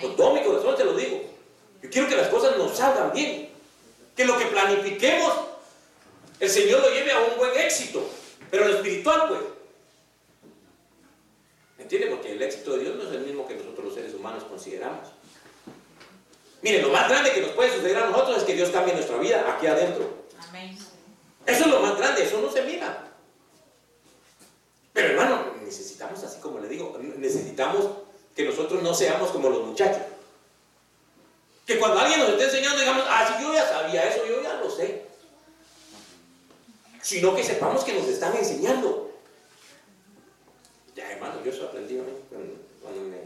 Con 0.00 0.16
todo 0.16 0.34
mi 0.34 0.42
corazón 0.42 0.76
se 0.76 0.84
lo 0.84 0.94
digo. 0.94 1.37
Yo 1.82 1.90
quiero 1.90 2.08
que 2.08 2.16
las 2.16 2.28
cosas 2.28 2.56
nos 2.56 2.76
salgan 2.76 3.12
bien. 3.12 3.50
Que 4.16 4.24
lo 4.24 4.36
que 4.36 4.46
planifiquemos 4.46 5.48
el 6.40 6.50
Señor 6.50 6.80
lo 6.80 6.90
lleve 6.90 7.10
a 7.12 7.18
un 7.20 7.36
buen 7.36 7.58
éxito, 7.58 8.08
pero 8.50 8.68
lo 8.68 8.76
espiritual, 8.76 9.28
pues. 9.28 9.40
¿Me 11.76 11.82
entiende? 11.82 12.08
Porque 12.08 12.32
el 12.32 12.42
éxito 12.42 12.76
de 12.76 12.84
Dios 12.84 12.96
no 12.96 13.08
es 13.08 13.14
el 13.14 13.22
mismo 13.22 13.46
que 13.46 13.54
nosotros 13.54 13.86
los 13.86 13.94
seres 13.94 14.14
humanos 14.14 14.44
consideramos. 14.44 15.08
Mire, 16.62 16.82
lo 16.82 16.90
más 16.90 17.08
grande 17.08 17.32
que 17.32 17.40
nos 17.40 17.50
puede 17.50 17.74
suceder 17.74 17.96
a 17.98 18.10
nosotros 18.10 18.38
es 18.38 18.44
que 18.44 18.54
Dios 18.54 18.70
cambie 18.70 18.94
nuestra 18.94 19.16
vida 19.18 19.52
aquí 19.52 19.66
adentro. 19.66 20.26
Amén. 20.48 20.76
Eso 21.46 21.64
es 21.64 21.70
lo 21.70 21.80
más 21.80 21.96
grande, 21.96 22.24
eso 22.24 22.40
no 22.40 22.50
se 22.50 22.62
mira. 22.62 23.04
Pero 24.92 25.08
hermano, 25.08 25.54
necesitamos, 25.64 26.22
así 26.22 26.40
como 26.40 26.58
le 26.58 26.68
digo, 26.68 26.98
necesitamos 27.00 27.88
que 28.34 28.44
nosotros 28.44 28.82
no 28.82 28.94
seamos 28.94 29.30
como 29.30 29.48
los 29.48 29.66
muchachos. 29.66 30.02
Que 31.68 31.78
cuando 31.78 32.00
alguien 32.00 32.18
nos 32.18 32.30
esté 32.30 32.44
enseñando, 32.46 32.80
digamos, 32.80 33.04
ah, 33.08 33.36
si 33.36 33.44
yo 33.44 33.54
ya 33.54 33.68
sabía 33.68 34.08
eso, 34.08 34.26
yo 34.26 34.42
ya 34.42 34.54
lo 34.54 34.68
sé 34.68 35.08
sino 37.08 37.34
que 37.34 37.42
sepamos 37.42 37.84
que 37.84 37.94
nos 37.94 38.06
están 38.06 38.36
enseñando. 38.36 39.10
Ya, 40.94 41.10
hermano, 41.10 41.42
yo 41.42 41.50
eso 41.50 41.64
aprendí 41.64 41.98
cuando, 42.82 43.00
me 43.08 43.16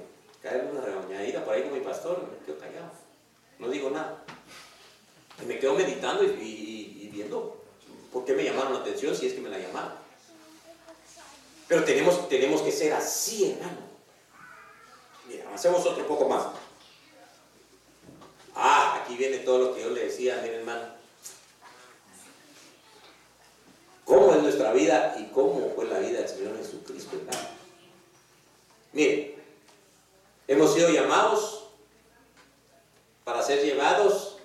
cae 0.41 0.71
una 0.71 0.83
regañadita 0.83 1.45
por 1.45 1.55
ahí 1.55 1.63
con 1.63 1.73
mi 1.73 1.81
pastor, 1.81 2.23
me 2.31 2.47
quedo 2.47 2.59
callado, 2.59 2.93
no 3.59 3.69
digo 3.69 3.91
nada. 3.91 4.23
Y 5.43 5.47
me 5.47 5.59
quedo 5.59 5.75
meditando 5.75 6.23
y, 6.23 7.11
viendo 7.13 7.61
por 8.13 8.25
qué 8.25 8.35
me 8.35 8.45
llamaron 8.45 8.75
la 8.75 8.79
atención 8.79 9.17
si 9.17 9.27
es 9.27 9.33
que 9.33 9.41
me 9.41 9.49
la 9.49 9.59
llamaron. 9.59 9.95
Pero 11.67 11.83
tenemos, 11.83 12.29
tenemos 12.29 12.63
que 12.63 12.71
ser 12.71 12.93
así, 12.93 13.51
hermano. 13.51 13.79
Mira, 15.27 15.53
hacemos 15.53 15.85
otro 15.85 16.07
poco 16.07 16.29
más. 16.29 16.47
Ah, 18.55 19.03
aquí 19.03 19.17
viene 19.17 19.39
todo 19.39 19.59
lo 19.59 19.75
que 19.75 19.83
yo 19.83 19.91
le 19.91 20.05
decía, 20.07 20.41
mi 20.43 20.49
hermano 20.49 21.03
cómo 24.13 24.35
es 24.35 24.43
nuestra 24.43 24.73
vida 24.73 25.17
y 25.19 25.25
cómo 25.33 25.73
fue 25.75 25.87
la 25.87 25.99
vida 25.99 26.19
del 26.19 26.29
Señor 26.29 26.57
Jesucristo. 26.59 27.17
Mire, 28.93 29.39
hemos 30.47 30.75
sido 30.75 30.91
llamados 30.91 31.65
para 33.25 33.43
ser 33.43 33.65
llevados. 33.65 34.37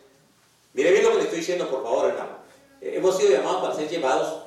Mire 0.73 0.91
bien 0.91 1.03
lo 1.03 1.11
que 1.11 1.17
le 1.17 1.23
estoy 1.23 1.39
diciendo, 1.39 1.69
por 1.69 1.83
favor, 1.83 2.09
hermano. 2.09 2.37
Hemos 2.79 3.17
sido 3.17 3.31
llamados 3.31 3.61
para 3.61 3.75
ser 3.75 3.89
llevados 3.89 4.43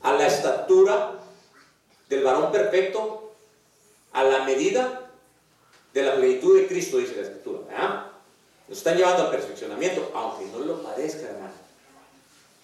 a 0.00 0.12
la 0.14 0.26
estatura 0.26 1.20
del 2.08 2.24
varón 2.24 2.50
perfecto, 2.52 3.34
a 4.12 4.24
la 4.24 4.44
medida 4.44 5.10
de 5.92 6.02
la 6.04 6.14
plenitud 6.14 6.58
de 6.58 6.68
Cristo, 6.68 6.96
dice 6.96 7.16
la 7.16 7.22
Escritura. 7.22 8.11
Nos 8.72 8.78
están 8.78 8.96
llevando 8.96 9.24
al 9.24 9.30
perfeccionamiento, 9.30 10.10
aunque 10.14 10.46
no 10.46 10.60
lo 10.60 10.82
parezca, 10.82 11.28
hermano. 11.28 11.52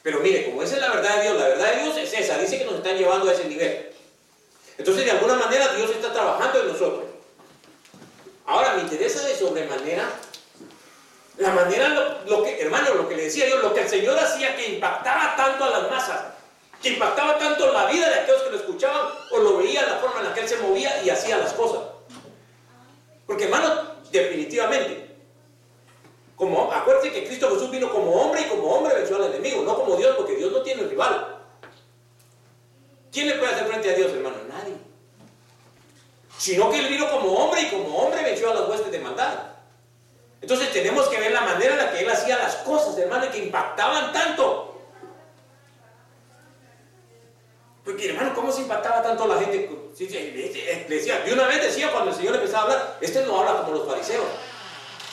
Pero 0.03 0.21
mire, 0.21 0.47
como 0.47 0.63
esa 0.63 0.77
es 0.77 0.81
la 0.81 0.89
verdad 0.89 1.17
de 1.17 1.23
Dios, 1.25 1.37
la 1.39 1.49
verdad 1.49 1.75
de 1.75 1.83
Dios 1.83 1.97
es 1.99 2.13
esa, 2.15 2.39
dice 2.39 2.57
que 2.57 2.65
nos 2.65 2.77
están 2.77 2.97
llevando 2.97 3.29
a 3.29 3.35
ese 3.35 3.45
nivel. 3.45 3.91
Entonces, 4.79 5.05
de 5.05 5.11
alguna 5.11 5.35
manera, 5.35 5.75
Dios 5.75 5.91
está 5.91 6.11
trabajando 6.11 6.63
en 6.63 6.69
nosotros. 6.69 7.05
Ahora, 8.47 8.73
me 8.73 8.81
interesa 8.85 9.23
de 9.27 9.37
sobremanera 9.37 10.09
la 11.37 11.51
manera, 11.51 12.23
lo, 12.27 12.43
que, 12.43 12.59
hermano, 12.59 12.95
lo 12.95 13.07
que 13.07 13.15
le 13.15 13.25
decía 13.25 13.47
yo, 13.47 13.59
lo 13.59 13.75
que 13.75 13.83
el 13.83 13.89
Señor 13.91 14.19
hacía 14.19 14.57
que 14.57 14.67
impactaba 14.67 15.37
tanto 15.37 15.65
a 15.65 15.71
las 15.79 15.91
masas, 15.91 16.25
que 16.81 16.89
impactaba 16.89 17.37
tanto 17.37 17.71
la 17.71 17.85
vida 17.85 18.09
de 18.09 18.21
aquellos 18.21 18.45
que 18.45 18.51
lo 18.53 18.57
escuchaban 18.57 19.09
o 19.31 19.39
lo 19.41 19.59
veían, 19.59 19.85
la 19.85 19.99
forma 19.99 20.21
en 20.21 20.29
la 20.29 20.33
que 20.33 20.41
Él 20.41 20.49
se 20.49 20.57
movía 20.57 21.03
y 21.03 21.11
hacía 21.11 21.37
las 21.37 21.53
cosas. 21.53 21.83
Porque, 23.27 23.45
hermano, 23.45 23.99
definitivamente, 24.11 25.08
como, 26.39 26.73
acuérdense 26.73 27.13
que 27.13 27.27
Cristo 27.27 27.51
Jesús 27.51 27.71
vino 27.71 27.91
como 27.91 28.13
hombre 28.13 28.43
y 28.43 28.45
como 28.45 28.69
hombre 28.69 28.95
venció 28.95 29.17
al 29.17 29.25
enemigo, 29.25 29.63
no 29.65 29.75
como 29.75 29.97
Dios, 29.97 30.15
porque 30.17 30.37
Dios 30.37 30.53
no 30.53 30.63
tiene 30.63 30.85
rival. 30.85 31.37
¿Quién 33.11 33.29
le 33.29 33.35
puede 33.35 33.53
hacer 33.53 33.67
frente 33.67 33.91
a 33.91 33.95
Dios, 33.95 34.13
hermano? 34.13 34.37
Nadie. 34.49 34.75
Sino 36.39 36.71
que 36.71 36.79
Él 36.79 36.87
vino 36.87 37.11
como 37.11 37.33
hombre 37.33 37.63
y 37.63 37.71
como 37.71 37.99
hombre 37.99 38.23
venció 38.23 38.51
a 38.51 38.55
las 38.55 38.69
huestes 38.69 38.93
de 38.93 39.01
maldad. 39.01 39.35
Entonces 40.41 40.73
tenemos 40.73 41.09
que 41.09 41.19
ver 41.19 41.33
la 41.33 41.41
manera 41.41 41.73
en 41.73 41.79
la 41.79 41.91
que 41.91 42.01
Él 42.01 42.09
hacía 42.09 42.39
las 42.39 42.55
cosas, 42.57 42.97
hermano, 42.97 43.27
y 43.27 43.31
que 43.31 43.39
impactaban 43.39 44.13
tanto. 44.13 44.81
Porque, 47.85 48.11
hermano, 48.11 48.33
¿cómo 48.35 48.53
se 48.53 48.61
impactaba 48.61 49.03
tanto 49.03 49.27
la 49.27 49.41
gente? 49.41 49.71
Decía, 49.99 51.21
de 51.21 51.33
una 51.33 51.49
vez 51.49 51.63
decía 51.63 51.91
cuando 51.91 52.11
el 52.11 52.17
Señor 52.17 52.37
empezaba 52.37 52.61
a 52.61 52.65
hablar, 52.65 52.99
este 53.01 53.25
no 53.25 53.41
habla 53.41 53.63
como 53.63 53.79
los 53.79 53.89
fariseos. 53.89 54.27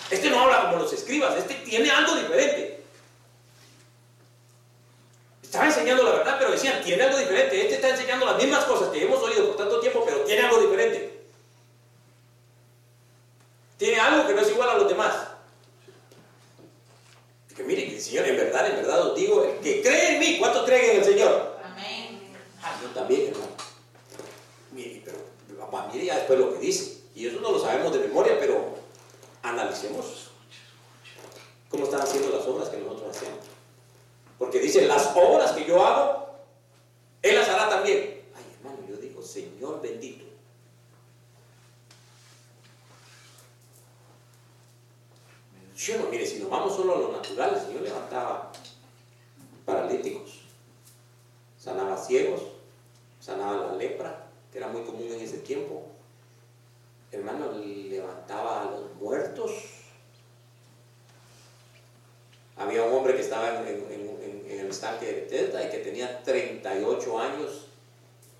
Este 0.09 0.29
no 0.29 0.39
habla 0.39 0.63
como 0.63 0.83
los 0.83 0.93
escribas, 0.93 1.35
este 1.37 1.55
tiene 1.55 1.89
algo 1.89 2.15
diferente. 2.15 2.83
Estaba 5.41 5.65
enseñando 5.65 6.03
la 6.03 6.11
verdad, 6.11 6.35
pero 6.37 6.51
decían, 6.51 6.83
tiene 6.83 7.03
algo 7.03 7.17
diferente. 7.17 7.61
Este 7.61 7.75
está 7.75 7.89
enseñando 7.89 8.25
las 8.25 8.37
mismas 8.37 8.65
cosas 8.65 8.89
que 8.89 9.03
hemos 9.03 9.21
oído 9.23 9.47
por 9.47 9.57
tanto 9.57 9.79
tiempo, 9.79 10.03
pero 10.05 10.19
tiene 10.21 10.41
algo 10.41 10.59
diferente. 10.59 11.21
Tiene 13.77 13.99
algo 13.99 14.27
que 14.27 14.33
no 14.33 14.41
es 14.41 14.49
igual 14.49 14.69
a 14.69 14.77
los 14.77 14.89
demás. 14.89 15.15
Que 17.55 17.63
miren, 17.63 17.89
el 17.89 18.01
Señor, 18.01 18.27
en 18.27 18.35
verdad, 18.35 18.69
en 18.69 18.75
verdad 18.75 19.07
os 19.07 19.15
digo, 19.15 19.45
el 19.45 19.59
que 19.59 19.81
cree 19.81 20.15
en 20.15 20.19
mí, 20.19 20.37
¿cuántos 20.39 20.65
creen 20.65 20.91
en 20.91 20.97
el 20.97 21.05
Señor? 21.05 21.57
Amén. 21.63 22.19
Ah, 22.61 22.77
yo 22.81 22.89
también, 22.89 23.27
hermano. 23.27 23.47
Mire, 24.71 25.01
pero, 25.05 25.19
mire 25.93 26.05
ya 26.05 26.17
después 26.17 26.37
lo 26.37 26.53
que 26.53 26.59
dice. 26.59 27.01
Y 27.15 27.27
eso 27.27 27.39
no 27.39 27.53
lo 27.53 27.59
sabemos 27.59 27.93
de 27.93 27.99
memoria, 27.99 28.37
pero 28.41 28.75
analicemos 29.41 30.31
cómo 31.69 31.85
están 31.85 32.01
haciendo 32.01 32.29
las 32.29 32.45
obras 32.45 32.67
que 32.67 32.77
nosotros 32.77 33.15
hacemos. 33.15 33.39
Porque 34.37 34.59
dice, 34.59 34.85
las 34.85 35.15
obras 35.15 35.53
que 35.53 35.65
yo 35.65 35.85
hago, 35.85 36.35
Él 37.21 37.35
las 37.35 37.47
hará 37.47 37.69
también. 37.69 38.21
Ay, 38.35 38.43
hermano, 38.57 38.85
yo 38.89 38.97
digo, 38.97 39.21
Señor 39.21 39.81
bendito. 39.81 40.25
Yo 45.75 45.99
no, 45.99 46.09
mire, 46.09 46.25
si 46.25 46.39
nos 46.39 46.49
vamos 46.49 46.75
solo 46.75 46.95
a 46.95 46.99
lo 46.99 47.11
natural, 47.11 47.53
el 47.53 47.61
Señor 47.61 47.81
levantaba 47.81 48.51
paralíticos, 49.65 50.41
sanaba 51.57 51.97
ciegos, 51.97 52.41
sanaba 53.19 53.67
la 53.67 53.73
lepra, 53.73 54.27
que 54.51 54.57
era 54.57 54.67
muy 54.69 54.83
común 54.83 55.11
en 55.11 55.19
ese 55.19 55.39
tiempo, 55.39 55.83
hermano, 57.11 57.51
levantaba 57.51 58.61
a 58.61 58.65
los 58.71 58.95
muertos. 58.95 59.51
Había 62.57 62.83
estaba 63.35 63.67
en, 63.67 64.45
el 64.49 64.69
estanque 64.69 65.05
de 65.05 65.13
Bethesda 65.13 65.63
y 65.63 65.69
que 65.69 65.79
tenía 65.79 66.23
38 66.23 67.19
años 67.19 67.67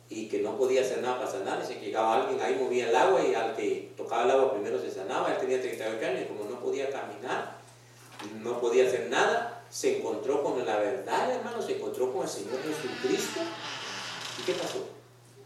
y 0.10 0.28
que 0.28 0.40
no 0.40 0.58
podía 0.58 0.82
hacer 0.82 1.02
nada 1.02 1.20
para 1.20 1.32
sanar. 1.32 1.68
Que 1.68 1.76
llegaba 1.76 2.22
alguien 2.22 2.42
ahí, 2.42 2.56
movía 2.56 2.90
el 2.90 2.96
agua 2.96 3.22
y 3.24 3.34
al 3.34 3.56
que 3.56 3.92
tocaba 3.98 4.24
el 4.24 4.32
agua 4.32 4.54
primero 4.54 4.80
se 4.80 4.92
sanaba. 4.92 5.34
Él 5.34 5.40
tenía 5.40 5.60
38 5.60 6.06
años 6.06 6.22
y 6.22 6.26
como 6.26 6.50
no 6.50 6.60
podía 6.60 6.90
caminar, 6.90 7.58
no 8.42 8.60
podía 8.62 8.88
hacer 8.88 9.10
nada, 9.10 9.64
se 9.70 9.98
encontró 9.98 10.42
con 10.44 10.66
la 10.66 10.78
verdad, 10.78 11.32
hermano, 11.32 11.62
se 11.62 11.76
encontró 11.76 12.14
con 12.14 12.24
el 12.24 12.30
Señor 12.30 12.60
Jesucristo. 12.64 13.42
¿Y 14.40 14.44
qué 14.44 14.54
pasó? 14.54 14.88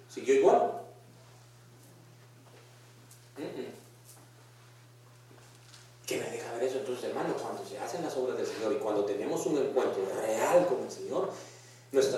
¿Siguió 0.10 0.36
igual? 0.36 0.74
¿Qué 6.10 6.18
me 6.18 6.28
deja 6.32 6.52
ver 6.54 6.64
eso? 6.64 6.80
Entonces, 6.80 7.04
hermano, 7.12 7.36
cuando 7.36 7.64
se 7.64 7.78
hacen 7.78 8.02
las 8.02 8.18
obras 8.18 8.36
del 8.36 8.48
Señor 8.48 8.74
y 8.74 8.78
cuando 8.78 9.06
tenemos 9.06 9.46
un 9.46 9.60
encuentro 9.60 10.02
real 10.20 10.66
con 10.66 10.82
el 10.82 10.90
Señor, 10.90 11.30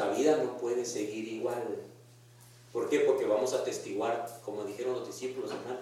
nuestra 0.06 0.18
vida 0.18 0.44
no 0.44 0.58
puede 0.58 0.86
seguir 0.86 1.28
igual. 1.28 1.64
¿Por 2.74 2.90
qué? 2.90 3.02
Porque 3.02 3.26
vamos 3.26 3.54
a 3.54 3.64
testiguar, 3.64 4.28
como 4.44 4.64
dijeron 4.64 4.94
los 4.94 5.08
discípulos, 5.08 5.52
hermano. 5.52 5.80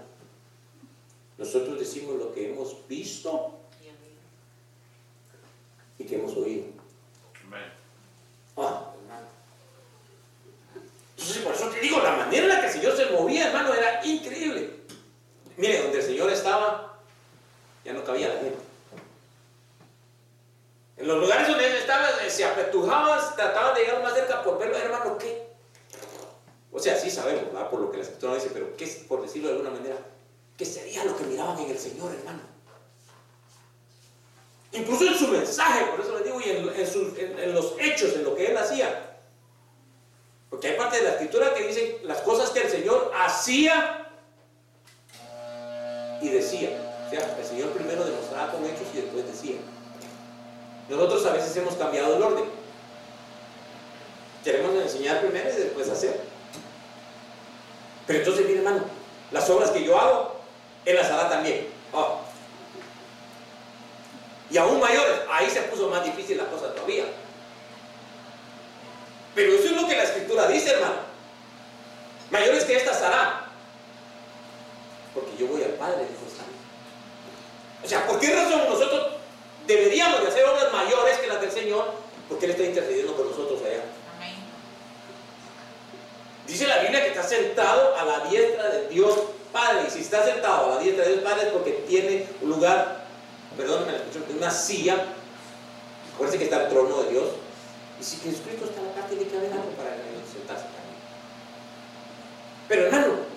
Nosotros 1.37 1.79
decimos 1.79 2.15
lo 2.15 2.33
que 2.33 2.51
hemos 2.51 2.87
visto 2.87 3.51
y 5.97 6.03
que 6.03 6.15
hemos 6.15 6.35
oído. 6.35 6.65
Ah, 8.57 8.91
hermano. 9.01 9.27
Entonces, 11.11 11.43
por 11.43 11.53
eso 11.53 11.69
te 11.69 11.79
digo, 11.79 11.99
la 11.99 12.17
manera 12.17 12.43
en 12.43 12.49
la 12.49 12.59
que 12.59 12.67
el 12.67 12.73
Señor 12.73 12.97
se 12.97 13.05
movía, 13.05 13.47
hermano, 13.47 13.73
era 13.73 14.05
increíble. 14.05 14.79
Mire, 15.55 15.83
donde 15.83 15.99
el 15.99 16.03
Señor 16.03 16.31
estaba, 16.31 16.99
ya 17.85 17.93
no 17.93 18.03
cabía 18.03 18.33
la 18.33 18.39
gente. 18.41 18.59
En 20.97 21.07
los 21.07 21.19
lugares 21.19 21.47
donde 21.47 21.58
se 22.39 22.45
apretujaban, 22.45 23.19
trataban 23.35 23.75
de 23.75 23.81
llegar 23.81 24.01
más 24.01 24.13
cerca 24.13 24.41
por 24.41 24.57
verlo, 24.57 24.77
hermano, 24.77 25.17
¿qué? 25.17 25.49
O 26.71 26.79
sea, 26.79 26.97
sí 26.97 27.11
sabemos, 27.11 27.51
¿verdad? 27.51 27.69
Por 27.69 27.81
lo 27.81 27.91
que 27.91 27.97
la 27.97 28.03
escritura 28.03 28.35
dice, 28.35 28.51
pero 28.53 28.77
¿qué, 28.77 28.87
por 29.09 29.21
decirlo 29.21 29.49
de 29.49 29.55
alguna 29.55 29.75
manera, 29.75 29.97
qué 30.55 30.63
sería 30.63 31.03
lo 31.03 31.17
que 31.17 31.25
miraban 31.25 31.59
en 31.59 31.69
el 31.69 31.77
Señor, 31.77 32.13
hermano? 32.13 32.39
Incluso 34.71 35.05
en 35.05 35.15
su 35.15 35.27
mensaje, 35.27 35.83
por 35.87 35.99
eso 35.99 36.17
le 36.17 36.23
digo, 36.23 36.39
y 36.39 36.49
en, 36.49 37.39
en 37.39 37.53
los 37.53 37.75
hechos, 37.77 38.13
en 38.13 38.23
lo 38.23 38.33
que 38.33 38.51
él 38.51 38.57
hacía. 38.57 39.17
Porque 40.49 40.69
hay 40.69 40.77
parte 40.77 40.95
de 40.95 41.03
la 41.03 41.09
escritura 41.09 41.53
que 41.53 41.67
dice 41.67 41.99
las 42.03 42.19
cosas 42.19 42.51
que 42.51 42.61
el 42.61 42.69
Señor 42.69 43.11
hacía 43.17 44.13
y 46.21 46.29
decía. 46.29 46.69
O 47.05 47.09
sea, 47.09 47.37
el 47.37 47.45
Señor 47.45 47.71
primero 47.71 48.05
demostraba 48.05 48.53
con 48.53 48.63
hechos 48.63 48.87
y 48.93 49.01
después 49.01 49.27
decía. 49.27 49.57
Nosotros 50.89 51.25
a 51.27 51.33
veces 51.33 51.55
hemos 51.55 51.75
cambiado 51.75 52.15
el 52.15 52.23
orden. 52.23 52.45
Queremos 54.43 54.73
enseñar 54.73 55.21
primero 55.21 55.49
y 55.49 55.53
después 55.53 55.89
hacer. 55.89 56.19
Pero 58.07 58.19
entonces, 58.19 58.45
mire 58.47 58.59
hermano, 58.59 58.83
las 59.31 59.47
obras 59.49 59.69
que 59.69 59.83
yo 59.83 59.99
hago, 59.99 60.39
Él 60.85 60.95
las 60.95 61.11
hará 61.11 61.29
también. 61.29 61.67
Oh. 61.93 62.21
Y 64.49 64.57
aún 64.57 64.79
mayores, 64.79 65.21
ahí 65.31 65.47
se 65.49 65.61
puso 65.63 65.89
más 65.89 66.03
difícil 66.03 66.37
la 66.37 66.45
cosa 66.45 66.73
todavía. 66.73 67.05
Pero 69.35 69.53
eso 69.53 69.65
es 69.65 69.81
lo 69.81 69.87
que 69.87 69.95
la 69.95 70.03
escritura 70.03 70.47
dice, 70.47 70.71
hermano. 70.71 71.01
Mayores 72.31 72.63
que 72.63 72.77
estas 72.77 72.99
hará. 73.03 73.45
Porque 75.13 75.37
yo 75.37 75.47
voy 75.47 75.63
al 75.63 75.71
Padre, 75.71 76.07
dijo 76.07 76.25
O 77.83 77.87
sea, 77.87 78.07
¿por 78.07 78.19
qué 78.19 78.35
razón 78.35 78.67
nosotros 78.67 79.18
deberíamos 79.69 80.21
de 80.21 80.27
hacer 80.27 80.45
obras 80.45 80.73
mayores 80.73 81.19
que 81.19 81.27
las 81.27 81.41
del 81.41 81.51
Señor? 81.51 81.93
Porque 82.27 82.45
Él 82.45 82.51
está 82.51 82.63
intercediendo 82.63 83.15
por 83.15 83.27
nosotros 83.27 83.61
allá. 83.61 83.83
Dice 86.47 86.65
la 86.65 86.79
Biblia 86.79 87.03
que 87.03 87.09
está 87.09 87.21
sentado 87.21 87.95
a 87.95 88.03
la 88.03 88.19
diestra 88.27 88.69
de 88.69 88.87
Dios 88.87 89.15
Padre. 89.53 89.83
Y 89.87 89.91
si 89.91 89.99
está 89.99 90.25
sentado 90.25 90.71
a 90.71 90.75
la 90.75 90.81
diestra 90.81 91.05
de 91.05 91.13
Dios 91.13 91.23
Padre 91.23 91.47
es 91.47 91.53
porque 91.53 91.71
tiene 91.87 92.25
un 92.41 92.49
lugar, 92.49 93.05
perdónenme 93.55 93.91
la 93.91 93.97
expresión, 93.99 94.37
una 94.37 94.49
silla. 94.49 95.05
Acuérdense 96.15 96.39
que 96.39 96.45
está 96.45 96.63
el 96.63 96.69
trono 96.69 97.03
de 97.03 97.11
Dios. 97.11 97.25
Y 98.01 98.03
si 98.03 98.17
Jesucristo 98.17 98.65
está 98.65 98.81
acá, 98.81 99.07
tiene 99.07 99.27
que 99.27 99.37
haber 99.37 99.51
algo 99.51 99.69
para 99.77 99.91
sentarse 100.33 100.63
también. 100.63 100.97
Pero 102.67 102.85
hermano, 102.85 103.07
¿cómo, 103.07 103.28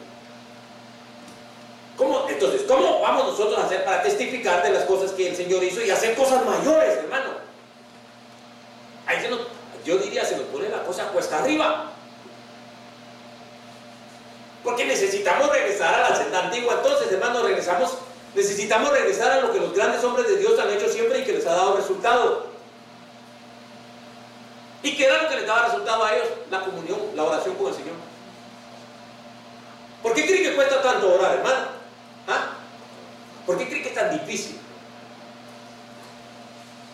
entonces, 2.42 2.66
¿cómo 2.66 3.00
vamos 3.00 3.26
nosotros 3.26 3.56
a 3.56 3.66
hacer 3.66 3.84
para 3.84 4.02
testificar 4.02 4.64
de 4.64 4.70
las 4.70 4.84
cosas 4.84 5.12
que 5.12 5.28
el 5.28 5.36
Señor 5.36 5.62
hizo 5.62 5.80
y 5.80 5.90
hacer 5.92 6.16
cosas 6.16 6.44
mayores, 6.44 6.98
hermano? 6.98 7.30
Ahí 9.06 9.22
se 9.22 9.28
nos, 9.28 9.40
yo 9.84 9.96
diría, 9.98 10.24
se 10.24 10.36
nos 10.36 10.46
pone 10.46 10.68
la 10.68 10.82
cosa 10.82 11.04
cuesta 11.08 11.38
arriba. 11.38 11.92
Porque 14.64 14.84
necesitamos 14.86 15.50
regresar 15.50 15.94
a 15.94 16.10
la 16.10 16.16
senda 16.16 16.46
antigua. 16.46 16.74
Entonces, 16.78 17.12
hermanos, 17.12 17.44
regresamos, 17.44 17.98
necesitamos 18.34 18.90
regresar 18.90 19.30
a 19.30 19.40
lo 19.40 19.52
que 19.52 19.60
los 19.60 19.72
grandes 19.72 20.02
hombres 20.02 20.26
de 20.26 20.38
Dios 20.38 20.58
han 20.58 20.70
hecho 20.70 20.88
siempre 20.88 21.20
y 21.20 21.24
que 21.24 21.34
les 21.34 21.46
ha 21.46 21.54
dado 21.54 21.76
resultado. 21.76 22.46
¿Y 24.82 24.96
qué 24.96 25.04
era 25.04 25.22
lo 25.22 25.28
que 25.28 25.36
les 25.36 25.46
daba 25.46 25.66
resultado 25.66 26.04
a 26.04 26.12
ellos? 26.12 26.28
La 26.50 26.64
comunión, 26.64 26.98
la 27.14 27.22
oración 27.22 27.54
con 27.54 27.68
el 27.68 27.74
Señor. 27.74 27.94
¿Por 30.02 30.12
qué 30.12 30.26
creen 30.26 30.42
que 30.42 30.56
cuesta 30.56 30.82
tanto 30.82 31.14
orar, 31.14 31.36
hermano? 31.36 31.81
¿Por 33.46 33.58
qué 33.58 33.66
creen 33.68 33.82
que 33.82 33.88
es 33.88 33.94
tan 33.94 34.10
difícil? 34.12 34.58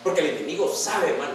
Porque 0.03 0.21
el 0.21 0.37
enemigo 0.37 0.73
sabe, 0.75 1.11
hermano. 1.11 1.35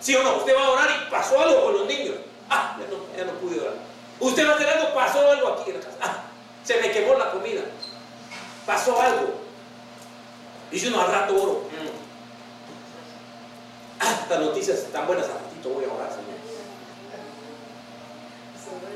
¿Sí 0.00 0.14
o 0.16 0.22
no? 0.22 0.36
Usted 0.36 0.56
va 0.56 0.64
a 0.64 0.70
orar 0.70 0.88
y 0.90 1.10
pasó 1.10 1.40
algo 1.40 1.64
con 1.64 1.74
los 1.74 1.86
niños. 1.86 2.16
Ah, 2.50 2.76
ya 2.78 2.86
no, 2.86 3.16
ya 3.16 3.24
no 3.24 3.38
pude 3.38 3.60
orar. 3.60 3.74
Usted 4.20 4.46
va 4.46 4.52
a 4.52 4.54
hacer 4.54 4.68
algo, 4.68 4.94
pasó 4.94 5.30
algo 5.30 5.48
aquí 5.48 5.70
en 5.70 5.78
la 5.78 5.84
casa. 5.84 5.98
Ah, 6.00 6.22
se 6.64 6.80
me 6.80 6.90
quemó 6.90 7.14
la 7.14 7.30
comida. 7.30 7.62
Pasó 8.66 9.00
algo. 9.00 9.34
Dice 10.70 10.88
uno 10.88 11.00
al 11.00 11.12
rato 11.12 11.34
oro. 11.34 11.62
Mm. 11.70 11.88
Ah, 14.00 14.18
estas 14.22 14.40
noticias 14.40 14.78
están 14.78 15.06
buenas, 15.06 15.26
al 15.26 15.34
ratito 15.34 15.68
voy 15.70 15.84
a 15.84 15.92
orar, 15.92 16.10
Señor. 16.10 16.38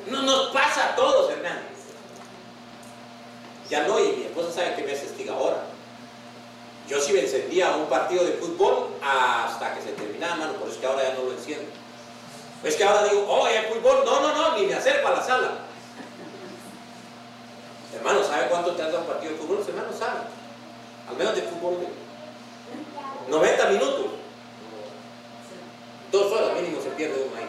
No 0.08 0.22
nos 0.22 0.50
pasa 0.52 0.90
a 0.90 0.96
todos, 0.96 1.30
hermano. 1.30 1.71
Ya 3.72 3.86
no, 3.86 3.98
y 3.98 4.12
mi 4.12 4.24
esposa 4.24 4.52
sabe 4.52 4.74
que 4.74 4.82
me 4.82 4.92
asistía 4.92 5.32
ahora. 5.32 5.62
Yo 6.86 7.00
sí 7.00 7.14
me 7.14 7.20
encendía 7.20 7.74
un 7.74 7.86
partido 7.86 8.22
de 8.22 8.32
fútbol 8.32 8.88
hasta 9.00 9.74
que 9.74 9.80
se 9.80 9.92
terminaba, 9.92 10.34
hermano, 10.34 10.58
por 10.58 10.68
eso 10.68 10.74
es 10.74 10.80
que 10.82 10.86
ahora 10.86 11.02
ya 11.04 11.14
no 11.14 11.22
lo 11.22 11.32
enciendo. 11.32 11.64
Es 12.62 12.76
que 12.76 12.84
ahora 12.84 13.04
digo, 13.04 13.24
oh, 13.26 13.46
hay 13.46 13.64
fútbol. 13.72 14.04
No, 14.04 14.20
no, 14.20 14.34
no, 14.34 14.58
ni 14.58 14.66
me 14.66 14.74
acerco 14.74 15.08
a 15.08 15.12
la 15.12 15.22
sala. 15.22 15.52
Hermano, 17.96 18.22
¿sabe 18.24 18.48
cuánto 18.50 18.72
tarda 18.72 18.98
un 18.98 19.06
partido 19.06 19.32
de 19.32 19.38
fútbol? 19.38 19.56
Los 19.60 19.68
hermanos 19.68 19.96
saben. 19.98 20.22
Al 21.08 21.16
menos 21.16 21.34
de 21.34 21.40
fútbol. 21.40 21.86
90 23.30 23.66
minutos. 23.70 24.06
Dos 26.10 26.30
horas 26.30 26.60
mínimo 26.60 26.78
se 26.82 26.90
pierde 26.90 27.26
uno 27.26 27.36
ahí. 27.38 27.48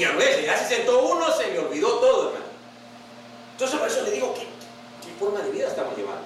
Y 0.00 0.04
a 0.04 0.12
veces 0.12 0.46
ya 0.46 0.56
se 0.56 0.76
sentó 0.76 0.98
uno, 1.02 1.30
se 1.30 1.48
me 1.48 1.58
olvidó 1.58 1.88
todo, 1.98 2.28
hermano. 2.28 2.39
Entonces 3.60 3.78
por 3.78 3.88
eso 3.90 4.02
le 4.04 4.12
digo, 4.12 4.34
¿qué, 4.34 4.46
forma 5.18 5.40
de 5.40 5.50
vida 5.50 5.68
estamos 5.68 5.94
llevando? 5.94 6.22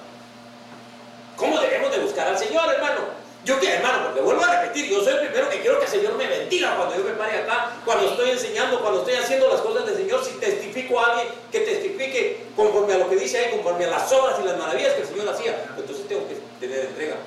¿Cómo 1.35 1.59
debemos 1.59 1.91
de 1.91 1.99
buscar 1.99 2.29
al 2.29 2.39
Señor, 2.39 2.73
hermano? 2.73 3.01
Yo 3.43 3.59
que, 3.59 3.73
hermano, 3.73 4.05
porque 4.05 4.21
vuelvo 4.21 4.41
a 4.41 4.61
repetir, 4.61 4.89
yo 4.89 5.03
soy 5.03 5.15
el 5.15 5.19
primero 5.19 5.49
que 5.49 5.59
quiero 5.59 5.77
que 5.77 5.85
el 5.85 5.91
Señor 5.91 6.15
me 6.15 6.27
bendiga 6.27 6.77
cuando 6.77 6.95
yo 6.95 7.03
me 7.03 7.11
pare 7.11 7.39
acá, 7.39 7.73
cuando 7.83 8.09
estoy 8.09 8.29
enseñando, 8.29 8.79
cuando 8.79 9.01
estoy 9.01 9.15
haciendo 9.15 9.49
las 9.49 9.59
cosas 9.59 9.85
del 9.85 9.97
Señor, 9.97 10.23
si 10.23 10.31
testifico 10.39 10.97
a 10.97 11.07
alguien 11.07 11.27
que 11.51 11.59
testifique 11.59 12.45
conforme 12.55 12.93
a 12.93 12.99
lo 12.99 13.09
que 13.09 13.17
dice 13.17 13.37
ahí, 13.37 13.51
conforme 13.51 13.83
a 13.83 13.89
las 13.89 14.09
obras 14.13 14.39
y 14.39 14.45
las 14.45 14.57
maravillas 14.57 14.93
que 14.93 15.01
el 15.01 15.07
Señor 15.09 15.27
hacía, 15.27 15.65
entonces 15.77 16.07
tengo 16.07 16.25
que 16.29 16.37
tener 16.65 16.85
entrega. 16.85 17.17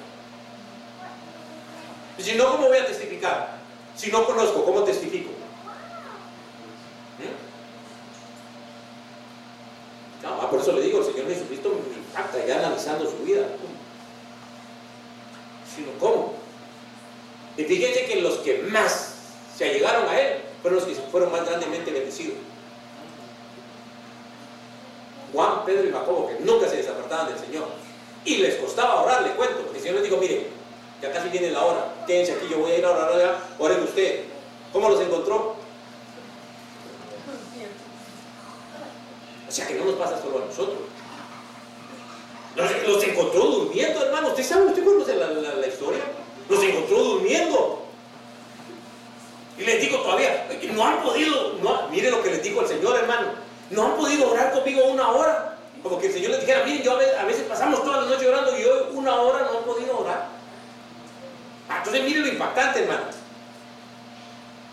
Si 2.18 2.32
no, 2.32 2.52
¿cómo 2.52 2.68
voy 2.68 2.78
a 2.78 2.86
testificar? 2.86 3.58
Si 3.94 4.10
no 4.10 4.24
conozco, 4.24 4.64
¿cómo 4.64 4.84
testifico? 4.84 5.32
¿Mm? 7.18 7.47
No, 10.22 10.50
por 10.50 10.60
eso 10.60 10.72
le 10.72 10.82
digo, 10.82 10.98
el 10.98 11.04
Señor 11.04 11.28
Jesucristo 11.28 11.70
me 11.90 11.96
impacta 11.96 12.44
ya 12.44 12.58
analizando 12.58 13.08
su 13.08 13.18
vida 13.24 13.46
sino 15.78 15.92
cómo. 16.00 16.34
Y 17.56 17.64
fíjense 17.64 18.06
que 18.06 18.20
los 18.20 18.38
que 18.38 18.62
más 18.62 19.14
se 19.56 19.64
allegaron 19.64 20.08
a 20.08 20.20
él 20.20 20.40
fueron 20.62 20.80
los 20.80 20.88
que 20.88 20.94
fueron 20.94 21.30
más 21.30 21.46
grandemente 21.46 21.90
bendecidos. 21.90 22.36
Juan, 25.32 25.64
Pedro 25.64 25.88
y 25.88 25.92
Jacobo, 25.92 26.28
que 26.28 26.44
nunca 26.44 26.68
se 26.68 26.78
desapartaban 26.78 27.28
del 27.28 27.38
Señor. 27.38 27.68
Y 28.24 28.38
les 28.38 28.56
costaba 28.56 29.02
orar, 29.02 29.22
le 29.22 29.30
cuento, 29.32 29.60
porque 29.62 29.78
el 29.78 29.82
Señor 29.82 30.00
les 30.00 30.04
dijo, 30.04 30.16
mire, 30.16 30.46
ya 31.02 31.12
casi 31.12 31.28
viene 31.28 31.50
la 31.50 31.64
hora, 31.64 31.94
quédense 32.06 32.32
aquí, 32.32 32.48
yo 32.50 32.58
voy 32.58 32.72
a 32.72 32.78
ir 32.78 32.84
a 32.84 32.90
orar 32.90 33.12
allá, 33.12 33.36
oren 33.58 33.82
usted. 33.82 34.24
¿Cómo 34.72 34.88
los 34.88 35.00
encontró? 35.00 35.56
O 39.48 39.50
sea 39.50 39.66
que 39.66 39.74
no 39.74 39.84
nos 39.86 39.94
pasa 39.94 40.20
solo 40.20 40.42
a 40.42 40.46
nosotros. 40.46 40.78
Los, 42.54 43.04
encontró 43.04 43.44
durmiendo, 43.44 44.04
hermano. 44.04 44.28
¿Usted 44.28 44.44
sabe, 44.44 44.66
usted 44.66 44.84
conoce 44.84 45.14
la, 45.14 45.28
la, 45.28 45.66
historia? 45.66 46.00
Los 46.48 46.62
encontró 46.62 46.98
durmiendo. 46.98 47.82
Y 49.56 49.64
les 49.64 49.80
digo 49.80 49.98
todavía, 49.98 50.46
no 50.72 50.84
han 50.84 51.02
podido, 51.02 51.54
no, 51.62 51.88
mire 51.88 52.10
lo 52.10 52.22
que 52.22 52.30
les 52.30 52.42
digo 52.42 52.60
al 52.60 52.68
Señor, 52.68 52.96
hermano, 52.96 53.28
no 53.70 53.86
han 53.86 53.96
podido 53.96 54.30
orar 54.30 54.52
conmigo 54.52 54.84
una 54.84 55.08
hora. 55.08 55.58
Como 55.82 55.98
que 55.98 56.08
el 56.08 56.12
Señor 56.12 56.32
les 56.32 56.40
dijera, 56.40 56.64
miren, 56.64 56.82
yo 56.82 56.92
a 56.92 57.24
veces, 57.24 57.42
pasamos 57.48 57.82
toda 57.82 58.02
la 58.02 58.08
noche 58.08 58.28
orando 58.28 58.58
y 58.58 58.64
hoy 58.64 58.82
una 58.92 59.20
hora 59.20 59.44
no 59.44 59.58
han 59.58 59.64
podido 59.64 59.98
orar. 59.98 60.28
Ah, 61.68 61.78
entonces 61.78 62.02
mire 62.02 62.20
lo 62.20 62.28
impactante, 62.28 62.80
hermano. 62.80 63.04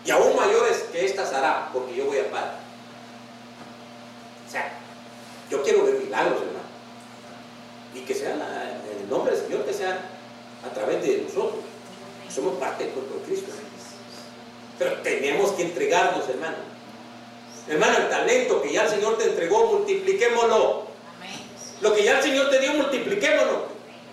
Y 0.04 0.10
aún 0.10 0.36
mayores 0.36 0.84
que 0.92 1.04
estas 1.04 1.32
hará, 1.32 1.68
porque 1.72 1.94
yo 1.94 2.06
voy 2.06 2.18
al 2.18 2.26
Padre. 2.26 2.65
Yo 5.50 5.62
quiero 5.62 5.84
ver 5.84 5.94
milagros, 5.94 6.38
hermano. 6.40 6.66
Y 7.94 8.00
que 8.00 8.14
sea 8.14 8.34
en 8.34 9.02
el 9.02 9.08
nombre 9.08 9.34
del 9.34 9.44
Señor, 9.44 9.64
que 9.64 9.72
sea 9.72 10.00
a 10.64 10.74
través 10.74 11.02
de 11.02 11.18
nosotros. 11.18 11.64
Somos 12.34 12.56
parte 12.56 12.84
del 12.84 12.92
cuerpo 12.92 13.14
de 13.16 13.22
Cristo. 13.22 13.52
Pero 14.78 15.00
tenemos 15.02 15.52
que 15.52 15.62
entregarnos, 15.62 16.28
hermano. 16.28 16.56
Hermano, 17.68 17.98
el 17.98 18.08
talento 18.08 18.62
que 18.62 18.72
ya 18.72 18.84
el 18.84 18.90
Señor 18.90 19.16
te 19.18 19.24
entregó, 19.24 19.66
multipliquémoslo. 19.72 20.86
Lo 21.80 21.94
que 21.94 22.04
ya 22.04 22.18
el 22.18 22.22
Señor 22.22 22.50
te 22.50 22.60
dio, 22.60 22.74
multipliquémoslo. 22.74 23.66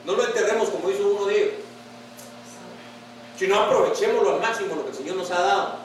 No 0.05 0.13
lo 0.13 0.25
enterremos 0.25 0.69
como 0.69 0.89
hizo 0.89 1.07
uno 1.07 1.25
de 1.25 1.37
ellos. 1.37 1.53
Sino 3.37 3.59
aprovechémoslo 3.59 4.35
al 4.35 4.41
máximo 4.41 4.75
lo 4.75 4.83
que 4.85 4.91
el 4.91 4.97
Señor 4.97 5.15
nos 5.17 5.31
ha 5.31 5.41
dado. 5.41 5.82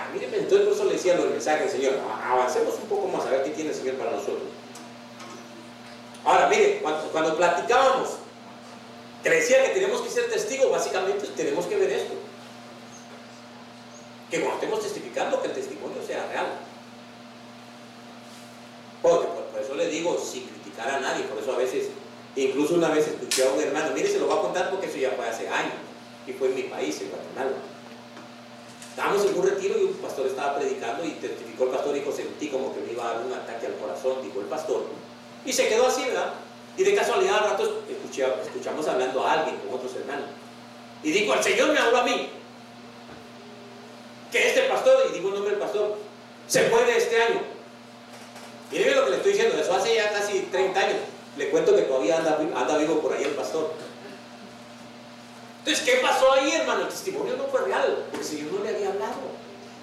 Ah, 0.00 0.08
entonces 0.14 0.60
por 0.60 0.72
eso 0.72 0.84
le 0.84 0.92
decía 0.94 1.14
lo 1.14 1.24
del 1.24 1.32
mensaje 1.32 1.60
del 1.60 1.70
Señor. 1.70 1.98
Avancemos 2.24 2.74
un 2.76 2.88
poco 2.88 3.08
más 3.08 3.26
a 3.26 3.30
ver 3.30 3.44
qué 3.44 3.50
tiene 3.50 3.70
el 3.70 3.76
Señor 3.76 3.96
para 3.96 4.12
nosotros. 4.12 4.48
Ahora, 6.24 6.48
mire, 6.48 6.80
cuando, 6.80 7.36
platicábamos, 7.36 8.10
te 9.22 9.28
decía 9.28 9.62
que 9.62 9.70
tenemos 9.70 10.00
que 10.00 10.08
ser 10.08 10.30
testigos, 10.30 10.70
básicamente 10.70 11.26
tenemos 11.36 11.66
que 11.66 11.76
ver 11.76 11.90
esto. 11.90 12.14
Que 14.30 14.40
cuando 14.40 14.54
estemos 14.54 14.82
testificando, 14.82 15.42
que 15.42 15.48
el 15.48 15.54
testimonio 15.54 16.02
sea 16.06 16.26
real. 16.28 16.46
Porque 19.02 19.26
por, 19.26 19.60
eso 19.60 19.74
le 19.74 19.86
digo, 19.88 20.18
sin 20.18 20.46
criticar 20.46 20.88
a 20.88 21.00
nadie, 21.00 21.24
por 21.24 21.42
eso 21.42 21.52
a 21.52 21.56
veces, 21.56 21.88
incluso 22.36 22.74
una 22.74 22.88
vez 22.88 23.06
escuché 23.06 23.46
a 23.46 23.50
un 23.50 23.60
hermano, 23.60 23.92
mire, 23.94 24.08
se 24.08 24.18
lo 24.18 24.26
voy 24.26 24.38
a 24.38 24.42
contar 24.42 24.70
porque 24.70 24.86
eso 24.86 24.96
ya 24.96 25.10
fue 25.10 25.28
hace 25.28 25.48
años, 25.48 25.74
y 26.26 26.32
fue 26.32 26.48
en 26.48 26.54
mi 26.54 26.62
país, 26.62 27.00
en 27.02 27.10
Guatemala. 27.10 27.56
Estábamos 28.90 29.24
en 29.24 29.38
un 29.38 29.46
retiro 29.46 29.78
y 29.78 29.84
un 29.84 29.94
pastor 29.94 30.26
estaba 30.26 30.56
predicando 30.58 31.04
y 31.04 31.10
testificó 31.12 31.64
el 31.64 31.70
pastor 31.70 31.96
y 31.96 32.00
dijo, 32.00 32.12
sentí 32.12 32.48
como 32.48 32.74
que 32.74 32.80
me 32.80 32.92
iba 32.92 33.08
a 33.08 33.14
dar 33.14 33.24
un 33.24 33.32
ataque 33.32 33.66
al 33.66 33.74
corazón, 33.74 34.22
dijo 34.22 34.40
el 34.40 34.46
pastor. 34.46 34.84
Y 35.44 35.52
se 35.52 35.68
quedó 35.68 35.86
así, 35.86 36.04
¿verdad? 36.04 36.34
Y 36.76 36.82
de 36.82 36.94
casualidad 36.94 37.38
al 37.38 37.50
rato 37.50 37.82
escuchamos 37.88 38.88
hablando 38.88 39.24
a 39.24 39.32
alguien 39.32 39.56
con 39.58 39.78
otros 39.78 39.94
hermanos. 39.94 40.26
Y 41.02 41.12
dijo, 41.12 41.32
el 41.34 41.42
Señor 41.42 41.72
me 41.72 41.78
habló 41.78 41.98
a 41.98 42.04
mí. 42.04 42.28
Que 44.30 44.48
este 44.48 44.62
pastor, 44.62 45.06
y 45.10 45.14
digo 45.14 45.28
el 45.28 45.34
nombre 45.34 45.52
del 45.52 45.60
pastor, 45.60 45.96
se 46.46 46.68
muere 46.68 46.96
este 46.96 47.22
año. 47.22 47.40
Miren 48.70 48.96
lo 48.96 49.04
que 49.04 49.10
le 49.10 49.16
estoy 49.16 49.32
diciendo, 49.32 49.56
eso 49.58 49.74
hace 49.74 49.94
ya 49.94 50.12
casi 50.12 50.40
30 50.50 50.80
años. 50.80 50.98
Le 51.36 51.50
cuento 51.50 51.74
que 51.74 51.82
todavía 51.82 52.18
anda, 52.18 52.38
anda 52.54 52.76
vivo 52.76 53.00
por 53.00 53.12
ahí 53.12 53.24
el 53.24 53.30
pastor. 53.30 53.72
Entonces, 55.60 55.84
¿qué 55.84 56.00
pasó 56.00 56.32
ahí, 56.32 56.52
hermano? 56.52 56.82
El 56.82 56.88
testimonio 56.88 57.36
no 57.36 57.44
fue 57.44 57.60
real, 57.62 58.04
porque 58.06 58.18
el 58.18 58.24
Señor 58.24 58.52
no 58.52 58.64
le 58.64 58.70
había 58.70 58.88
hablado. 58.88 59.20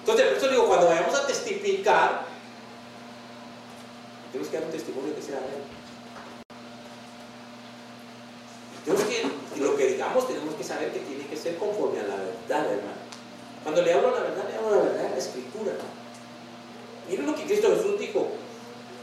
Entonces, 0.00 0.26
por 0.26 0.36
eso 0.38 0.48
digo, 0.48 0.66
cuando 0.66 0.88
vayamos 0.88 1.14
a 1.14 1.26
testificar, 1.26 2.26
tenemos 4.32 4.50
que 4.50 4.56
dar 4.56 4.66
un 4.66 4.72
testimonio 4.72 5.14
que 5.14 5.22
sea 5.22 5.38
real. 5.38 5.62
Tenemos 8.84 9.04
que, 9.04 9.60
lo 9.60 9.76
que 9.76 9.86
digamos, 9.86 10.26
tenemos 10.26 10.54
que 10.54 10.64
saber 10.64 10.92
que 10.92 11.00
tiene 11.00 11.26
que 11.26 11.36
ser 11.36 11.56
conforme 11.58 12.00
a 12.00 12.04
la 12.04 12.16
verdad, 12.16 12.72
hermano. 12.72 12.98
Cuando 13.62 13.82
le 13.82 13.92
hablo 13.92 14.10
la 14.10 14.20
verdad, 14.20 14.48
le 14.48 14.56
hablo 14.56 14.70
la 14.70 14.82
verdad 14.82 15.06
a 15.06 15.10
la 15.10 15.18
escritura. 15.18 15.72
Miren 17.08 17.26
lo 17.26 17.34
que 17.34 17.44
Cristo 17.44 17.68
Jesús 17.76 18.00
dijo. 18.00 18.28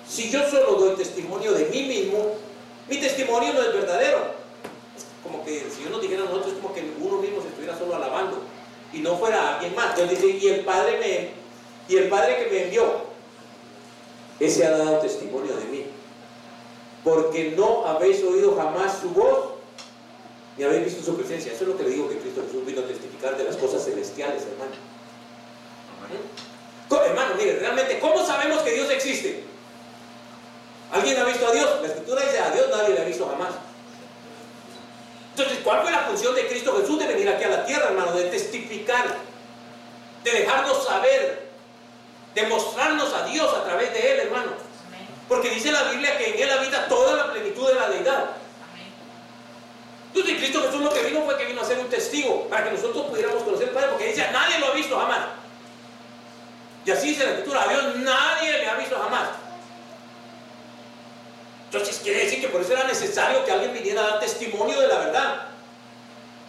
Si 0.07 0.29
yo 0.29 0.47
solo 0.49 0.73
doy 0.73 0.95
testimonio 0.95 1.53
de 1.53 1.65
mí 1.65 1.83
mismo, 1.83 2.35
mi 2.89 2.97
testimonio 2.99 3.53
no 3.53 3.61
es 3.61 3.73
verdadero. 3.73 4.34
Como 5.25 5.43
que 5.43 5.67
si 5.75 5.83
yo 5.83 5.89
nos 5.89 6.01
dijera 6.01 6.21
a 6.21 6.25
nosotros, 6.25 6.53
es 6.53 6.59
como 6.59 6.73
que 6.73 6.93
uno 7.01 7.17
mismo 7.17 7.41
se 7.41 7.47
estuviera 7.47 7.77
solo 7.77 7.95
alabando 7.95 8.43
y 8.93 8.99
no 8.99 9.17
fuera 9.17 9.55
alguien 9.55 9.75
más. 9.75 9.97
Entonces 9.97 10.21
dice, 10.21 10.37
y 10.37 10.47
el 10.49 10.59
Padre 10.63 10.99
me, 10.99 11.93
y 11.93 11.97
el 11.97 12.09
Padre 12.09 12.37
que 12.37 12.51
me 12.51 12.63
envió, 12.65 12.85
ese 14.39 14.65
ha 14.65 14.77
dado 14.77 14.99
testimonio 14.99 15.55
de 15.57 15.65
mí. 15.65 15.85
Porque 17.03 17.53
no 17.57 17.85
habéis 17.85 18.23
oído 18.23 18.55
jamás 18.55 18.99
su 19.01 19.09
voz, 19.09 19.55
ni 20.57 20.63
habéis 20.63 20.85
visto 20.85 21.03
su 21.03 21.17
presencia. 21.17 21.51
Eso 21.51 21.63
es 21.63 21.69
lo 21.69 21.77
que 21.77 21.83
le 21.83 21.89
digo 21.89 22.07
que 22.07 22.17
Cristo 22.17 22.41
Jesús 22.45 22.65
vino 22.65 22.81
a 22.81 22.87
testificar 22.87 23.37
de 23.37 23.43
las 23.43 23.57
cosas 23.57 23.83
celestiales, 23.83 24.43
hermano. 24.43 24.71
Hermano, 27.05 27.35
mire, 27.37 27.59
realmente, 27.59 27.99
¿cómo 27.99 28.25
sabemos 28.25 28.61
que 28.61 28.71
Dios 28.71 28.89
existe? 28.91 29.43
¿Alguien 30.91 31.17
ha 31.17 31.25
visto 31.25 31.47
a 31.47 31.51
Dios? 31.51 31.69
La 31.81 31.87
escritura 31.87 32.21
dice, 32.21 32.39
a 32.39 32.51
Dios 32.51 32.67
nadie 32.69 32.93
le 32.93 33.01
ha 33.01 33.05
visto 33.05 33.27
jamás. 33.27 33.51
¿Cuál 35.65 35.81
fue 35.81 35.91
la 35.91 36.01
función 36.01 36.35
de 36.35 36.47
Cristo 36.47 36.77
Jesús 36.79 36.99
de 36.99 37.07
venir 37.07 37.27
aquí 37.27 37.43
a 37.43 37.49
la 37.49 37.65
tierra, 37.65 37.87
hermano? 37.87 38.13
De 38.13 38.25
testificar, 38.25 39.17
de 40.23 40.31
dejarnos 40.31 40.85
saber 40.85 41.49
demostrarnos 42.35 43.11
a 43.13 43.25
Dios 43.25 43.51
a 43.53 43.63
través 43.63 43.91
de 43.91 44.11
Él, 44.11 44.19
hermano. 44.19 44.51
Porque 45.27 45.49
dice 45.49 45.71
la 45.71 45.83
Biblia 45.83 46.17
que 46.17 46.35
en 46.35 46.43
Él 46.43 46.51
habita 46.51 46.87
toda 46.87 47.15
la 47.15 47.33
plenitud 47.33 47.67
de 47.67 47.75
la 47.75 47.89
deidad. 47.89 48.29
Entonces 50.13 50.37
Cristo 50.37 50.61
Jesús 50.61 50.81
lo 50.81 50.93
que 50.93 51.01
vino 51.01 51.23
fue 51.23 51.37
que 51.37 51.45
vino 51.45 51.61
a 51.61 51.65
ser 51.65 51.79
un 51.79 51.89
testigo 51.89 52.47
para 52.47 52.65
que 52.65 52.71
nosotros 52.71 53.07
pudiéramos 53.07 53.43
conocer 53.43 53.69
al 53.69 53.73
Padre, 53.73 53.89
porque 53.89 54.07
dice, 54.07 54.29
nadie 54.31 54.59
lo 54.59 54.67
ha 54.67 54.71
visto 54.71 54.97
jamás. 54.97 55.19
Y 56.85 56.91
así 56.91 57.09
dice 57.09 57.25
la 57.25 57.31
Escritura, 57.31 57.63
a 57.63 57.67
Dios 57.67 57.95
nadie 57.97 58.51
le 58.59 58.67
ha 58.67 58.75
visto 58.75 58.97
jamás. 58.97 59.29
Entonces 61.65 61.99
quiere 62.01 62.23
decir 62.23 62.39
que 62.39 62.47
por 62.47 62.61
eso 62.61 62.73
era 62.73 62.85
necesario 62.85 63.43
que 63.43 63.51
alguien 63.51 63.73
viniera 63.73 64.01
a 64.01 64.07
dar 64.11 64.19
testimonio 64.19 64.79
de 64.79 64.87
la 64.87 64.99
verdad. 64.99 65.54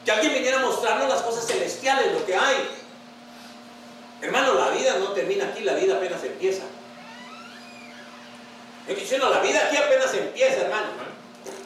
Que 0.07 0.12
alguien 0.12 0.34
viniera 0.34 0.61
a 0.61 0.62
mostrarnos 0.62 1.09
las 1.09 1.20
cosas 1.22 1.44
celestiales, 1.44 2.12
lo 2.12 2.24
que 2.24 2.36
hay. 2.36 2.68
Hermano, 4.22 4.54
la 4.54 4.70
vida 4.70 4.98
no 5.00 5.09
termina 5.09 5.48
aquí, 5.48 5.62
la 5.62 5.74
vida 5.74 5.96
apenas 5.96 6.22
empieza. 6.22 6.62
Estoy 8.86 9.02
diciendo, 9.02 9.28
la 9.28 9.40
vida 9.40 9.66
aquí 9.66 9.76
apenas 9.76 10.14
empieza, 10.14 10.62
hermano. 10.62 10.86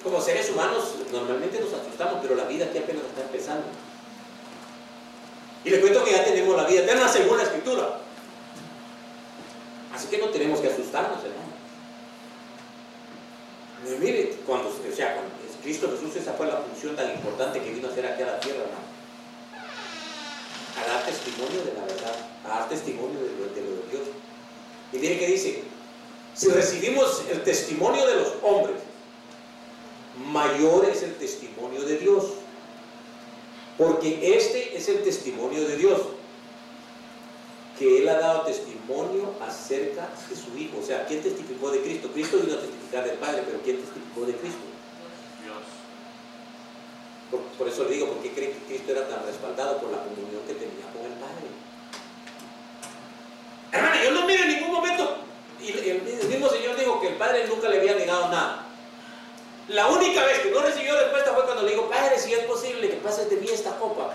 Como 0.02 0.22
seres 0.22 0.48
humanos 0.48 0.94
normalmente 1.12 1.60
nos 1.60 1.74
asustamos, 1.74 2.20
pero 2.22 2.34
la 2.34 2.44
vida 2.44 2.64
aquí 2.64 2.78
apenas 2.78 3.04
está 3.04 3.20
empezando. 3.20 3.66
Y 5.62 5.68
le 5.68 5.80
cuento 5.80 6.02
que 6.02 6.12
ya 6.12 6.24
tenemos 6.24 6.56
la 6.56 6.64
vida 6.64 6.80
eterna 6.80 7.06
según 7.08 7.36
la 7.36 7.42
escritura. 7.42 8.00
Así 9.94 10.06
que 10.06 10.16
no 10.16 10.30
tenemos 10.30 10.60
que 10.60 10.68
asustarnos, 10.68 11.18
hermano. 11.22 11.50
Mire, 13.98 14.38
cuando, 14.46 14.70
o 14.70 14.96
sea, 14.96 15.14
cuando 15.14 15.39
Cristo 15.62 15.90
Jesús, 15.90 16.16
esa 16.16 16.32
fue 16.34 16.46
la 16.46 16.56
función 16.56 16.96
tan 16.96 17.10
importante 17.10 17.60
que 17.60 17.70
vino 17.70 17.88
a 17.88 17.90
hacer 17.90 18.06
aquí 18.06 18.22
a 18.22 18.26
la 18.26 18.40
tierra, 18.40 18.64
a 20.76 20.88
dar 20.88 21.04
testimonio 21.04 21.64
de 21.64 21.74
la 21.74 21.84
verdad, 21.84 22.16
a 22.44 22.48
dar 22.48 22.68
testimonio 22.68 23.20
de 23.20 23.30
lo 23.32 23.44
de, 23.54 23.60
Dios. 23.90 24.08
Y 24.92 24.98
mire 24.98 25.18
que 25.18 25.26
dice, 25.26 25.62
si 26.34 26.48
recibimos 26.48 27.22
el 27.30 27.42
testimonio 27.42 28.06
de 28.06 28.16
los 28.16 28.34
hombres, 28.42 28.76
mayor 30.26 30.88
es 30.88 31.02
el 31.02 31.14
testimonio 31.16 31.82
de 31.82 31.98
Dios. 31.98 32.24
Porque 33.76 34.36
este 34.36 34.76
es 34.76 34.88
el 34.88 35.02
testimonio 35.02 35.66
de 35.66 35.76
Dios. 35.76 36.00
Que 37.78 37.98
Él 37.98 38.08
ha 38.10 38.18
dado 38.18 38.42
testimonio 38.42 39.34
acerca 39.40 40.10
de 40.28 40.36
su 40.36 40.56
Hijo. 40.58 40.78
O 40.82 40.86
sea, 40.86 41.06
¿quién 41.06 41.22
testificó 41.22 41.70
de 41.70 41.80
Cristo? 41.80 42.10
Cristo 42.12 42.38
vino 42.38 42.58
a 42.58 42.60
testificar 42.60 43.06
del 43.06 43.16
Padre, 43.18 43.42
pero 43.46 43.62
¿quién 43.62 43.78
testificó 43.78 44.26
de 44.26 44.34
Cristo? 44.34 44.69
Por, 47.30 47.68
eso 47.68 47.84
le 47.84 47.90
digo, 47.90 48.08
¿por 48.08 48.22
qué 48.22 48.32
que 48.32 48.50
Cristo 48.66 48.90
era 48.90 49.06
tan 49.06 49.24
respaldado 49.24 49.78
por 49.78 49.90
la 49.90 49.98
comunión 49.98 50.42
que 50.48 50.54
tenía 50.54 50.86
con 50.92 51.04
el 51.06 51.12
Padre? 51.12 51.46
Hermano, 53.70 54.02
yo 54.02 54.10
no 54.10 54.26
miro 54.26 54.42
en 54.42 54.48
ningún 54.48 54.72
momento, 54.72 55.18
y 55.60 55.70
el, 55.70 56.02
mismo 56.02 56.48
Señor 56.48 56.76
dijo 56.76 57.00
que 57.00 57.08
el 57.08 57.14
Padre 57.14 57.46
nunca 57.46 57.68
le 57.68 57.78
había 57.78 57.94
negado 57.94 58.28
nada. 58.28 58.66
La 59.68 59.86
única 59.86 60.24
vez 60.24 60.40
que 60.40 60.50
no 60.50 60.60
recibió 60.60 60.98
respuesta 60.98 61.32
fue 61.32 61.44
cuando 61.44 61.62
le 61.62 61.70
dijo, 61.70 61.88
Padre, 61.88 62.18
si 62.18 62.34
es 62.34 62.40
posible 62.40 62.90
que 62.90 62.96
pases 62.96 63.30
de 63.30 63.36
mí 63.36 63.46
esta 63.48 63.78
copa. 63.78 64.14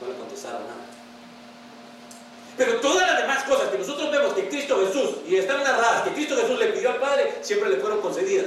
No 0.00 0.08
le 0.08 0.14
contestaron 0.14 0.62
nada. 0.62 0.86
Pero 2.56 2.80
todas 2.80 3.06
las 3.06 3.20
demás 3.22 3.44
cosas 3.44 3.68
que 3.68 3.78
nosotros 3.78 4.10
vemos 4.10 4.32
que 4.32 4.48
Cristo 4.48 4.84
Jesús, 4.84 5.18
y 5.28 5.36
están 5.36 5.62
narradas, 5.62 6.02
que 6.02 6.14
Cristo 6.14 6.34
Jesús 6.34 6.58
le 6.58 6.66
pidió 6.72 6.90
al 6.90 6.98
Padre, 6.98 7.38
siempre 7.42 7.70
le 7.70 7.76
fueron 7.76 8.00
concedidas. 8.00 8.46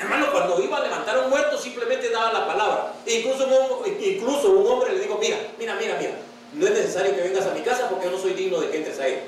Hermano, 0.00 0.32
cuando 0.32 0.62
iba 0.62 0.78
a 0.78 0.80
levantar 0.80 1.18
a 1.18 1.20
un 1.20 1.30
muerto 1.30 1.58
simplemente 1.58 2.08
daba 2.08 2.32
la 2.32 2.46
palabra. 2.46 2.94
Incluso, 3.06 3.46
un, 3.46 4.02
incluso 4.02 4.50
un 4.50 4.66
hombre 4.66 4.94
le 4.94 5.00
dijo, 5.00 5.18
mira, 5.18 5.36
mira, 5.58 5.74
mira, 5.74 5.98
mira, 5.98 6.12
no 6.54 6.66
es 6.66 6.72
necesario 6.72 7.14
que 7.14 7.20
vengas 7.20 7.44
a 7.46 7.52
mi 7.52 7.60
casa 7.60 7.86
porque 7.90 8.06
yo 8.06 8.12
no 8.12 8.18
soy 8.18 8.32
digno 8.32 8.62
de 8.62 8.70
que 8.70 8.78
entres 8.78 8.98
a 8.98 9.06
él. 9.06 9.20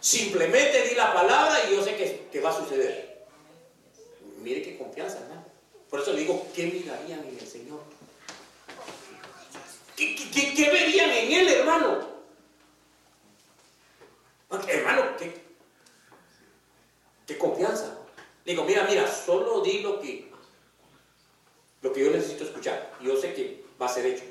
Simplemente 0.00 0.88
di 0.88 0.94
la 0.94 1.12
palabra 1.12 1.54
y 1.68 1.76
yo 1.76 1.84
sé 1.84 1.96
que, 1.96 2.28
que 2.32 2.40
va 2.40 2.48
a 2.48 2.56
suceder. 2.56 3.26
Mire 4.38 4.62
qué 4.62 4.78
confianza, 4.78 5.18
hermano. 5.18 5.44
Por 5.90 6.00
eso 6.00 6.14
le 6.14 6.20
digo, 6.20 6.46
¿qué 6.54 6.64
mirarían 6.64 7.20
en 7.20 7.38
el 7.38 7.46
Señor? 7.46 7.80
¿Qué, 9.96 10.16
qué, 10.56 10.70
verían 10.70 11.10
en 11.10 11.32
él, 11.32 11.48
hermano? 11.48 12.08
Hermano, 14.66 15.02
¿qué, 15.18 15.44
qué 17.26 17.36
confianza. 17.36 17.99
Digo, 18.44 18.64
mira, 18.64 18.84
mira, 18.84 19.06
solo 19.06 19.60
di 19.60 19.80
lo 19.80 20.00
que, 20.00 20.30
lo 21.82 21.92
que 21.92 22.04
yo 22.04 22.10
necesito 22.10 22.44
escuchar. 22.44 22.92
Yo 23.00 23.16
sé 23.20 23.34
que 23.34 23.64
va 23.80 23.86
a 23.86 23.88
ser 23.88 24.06
hecho. 24.06 24.24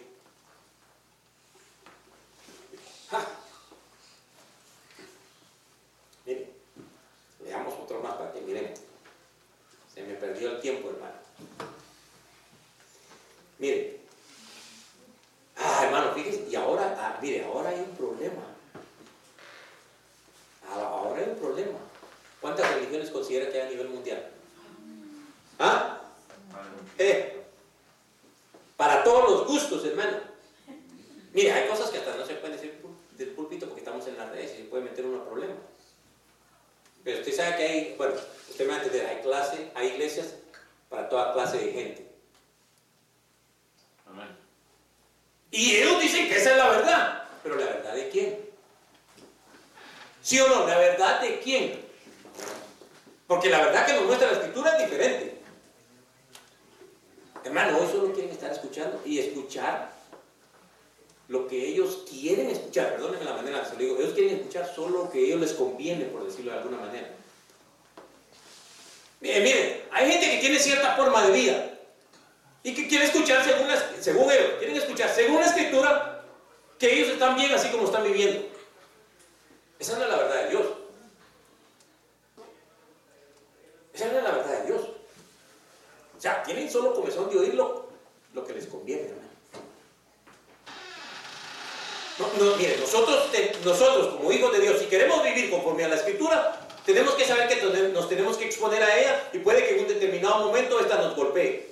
Ah. 3.12 3.26
Miren, 6.26 6.50
veamos 7.40 7.74
otro 7.80 8.02
más 8.02 8.16
para 8.16 8.32
que 8.34 8.42
miremos. 8.42 8.80
Se 9.94 10.04
me 10.04 10.16
perdió 10.16 10.52
el 10.52 10.62
tiempo, 10.62 10.90
hermano. 10.90 11.16
Miren. 13.58 13.98
Ah, 15.58 15.82
hermano, 15.86 16.14
fíjense, 16.14 16.48
y 16.50 16.56
ahora, 16.56 16.96
ah, 17.00 17.20
mire, 17.22 17.44
ahora 17.44 17.70
hay 17.70 17.80
un 17.80 17.96
problema. 17.96 18.44
Ah, 20.68 20.82
ahora 20.82 21.22
hay 21.22 21.30
un 21.30 21.38
problema. 21.38 21.89
¿Cuántas 22.42 22.74
religiones 22.74 23.10
considera 23.10 23.52
que 23.52 23.62
hay 23.62 23.68
a 23.68 23.72
nivel 23.72 23.90
mundial? 23.90 24.30
¿Ah? 25.60 26.02
Eh, 26.98 27.44
para 28.78 29.04
todos 29.04 29.30
los 29.30 29.48
gustos, 29.48 29.86
hermano. 29.86 30.18
Mire, 31.34 31.52
hay 31.52 31.68
cosas 31.68 31.90
que 31.90 31.98
hasta 31.98 32.16
no 32.16 32.26
se 32.26 32.36
pueden 32.36 32.56
decir 32.56 32.82
del 33.18 33.30
púlpito 33.32 33.66
porque 33.66 33.82
estamos 33.82 34.08
en 34.08 34.18
las 34.18 34.30
redes 34.30 34.54
y 34.54 34.58
se 34.58 34.64
puede 34.64 34.84
meter 34.84 35.06
uno 35.06 35.26
problema. 35.26 35.54
Pero 37.04 37.20
usted 37.20 37.36
sabe 37.36 37.58
que 37.58 37.64
hay, 37.64 37.96
bueno, 37.98 38.16
usted 38.50 38.66
me 38.66 38.72
va 38.72 38.80
a 38.80 38.84
entender, 38.84 39.06
hay 39.06 39.22
clase, 39.22 39.72
hay 39.76 39.88
iglesias 39.90 40.36
para 40.90 41.10
toda 41.10 41.34
clase 41.34 41.58
de 41.58 41.72
gente. 41.72 42.12
Amén. 44.06 44.28
Y 45.52 45.76
ellos 45.76 46.02
dicen 46.02 46.28
que 46.30 46.38
esa 46.38 46.52
es 46.52 46.58
la 46.58 46.70
verdad. 46.70 47.24
Pero 47.44 47.56
la 47.56 47.66
verdad 47.66 47.94
de 47.96 48.10
quién? 48.10 48.40
¿Sí 50.22 50.40
o 50.40 50.48
no? 50.48 50.68
¿La 50.68 50.78
verdad 50.78 51.22
de 51.22 51.40
quién? 51.40 51.89
Porque 53.30 53.48
la 53.48 53.64
verdad 53.64 53.86
que 53.86 53.94
nos 53.94 54.06
muestra 54.06 54.32
la 54.32 54.40
escritura 54.40 54.72
es 54.76 54.90
diferente. 54.90 55.36
Hermano, 57.44 57.78
hoy 57.78 57.88
solo 57.92 58.12
quieren 58.12 58.32
estar 58.32 58.52
escuchando 58.52 59.00
y 59.06 59.20
escuchar 59.20 59.92
lo 61.28 61.48
que 61.48 61.64
ellos 61.64 62.06
quieren 62.10 62.50
escuchar. 62.50 62.94
Perdónenme 62.94 63.26
la 63.26 63.36
manera 63.36 63.64
se 63.64 63.74
lo 63.74 63.82
digo. 63.82 64.00
Ellos 64.00 64.16
quieren 64.16 64.38
escuchar 64.38 64.74
solo 64.74 65.04
lo 65.04 65.12
que 65.12 65.20
a 65.20 65.22
ellos 65.22 65.42
les 65.42 65.54
conviene, 65.54 66.06
por 66.06 66.26
decirlo 66.26 66.54
de 66.54 66.58
alguna 66.58 66.78
manera. 66.78 67.08
Miren, 69.22 69.44
miren, 69.44 69.84
hay 69.92 70.12
gente 70.12 70.32
que 70.32 70.38
tiene 70.40 70.58
cierta 70.58 70.96
forma 70.96 71.28
de 71.28 71.32
vida 71.32 71.80
y 72.64 72.74
que 72.74 72.88
quiere 72.88 73.06
escuchar 73.06 73.46
según, 73.46 73.68
según 74.00 74.32
ellos, 74.32 74.54
quieren 74.58 74.76
escuchar 74.76 75.14
según 75.14 75.40
la 75.40 75.46
escritura 75.46 76.26
que 76.80 76.92
ellos 76.92 77.10
están 77.10 77.36
bien 77.36 77.54
así 77.54 77.70
como 77.70 77.86
están 77.86 78.06
viviendo. 78.06 78.42
Esa 79.78 80.00
no 80.00 80.06
es 80.06 80.10
la 80.10 80.18
verdad 80.18 80.44
de 80.46 80.50
Dios. 80.50 80.79
Esa 84.00 84.22
la 84.22 84.32
verdad 84.32 84.62
de 84.62 84.68
Dios. 84.68 84.82
O 86.18 86.22
sea, 86.22 86.42
tienen 86.44 86.72
solo 86.72 86.94
comezón 86.94 87.30
de 87.30 87.38
oírlo 87.38 87.90
lo 88.34 88.46
que 88.46 88.54
les 88.54 88.66
conviene, 88.68 89.10
No, 92.18 92.28
no, 92.38 92.56
mire, 92.58 92.78
nosotros, 92.78 93.30
nosotros 93.64 94.16
como 94.16 94.32
hijos 94.32 94.52
de 94.52 94.60
Dios, 94.60 94.80
si 94.80 94.86
queremos 94.86 95.24
vivir 95.24 95.50
conforme 95.50 95.86
a 95.86 95.88
la 95.88 95.96
escritura, 95.96 96.68
tenemos 96.86 97.14
que 97.16 97.26
saber 97.26 97.48
que 97.48 97.62
nos 97.94 98.10
tenemos 98.10 98.38
que 98.38 98.46
exponer 98.46 98.84
a 98.84 99.00
ella 99.00 99.30
y 99.34 99.40
puede 99.40 99.66
que 99.66 99.76
en 99.76 99.82
un 99.82 99.88
determinado 99.88 100.46
momento 100.46 100.80
esta 100.80 100.98
nos 100.98 101.16
golpee. 101.16 101.72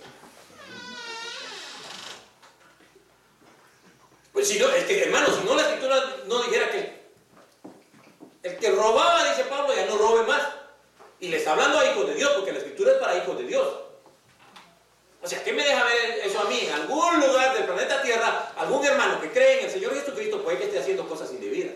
Pues 4.34 4.47
si 4.47 4.59
no, 4.59 4.69
es 4.69 4.89
hermano, 4.89 5.28
si 5.28 5.45
no 5.45 5.55
la 5.55 5.61
escritura 5.63 6.15
no 6.28 6.43
dijera 6.43 6.71
que 6.71 6.97
el 8.43 8.57
que 8.57 8.71
robaba, 8.71 9.30
dice 9.30 9.43
Pablo, 9.45 9.73
ya 9.75 9.86
no 9.86 9.97
robe 9.97 10.23
más. 10.23 10.57
Y 11.28 11.30
le 11.30 11.38
está 11.39 11.51
hablando 11.51 11.78
a 11.78 11.91
hijos 11.91 12.07
de 12.07 12.13
Dios, 12.15 12.32
porque 12.36 12.53
la 12.53 12.59
escritura 12.59 12.93
es 12.93 12.97
para 12.99 13.17
hijos 13.17 13.38
de 13.38 13.43
Dios. 13.43 13.67
O 15.21 15.28
sea, 15.28 15.43
¿qué 15.43 15.51
me 15.51 15.61
deja 15.61 15.84
ver 15.84 16.21
eso 16.23 16.39
a 16.39 16.45
mí? 16.45 16.57
En 16.61 16.71
algún 16.71 17.19
lugar 17.19 17.53
del 17.53 17.65
planeta 17.65 18.01
Tierra, 18.01 18.53
algún 18.55 18.86
hermano 18.86 19.19
que 19.19 19.30
cree 19.32 19.59
en 19.59 19.65
el 19.65 19.71
Señor 19.71 19.93
Jesucristo 19.93 20.41
puede 20.41 20.57
que 20.57 20.63
esté 20.65 20.80
haciendo 20.80 21.05
cosas 21.05 21.30
indebidas. 21.32 21.73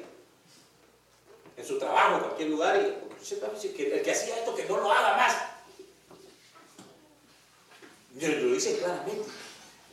En 1.57 1.67
su 1.67 1.77
trabajo, 1.77 2.15
en 2.15 2.19
cualquier 2.21 2.49
lugar, 2.49 2.77
y 2.77 3.83
el 3.83 4.01
que 4.01 4.11
hacía 4.11 4.37
esto, 4.37 4.55
que 4.55 4.63
no 4.63 4.77
lo 4.77 4.89
haga 4.89 5.17
más. 5.17 5.35
Dios 8.11 8.33
lo 8.35 8.53
dice 8.53 8.77
claramente. 8.77 9.29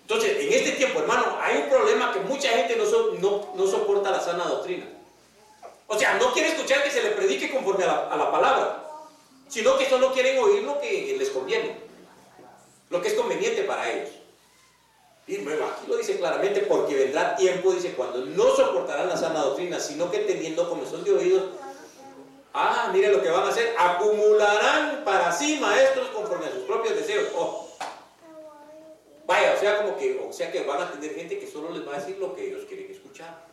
Entonces, 0.03 0.39
en 0.39 0.53
este 0.53 0.71
tiempo, 0.71 1.01
hermano, 1.01 1.37
hay 1.43 1.63
un 1.63 1.69
problema 1.69 2.13
que 2.13 2.21
mucha 2.21 2.49
gente 2.51 2.77
no, 2.77 2.85
no, 3.15 3.55
no 3.57 3.67
soporta 3.67 4.13
la 4.13 4.21
sana 4.21 4.45
doctrina. 4.45 4.87
O 5.89 5.99
sea, 5.99 6.15
no 6.15 6.33
quiere 6.33 6.51
escuchar 6.51 6.85
que 6.85 6.91
se 6.91 7.03
le 7.03 7.11
predique 7.11 7.51
conforme 7.51 7.85
a 7.85 8.15
la, 8.15 8.31
palabra, 8.31 8.88
sino 9.49 9.77
que 9.79 9.89
solo 9.89 10.13
quieren 10.13 10.39
oír 10.39 10.63
lo 10.63 10.81
que 10.81 11.17
les 11.19 11.31
conviene, 11.31 11.77
lo 12.91 13.03
que 13.03 13.09
es 13.09 13.15
conveniente 13.15 13.63
para 13.65 13.91
ellos. 13.91 14.11
Y 15.27 15.39
luego 15.39 15.67
aquí 15.67 15.87
lo 15.87 15.97
dice 15.97 16.17
claramente, 16.17 16.61
porque 16.61 16.95
vendrá 16.95 17.37
tiempo, 17.37 17.73
dice, 17.73 17.93
cuando 17.93 18.25
no 18.25 18.57
soportarán 18.57 19.09
la 19.09 19.17
sana 19.17 19.41
doctrina, 19.41 19.79
sino 19.79 20.11
que 20.11 20.21
teniendo 20.21 20.69
comezón 20.69 21.05
de 21.05 21.13
oídos, 21.13 21.45
ah, 22.55 22.91
mire 22.95 23.13
lo 23.13 23.23
que 23.23 23.31
van 23.31 23.45
a 23.45 23.49
hacer, 23.49 23.75
acumularán 23.79 25.05
para 25.05 25.31
sí 25.31 25.59
maestros 25.61 26.09
conforme 26.09 26.47
a 26.47 26.53
sus 26.53 26.63
propios 26.63 26.97
deseos. 26.97 27.29
Oh. 27.37 27.69
Vaya, 29.27 29.55
o 29.55 29.61
sea, 29.61 29.83
como 29.83 29.99
que, 29.99 30.19
o 30.27 30.33
sea 30.33 30.51
que 30.51 30.63
van 30.63 30.81
a 30.81 30.91
tener 30.91 31.15
gente 31.15 31.39
que 31.39 31.47
solo 31.47 31.71
les 31.73 31.87
va 31.87 31.97
a 31.97 32.01
decir 32.01 32.17
lo 32.17 32.35
que 32.35 32.49
ellos 32.49 32.65
quieren 32.67 32.91
escuchar. 32.91 33.48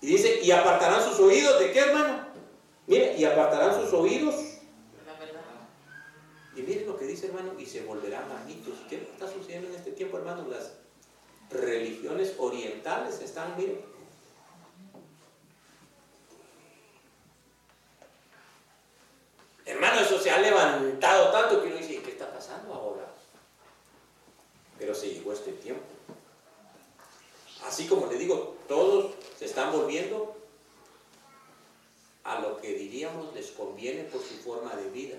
Y 0.00 0.06
dice, 0.06 0.40
y 0.42 0.50
apartarán 0.50 1.02
sus 1.02 1.18
oídos, 1.18 1.58
¿de 1.58 1.72
qué 1.72 1.80
hermano? 1.80 2.26
Mire, 2.86 3.16
y 3.16 3.24
apartarán 3.24 3.74
sus 3.80 3.92
oídos. 3.92 4.34
Y 6.54 6.62
miren 6.62 6.86
lo 6.86 6.96
que 6.96 7.04
dice 7.04 7.26
hermano, 7.26 7.52
y 7.58 7.66
se 7.66 7.82
volverán 7.82 8.28
manitos. 8.28 8.74
¿Qué 8.88 8.96
está 8.96 9.28
sucediendo 9.30 9.68
en 9.68 9.74
este 9.74 9.92
tiempo, 9.92 10.18
hermano? 10.18 10.46
Las 10.48 10.72
religiones 11.50 12.34
orientales 12.38 13.20
están, 13.20 13.56
miren. 13.56 13.80
Hermano, 19.66 20.00
eso 20.00 20.18
se 20.18 20.30
ha 20.30 20.38
levantado 20.38 21.30
tanto 21.30 21.62
que 21.62 21.68
uno 21.68 21.76
dice, 21.76 22.00
¿qué 22.02 22.12
está 22.12 22.32
pasando 22.32 22.72
ahora? 22.72 23.06
Pero 24.78 24.94
se 24.94 25.10
llegó 25.10 25.32
este 25.32 25.52
tiempo. 25.52 25.97
Así 27.66 27.86
como 27.86 28.06
le 28.06 28.16
digo, 28.16 28.56
todos 28.68 29.12
se 29.38 29.46
están 29.46 29.72
volviendo 29.72 30.36
a 32.24 32.40
lo 32.40 32.60
que 32.60 32.74
diríamos 32.74 33.34
les 33.34 33.50
conviene 33.52 34.04
por 34.04 34.20
su 34.22 34.34
forma 34.34 34.74
de 34.76 34.90
vida. 34.90 35.16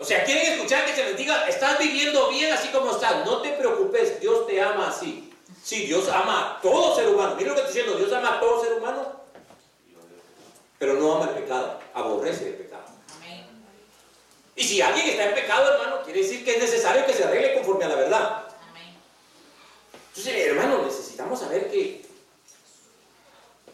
O 0.00 0.04
sea, 0.04 0.24
quieren 0.24 0.52
escuchar 0.52 0.86
que 0.86 0.94
se 0.94 1.04
les 1.04 1.16
diga, 1.16 1.48
estás 1.48 1.76
viviendo 1.78 2.30
bien 2.30 2.52
así 2.52 2.68
como 2.68 2.92
estás, 2.92 3.26
no 3.26 3.42
te 3.42 3.50
preocupes, 3.52 4.20
Dios 4.20 4.46
te 4.46 4.62
ama 4.62 4.88
así. 4.88 5.32
Sí, 5.62 5.86
Dios 5.86 6.08
ama 6.08 6.58
a 6.58 6.60
todo 6.60 6.94
ser 6.94 7.08
humano. 7.08 7.34
Mira 7.36 7.48
lo 7.48 7.54
que 7.56 7.62
estoy 7.62 7.82
diciendo, 7.82 7.98
Dios 7.98 8.12
ama 8.12 8.36
a 8.36 8.40
todo 8.40 8.62
ser 8.62 8.74
humano, 8.74 9.20
pero 10.78 10.94
no 10.94 11.16
ama 11.16 11.30
el 11.30 11.42
pecado, 11.42 11.80
aborrece 11.92 12.48
el 12.48 12.54
pecado. 12.54 12.67
Y 14.58 14.64
si 14.64 14.82
alguien 14.82 15.06
está 15.06 15.26
en 15.26 15.34
pecado, 15.36 15.72
hermano, 15.72 16.02
quiere 16.02 16.20
decir 16.20 16.44
que 16.44 16.56
es 16.56 16.58
necesario 16.58 17.06
que 17.06 17.12
se 17.12 17.22
arregle 17.22 17.54
conforme 17.54 17.84
a 17.84 17.88
la 17.90 17.94
verdad. 17.94 18.42
Entonces, 20.08 20.46
hermano, 20.48 20.84
necesitamos 20.84 21.38
saber 21.38 21.70
que 21.70 22.04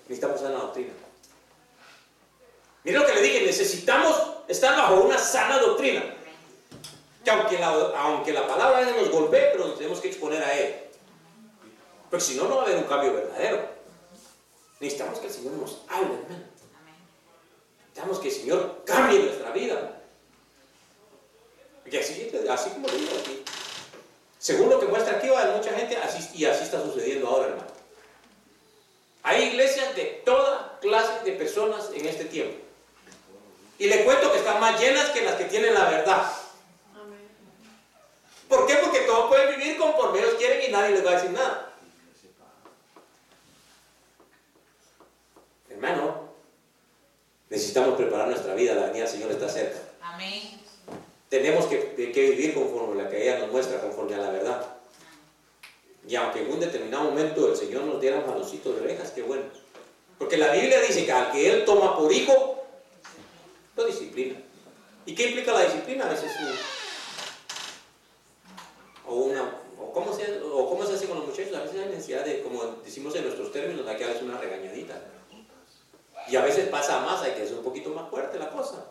necesitamos 0.06 0.42
sana 0.42 0.58
doctrina. 0.58 0.92
Mira 2.82 3.00
lo 3.00 3.06
que 3.06 3.14
le 3.14 3.22
dije, 3.22 3.46
necesitamos 3.46 4.14
estar 4.46 4.76
bajo 4.76 4.96
una 4.96 5.16
sana 5.16 5.56
doctrina. 5.56 6.04
Que 7.24 7.30
aunque 7.30 7.58
la, 7.58 7.68
aunque 7.68 8.34
la 8.34 8.46
palabra 8.46 8.84
nos 8.84 9.08
golpee, 9.08 9.52
pero 9.52 9.68
nos 9.68 9.78
tenemos 9.78 10.00
que 10.00 10.08
exponer 10.08 10.42
a 10.42 10.52
él. 10.52 10.74
Porque 12.10 12.26
si 12.26 12.34
no, 12.34 12.44
no 12.44 12.56
va 12.56 12.62
a 12.64 12.66
haber 12.66 12.76
un 12.76 12.84
cambio 12.84 13.14
verdadero. 13.14 13.70
Necesitamos 14.80 15.18
que 15.18 15.28
el 15.28 15.32
Señor 15.32 15.52
nos 15.54 15.80
hable, 15.88 16.12
hermano. 16.12 16.44
Necesitamos 17.78 18.18
que 18.18 18.28
el 18.28 18.34
Señor 18.34 18.82
cambie 18.84 19.20
nuestra 19.20 19.50
vida. 19.52 20.03
Porque 21.94 22.06
así, 22.06 22.32
así 22.50 22.70
como 22.70 22.88
le 22.88 22.96
digo 22.96 23.12
aquí, 23.20 23.44
según 24.40 24.68
lo 24.68 24.80
que 24.80 24.86
muestra 24.86 25.16
aquí, 25.16 25.28
hay 25.28 25.56
mucha 25.56 25.72
gente 25.72 25.96
así, 25.96 26.28
y 26.36 26.44
así 26.44 26.64
está 26.64 26.82
sucediendo 26.82 27.28
ahora, 27.28 27.50
hermano. 27.50 27.68
Hay 29.22 29.44
iglesias 29.44 29.94
de 29.94 30.22
toda 30.24 30.76
clase 30.80 31.22
de 31.24 31.32
personas 31.32 31.90
en 31.94 32.04
este 32.06 32.24
tiempo. 32.24 32.56
Y 33.78 33.86
le 33.86 34.04
cuento 34.04 34.32
que 34.32 34.38
están 34.38 34.60
más 34.60 34.80
llenas 34.80 35.10
que 35.10 35.22
las 35.22 35.36
que 35.36 35.44
tienen 35.44 35.72
la 35.72 35.88
verdad. 35.88 36.32
¿Por 38.48 38.66
qué? 38.66 38.74
Porque 38.74 39.00
todos 39.02 39.28
pueden 39.28 39.56
vivir 39.56 39.78
conforme 39.78 40.18
ellos 40.18 40.34
quieren 40.34 40.68
y 40.68 40.72
nadie 40.72 40.96
les 40.96 41.06
va 41.06 41.10
a 41.10 41.14
decir 41.14 41.30
nada. 41.30 41.72
Hermano, 45.70 46.28
necesitamos 47.50 47.96
preparar 47.96 48.26
nuestra 48.26 48.54
vida, 48.54 48.74
la 48.74 48.86
venida 48.86 49.04
del 49.04 49.12
Señor 49.12 49.30
está 49.30 49.48
cerca. 49.48 49.78
Amén. 50.02 50.63
Tenemos 51.34 51.66
que, 51.66 51.94
vivir 51.96 52.54
conforme 52.54 53.00
a 53.00 53.04
la 53.04 53.10
que 53.10 53.20
ella 53.20 53.40
nos 53.40 53.50
muestra, 53.50 53.80
conforme 53.80 54.14
a 54.14 54.18
la 54.18 54.30
verdad. 54.30 54.64
Y 56.06 56.14
aunque 56.14 56.42
en 56.42 56.52
un 56.52 56.60
determinado 56.60 57.10
momento 57.10 57.50
el 57.50 57.56
Señor 57.56 57.82
nos 57.82 58.00
diera 58.00 58.24
malocitos 58.24 58.76
de 58.76 58.82
orejas, 58.82 59.10
qué 59.10 59.22
bueno. 59.22 59.42
Porque 60.16 60.36
la 60.36 60.52
Biblia 60.52 60.80
dice 60.80 61.04
que 61.04 61.10
al 61.10 61.32
que 61.32 61.50
Él 61.50 61.64
toma 61.64 61.98
por 61.98 62.12
hijo, 62.12 62.64
lo 63.74 63.84
disciplina. 63.84 64.40
¿Y 65.06 65.14
qué 65.16 65.30
implica 65.30 65.52
la 65.52 65.64
disciplina? 65.64 66.06
A 66.06 66.10
veces 66.10 66.30
o 69.06 69.14
una 69.16 69.42
o 69.76 69.92
cómo 69.92 70.14
se, 70.14 70.22
hace 70.94 71.06
con 71.08 71.18
los 71.18 71.26
muchachos, 71.26 71.52
a 71.56 71.62
veces 71.62 71.80
hay 71.80 71.88
necesidad 71.88 72.24
de, 72.24 72.42
como 72.42 72.62
decimos 72.84 73.12
en 73.16 73.24
nuestros 73.24 73.50
términos, 73.50 73.84
hay 73.88 73.96
que 73.96 74.04
darles 74.04 74.22
una 74.22 74.38
regañadita. 74.38 75.02
Y 76.28 76.36
a 76.36 76.44
veces 76.44 76.68
pasa 76.68 77.00
más, 77.00 77.22
hay 77.22 77.32
que 77.32 77.42
hacer 77.42 77.58
un 77.58 77.64
poquito 77.64 77.90
más 77.90 78.08
fuerte 78.08 78.38
la 78.38 78.50
cosa. 78.50 78.86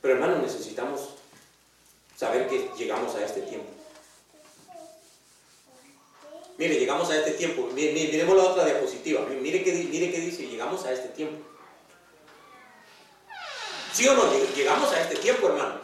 Pero 0.00 0.14
hermano, 0.14 0.38
necesitamos 0.38 1.16
saber 2.22 2.46
que 2.46 2.70
llegamos 2.78 3.12
a 3.16 3.24
este 3.24 3.40
tiempo. 3.40 3.66
Mire, 6.56 6.78
llegamos 6.78 7.10
a 7.10 7.16
este 7.16 7.32
tiempo. 7.32 7.68
Miremos 7.74 8.36
la 8.36 8.44
otra 8.44 8.64
diapositiva. 8.64 9.22
Mire 9.40 9.64
qué, 9.64 9.72
mire 9.72 10.12
qué 10.12 10.20
dice, 10.20 10.46
llegamos 10.46 10.84
a 10.84 10.92
este 10.92 11.08
tiempo. 11.08 11.44
¿Sí 13.92 14.06
o 14.06 14.14
no? 14.14 14.22
Llegamos 14.54 14.92
a 14.92 15.00
este 15.00 15.16
tiempo, 15.16 15.48
hermanos. 15.48 15.80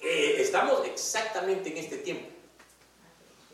Eh, 0.00 0.36
estamos 0.38 0.86
exactamente 0.86 1.68
en 1.68 1.76
este 1.76 1.98
tiempo. 1.98 2.28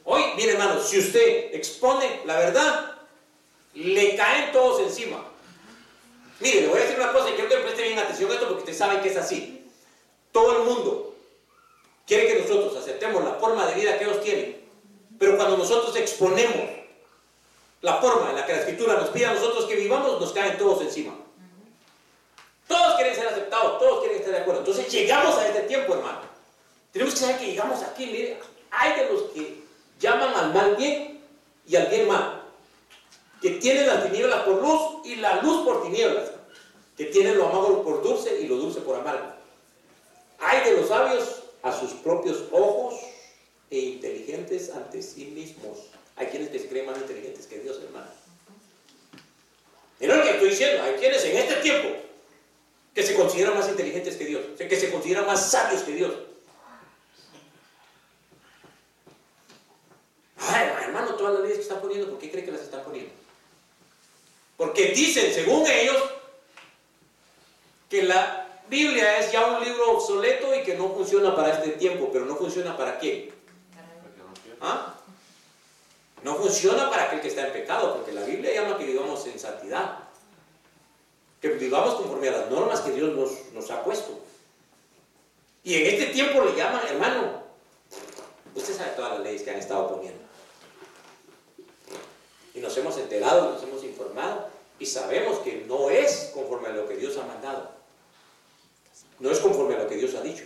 Hoy, 0.05 0.23
mire 0.37 0.53
hermanos, 0.53 0.89
si 0.89 1.01
usted 1.01 1.57
expone 1.57 2.21
la 2.25 2.39
verdad, 2.39 2.99
le 3.75 4.15
caen 4.15 4.53
todos 4.53 4.81
encima. 4.81 5.25
Mire, 6.39 6.61
le 6.61 6.69
voy 6.69 6.79
a 6.79 6.83
decir 6.83 7.01
una 7.01 7.13
cosa 7.13 7.31
y 7.31 7.33
quiero 7.33 7.49
que 7.49 7.57
preste 7.57 7.83
bien 7.83 7.99
atención 7.99 8.31
a 8.31 8.35
esto 8.35 8.47
porque 8.47 8.63
usted 8.63 8.77
sabe 8.77 9.01
que 9.01 9.09
es 9.09 9.17
así. 9.17 9.54
Todo 10.35 10.59
el 10.59 10.65
mundo 10.65 11.15
quiere 12.09 12.27
que 12.27 12.41
nosotros 12.41 12.77
aceptemos 12.77 13.23
la 13.23 13.35
forma 13.35 13.65
de 13.69 13.77
vida 13.77 13.97
que 13.97 14.03
ellos 14.03 14.21
tienen, 14.21 14.69
pero 15.17 15.37
cuando 15.37 15.57
nosotros 15.57 15.95
exponemos 15.95 16.71
la 17.83 17.99
forma 17.99 18.31
en 18.31 18.37
la 18.37 18.45
que 18.45 18.55
la 18.55 18.59
escritura 18.59 18.95
nos 18.95 19.11
pide 19.11 19.27
a 19.27 19.35
nosotros 19.35 19.67
que 19.67 19.77
vivamos, 19.77 20.21
nos 20.21 20.33
caen 20.33 20.59
todos 20.59 20.83
encima. 20.83 21.15
Todos 22.67 22.97
quieren 22.97 23.15
ser 23.15 23.29
aceptados, 23.29 23.79
todos 23.79 24.01
quieren 24.01 24.19
estar 24.19 24.35
de 24.35 24.41
acuerdo. 24.41 24.63
Entonces 24.63 24.93
llegamos 24.93 25.37
a 25.37 25.47
este 25.47 25.61
tiempo, 25.61 25.95
hermano. 25.95 26.23
Tenemos 26.91 27.15
que 27.15 27.21
saber 27.21 27.39
que 27.39 27.47
llegamos 27.47 27.81
aquí, 27.85 28.07
mire, 28.07 28.41
hay 28.73 29.01
de 29.01 29.13
los 29.13 29.23
que 29.31 29.63
llaman 30.01 30.35
al 30.35 30.53
mal 30.53 30.75
bien 30.75 31.23
y 31.65 31.77
al 31.77 31.87
bien 31.87 32.09
mal 32.09 32.43
que 33.41 33.51
tienen 33.51 33.87
las 33.87 34.03
tinieblas 34.03 34.41
por 34.41 34.61
luz 34.61 35.07
y 35.07 35.17
la 35.17 35.43
luz 35.43 35.65
por 35.65 35.85
tinieblas, 35.85 36.31
que 36.97 37.05
tienen 37.05 37.39
lo 37.39 37.47
amargo 37.47 37.85
por 37.85 38.03
dulce 38.03 38.41
y 38.41 38.49
lo 38.49 38.57
dulce 38.57 38.81
por 38.81 38.97
amargo. 38.97 39.34
Hay 40.45 40.63
de 40.63 40.77
los 40.77 40.89
sabios 40.89 41.43
a 41.63 41.73
sus 41.73 41.93
propios 41.95 42.45
ojos 42.53 43.01
e 43.71 43.79
inteligentes 43.79 44.71
ante 44.71 45.03
sí 45.03 45.27
mismos. 45.27 45.89
Hay 46.17 46.27
quienes 46.27 46.51
que 46.51 46.59
se 46.59 46.69
creen 46.69 46.87
más 46.87 46.99
inteligentes 46.99 47.47
que 47.47 47.61
Dios, 47.61 47.81
hermano. 47.83 48.07
Mira 49.99 50.17
lo 50.17 50.23
que 50.23 50.31
estoy 50.31 50.51
diciendo, 50.51 50.83
hay 50.83 50.95
quienes 50.95 51.25
en 51.25 51.37
este 51.39 51.55
tiempo 51.57 51.89
que 52.95 53.03
se 53.03 53.15
consideran 53.15 53.57
más 53.57 53.69
inteligentes 53.69 54.17
que 54.17 54.27
Dios, 54.27 54.43
que 54.59 54.77
se 54.77 54.91
consideran 54.91 55.27
más 55.27 55.51
sabios 55.51 55.83
que 55.83 55.93
Dios. 55.93 56.13
Hermano, 60.83 61.17
todas 61.17 61.35
las 61.35 61.43
leyes 61.43 61.57
que 61.57 61.63
están 61.63 61.81
poniendo, 61.81 62.11
¿por 62.11 62.19
qué 62.19 62.31
cree 62.31 62.45
que 62.45 62.53
las 62.53 62.61
están 62.61 62.85
poniendo? 62.85 63.13
Porque 64.59 64.91
dicen, 64.91 65.33
según 65.33 65.67
ellos, 65.67 65.97
que 67.89 68.03
la 68.03 68.44
Biblia 68.69 69.19
es 69.19 69.31
ya 69.31 69.47
un 69.47 69.65
libro 69.65 69.93
obsoleto 69.93 70.55
y 70.55 70.63
que 70.63 70.75
no 70.77 70.89
funciona 70.91 71.35
para 71.35 71.53
este 71.53 71.71
tiempo, 71.73 72.11
pero 72.13 72.25
no 72.25 72.37
funciona 72.37 72.77
para 72.77 72.99
qué? 72.99 73.33
¿Ah? 74.61 74.95
No 76.23 76.37
funciona 76.37 76.89
para 76.89 77.05
aquel 77.05 77.21
que 77.21 77.29
está 77.29 77.47
en 77.47 77.53
pecado, 77.53 77.95
porque 77.95 78.13
la 78.13 78.25
Biblia 78.25 78.55
llama 78.55 78.79
que 78.79 78.87
vivamos 78.87 79.27
en 79.27 79.39
santidad, 79.39 79.99
que 81.41 81.49
vivamos 81.51 81.95
conforme 81.97 82.29
a 82.29 82.39
las 82.39 82.51
normas 82.51 82.81
que 82.81 82.93
Dios 82.93 83.15
nos, 83.15 83.53
nos 83.53 83.71
ha 83.71 83.85
puesto. 83.85 84.19
Y 85.63 85.75
en 85.75 85.95
este 85.95 86.07
tiempo 86.07 86.43
le 86.43 86.57
llaman, 86.57 86.81
hermano, 86.89 87.43
usted 88.55 88.75
sabe 88.75 88.93
todas 88.97 89.13
las 89.13 89.21
leyes 89.21 89.43
que 89.43 89.51
han 89.51 89.59
estado 89.59 89.89
poniendo. 89.89 90.25
Y 92.55 92.61
nos 92.61 92.75
hemos 92.79 92.97
enterado, 92.97 93.53
nos 93.53 93.63
hemos 93.63 93.85
informado 93.85 94.49
y 94.79 94.87
sabemos 94.87 95.39
que 95.41 95.65
no 95.67 95.91
es 95.91 96.31
conforme 96.33 96.69
a 96.69 96.73
lo 96.73 96.89
que 96.89 96.97
Dios 96.97 97.19
ha 97.19 97.27
mandado. 97.27 97.71
No 99.19 99.31
es 99.31 99.39
conforme 99.39 99.75
a 99.75 99.79
lo 99.79 99.89
que 99.89 99.97
Dios 99.97 100.15
ha 100.15 100.23
dicho. 100.23 100.45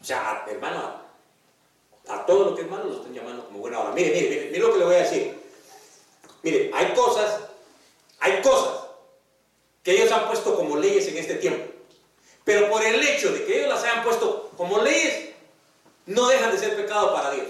O 0.00 0.04
sea, 0.04 0.44
hermano, 0.48 1.00
a, 2.08 2.26
todo 2.26 2.50
lo 2.50 2.54
que 2.54 2.62
es 2.62 2.68
lo 2.68 2.96
están 2.96 3.14
llamando 3.14 3.44
como 3.44 3.58
buena 3.58 3.80
hora. 3.80 3.92
Mire, 3.92 4.10
mire, 4.10 4.28
mire, 4.28 4.46
mire 4.46 4.58
lo 4.58 4.72
que 4.72 4.78
le 4.78 4.84
voy 4.84 4.94
a 4.94 5.02
decir. 5.02 5.38
Mire, 6.42 6.70
hay 6.74 6.94
cosas, 6.94 7.40
hay 8.18 8.40
cosas 8.42 8.84
que 9.82 9.92
ellos 9.92 10.10
han 10.12 10.26
puesto 10.26 10.54
como 10.54 10.76
leyes 10.76 11.06
en 11.08 11.18
este 11.18 11.34
tiempo. 11.34 11.70
Pero 12.44 12.70
por 12.70 12.82
el 12.82 13.02
hecho 13.02 13.32
de 13.32 13.44
que 13.44 13.58
ellos 13.58 13.68
las 13.68 13.84
hayan 13.84 14.02
puesto 14.02 14.50
como 14.56 14.78
leyes, 14.82 15.30
no 16.06 16.28
dejan 16.28 16.50
de 16.52 16.58
ser 16.58 16.76
pecado 16.76 17.14
para 17.14 17.32
Dios. 17.32 17.48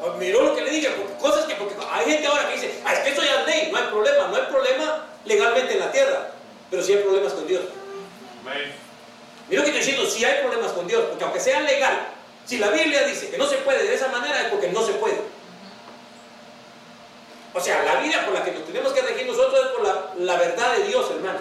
Oh, 0.00 0.12
miró 0.12 0.42
lo 0.42 0.54
que 0.54 0.62
le 0.62 0.70
dije, 0.70 0.88
cosas 1.20 1.44
que, 1.46 1.56
porque 1.56 1.74
hay 1.90 2.06
gente 2.06 2.26
ahora 2.28 2.48
que 2.48 2.54
dice, 2.54 2.80
ah, 2.84 2.94
es 2.94 3.00
que 3.00 3.10
eso 3.10 3.22
ya 3.22 3.40
es 3.40 3.46
ley, 3.46 3.72
no 3.72 3.78
hay 3.78 3.86
problema, 3.88 4.28
no 4.28 4.36
hay 4.36 4.46
problema 4.46 5.06
legalmente 5.24 5.72
en 5.72 5.80
la 5.80 5.90
tierra, 5.90 6.30
pero 6.70 6.82
sí 6.82 6.92
hay 6.92 7.02
problemas 7.02 7.32
con 7.32 7.46
Dios. 7.48 7.62
Mira 9.48 9.62
lo 9.62 9.64
que 9.64 9.78
estoy 9.78 9.92
diciendo, 9.94 10.06
sí 10.10 10.24
hay 10.24 10.42
problemas 10.42 10.72
con 10.72 10.86
Dios, 10.86 11.04
porque 11.08 11.24
aunque 11.24 11.40
sea 11.40 11.60
legal, 11.60 12.08
si 12.44 12.58
la 12.58 12.70
Biblia 12.70 13.04
dice 13.04 13.30
que 13.30 13.38
no 13.38 13.46
se 13.46 13.56
puede 13.58 13.86
de 13.86 13.94
esa 13.94 14.08
manera, 14.08 14.42
es 14.42 14.48
porque 14.48 14.68
no 14.68 14.84
se 14.84 14.92
puede. 14.94 15.20
O 17.54 17.60
sea, 17.60 17.82
la 17.82 18.00
vida 18.00 18.24
por 18.24 18.34
la 18.34 18.44
que 18.44 18.52
nos 18.52 18.64
tenemos 18.66 18.92
que 18.92 19.02
regir 19.02 19.26
nosotros 19.26 19.66
es 19.66 19.72
por 19.72 19.82
la, 19.82 20.12
la 20.16 20.36
verdad 20.38 20.76
de 20.76 20.84
Dios, 20.84 21.10
hermano. 21.10 21.40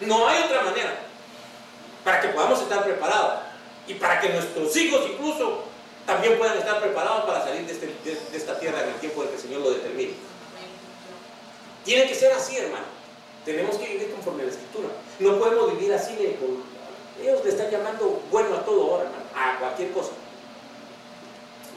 No 0.00 0.28
hay 0.28 0.42
otra 0.42 0.62
manera 0.62 0.98
para 2.02 2.20
que 2.20 2.28
podamos 2.28 2.60
estar 2.60 2.84
preparados 2.84 3.40
y 3.86 3.94
para 3.94 4.20
que 4.20 4.28
nuestros 4.30 4.76
hijos 4.76 5.02
incluso 5.10 5.64
también 6.06 6.36
puedan 6.36 6.58
estar 6.58 6.80
preparados 6.80 7.24
para 7.24 7.42
salir 7.42 7.64
de, 7.64 7.72
este, 7.72 7.86
de, 7.86 8.36
esta 8.36 8.58
tierra 8.58 8.82
en 8.82 8.90
el 8.90 8.94
tiempo 8.96 9.22
en 9.22 9.28
que 9.28 9.34
el 9.36 9.40
Señor 9.40 9.60
lo 9.62 9.70
determine. 9.70 10.12
Tiene 11.84 12.06
que 12.06 12.14
ser 12.14 12.32
así, 12.32 12.56
hermano. 12.56 12.84
Tenemos 13.44 13.76
que 13.76 13.86
vivir 13.86 14.10
conforme 14.12 14.42
a 14.42 14.46
la 14.46 14.52
Escritura. 14.52 14.88
No 15.18 15.38
podemos 15.38 15.72
vivir 15.72 15.92
así. 15.94 16.14
De, 16.16 16.36
ellos 17.22 17.44
le 17.44 17.50
están 17.50 17.70
llamando 17.70 18.22
bueno 18.30 18.56
a 18.56 18.64
todo 18.64 18.82
ahora, 18.82 19.04
hermano, 19.04 19.24
a 19.34 19.58
cualquier 19.58 19.92
cosa. 19.92 20.10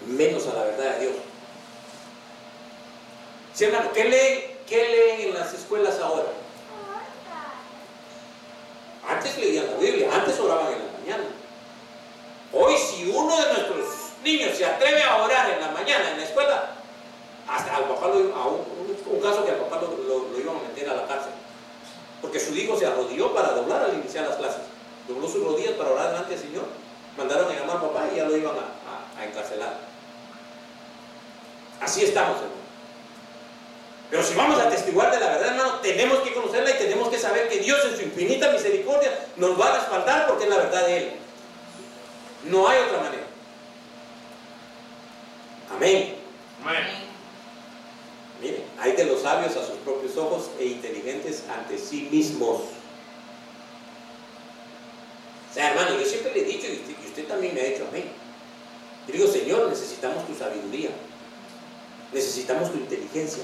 Menos 0.07 0.47
a 0.47 0.53
la 0.53 0.63
verdad 0.63 0.95
de 0.95 0.99
Dios. 1.01 1.15
Sí, 3.53 3.65
hermano, 3.65 3.91
¿qué 3.93 4.05
leen, 4.05 4.57
qué 4.67 4.87
leen 4.89 5.29
en 5.29 5.33
las 5.33 5.53
escuelas 5.53 5.99
ahora? 5.99 6.27
Antes 9.07 9.37
leían 9.37 9.67
la 9.67 9.77
Biblia, 9.77 10.09
antes 10.13 10.39
oraban 10.39 10.73
en 10.73 10.79
la 10.79 10.99
mañana. 10.99 11.29
Hoy 12.51 12.75
si 12.77 13.09
uno 13.09 13.35
de 13.35 13.53
nuestros 13.53 14.07
niño 14.23 14.47
se 14.53 14.65
atreve 14.65 15.03
a 15.03 15.23
orar 15.23 15.49
en 15.51 15.61
la 15.61 15.71
mañana 15.71 16.11
en 16.11 16.17
la 16.17 16.23
escuela, 16.23 16.71
hasta 17.47 17.77
al 17.77 17.83
papá 17.85 18.07
lo, 18.07 18.35
a 18.35 18.47
un, 18.47 19.21
caso 19.21 19.45
que 19.45 19.51
al 19.51 19.57
papá 19.57 19.81
lo, 19.81 20.39
iban 20.39 20.57
a 20.57 20.67
meter 20.67 20.89
a 20.89 20.95
la 20.95 21.07
cárcel, 21.07 21.31
porque 22.21 22.39
su 22.39 22.55
hijo 22.55 22.77
se 22.77 22.85
arrodilló 22.85 23.33
para 23.33 23.53
doblar 23.53 23.83
al 23.83 23.95
iniciar 23.95 24.27
las 24.27 24.37
clases, 24.37 24.61
dobló 25.07 25.27
sus 25.27 25.43
rodillas 25.43 25.73
para 25.73 25.91
orar 25.91 26.09
delante 26.09 26.31
del 26.31 26.39
Señor, 26.39 26.65
mandaron 27.17 27.51
a 27.51 27.55
llamar 27.55 27.77
a 27.77 27.81
papá 27.81 28.09
y 28.11 28.17
ya 28.17 28.25
lo 28.25 28.35
iban 28.35 28.55
a, 28.55 29.21
a, 29.21 29.25
encarcelar. 29.25 29.77
Así 31.81 32.03
estamos, 32.03 32.37
hermano. 32.37 32.67
Pero 34.09 34.23
si 34.23 34.35
vamos 34.35 34.59
a 34.59 34.69
testiguar 34.69 35.11
de 35.11 35.19
la 35.19 35.27
verdad, 35.27 35.49
hermano, 35.49 35.79
tenemos 35.81 36.19
que 36.19 36.33
conocerla 36.33 36.71
y 36.71 36.77
tenemos 36.77 37.09
que 37.09 37.19
saber 37.19 37.49
que 37.49 37.59
Dios 37.59 37.83
en 37.85 37.97
su 37.97 38.03
infinita 38.03 38.51
misericordia 38.51 39.11
nos 39.35 39.59
va 39.59 39.67
a 39.67 39.77
respaldar 39.79 40.27
porque 40.27 40.45
es 40.45 40.49
la 40.49 40.57
verdad 40.57 40.85
de 40.85 40.97
Él. 40.97 41.11
No 42.45 42.67
hay 42.67 42.79
otra 42.83 43.01
manera. 43.01 43.23
Amén. 45.75 46.15
Amén. 46.63 47.06
Miren, 48.41 48.63
hay 48.79 48.91
de 48.91 49.05
los 49.05 49.21
sabios 49.21 49.55
a 49.55 49.65
sus 49.65 49.77
propios 49.77 50.15
ojos 50.15 50.49
e 50.59 50.65
inteligentes 50.65 51.43
ante 51.49 51.77
sí 51.77 52.07
mismos. 52.11 52.61
O 55.49 55.53
sea, 55.53 55.71
hermano, 55.71 55.99
yo 55.99 56.05
siempre 56.05 56.33
le 56.33 56.41
he 56.41 56.45
dicho, 56.45 56.67
y 56.67 57.07
usted, 57.07 57.25
también 57.27 57.55
me 57.55 57.61
ha 57.61 57.65
dicho 57.65 57.87
amén. 57.89 58.05
Yo 59.07 59.13
digo, 59.13 59.27
Señor, 59.27 59.69
necesitamos 59.69 60.27
tu 60.27 60.35
sabiduría. 60.35 60.89
Necesitamos 62.13 62.71
tu 62.71 62.77
inteligencia. 62.77 63.43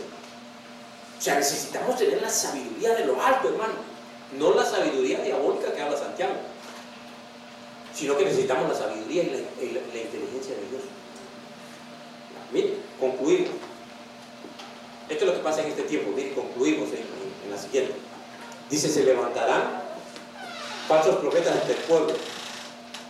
O 1.17 1.21
sea, 1.21 1.35
necesitamos 1.35 1.97
tener 1.97 2.21
la 2.21 2.29
sabiduría 2.29 2.93
de 2.95 3.05
lo 3.05 3.19
alto, 3.19 3.49
hermano. 3.49 3.73
No 4.37 4.53
la 4.53 4.65
sabiduría 4.65 5.21
diabólica 5.21 5.73
que 5.73 5.81
habla 5.81 5.97
Santiago. 5.97 6.33
Sino 7.95 8.15
que 8.17 8.25
necesitamos 8.25 8.69
la 8.69 8.75
sabiduría 8.75 9.23
y 9.23 9.29
la 9.29 10.01
inteligencia 10.01 10.55
de 10.55 10.69
Dios. 10.69 10.83
Mire, 12.51 12.73
concluimos. 12.99 13.49
Esto 15.13 15.25
es 15.25 15.31
lo 15.31 15.37
que 15.37 15.43
pasa 15.43 15.61
en 15.61 15.67
este 15.67 15.83
tiempo. 15.83 16.11
Mire, 16.15 16.33
concluimos 16.33 16.89
en, 16.89 17.05
la 17.51 17.57
siguiente. 17.61 17.93
Dice, 18.67 18.89
se 18.89 19.03
levantarán 19.03 19.83
falsos 20.87 21.17
profetas 21.17 21.55
entre 21.55 21.73
el 21.75 21.81
pueblo, 21.81 22.13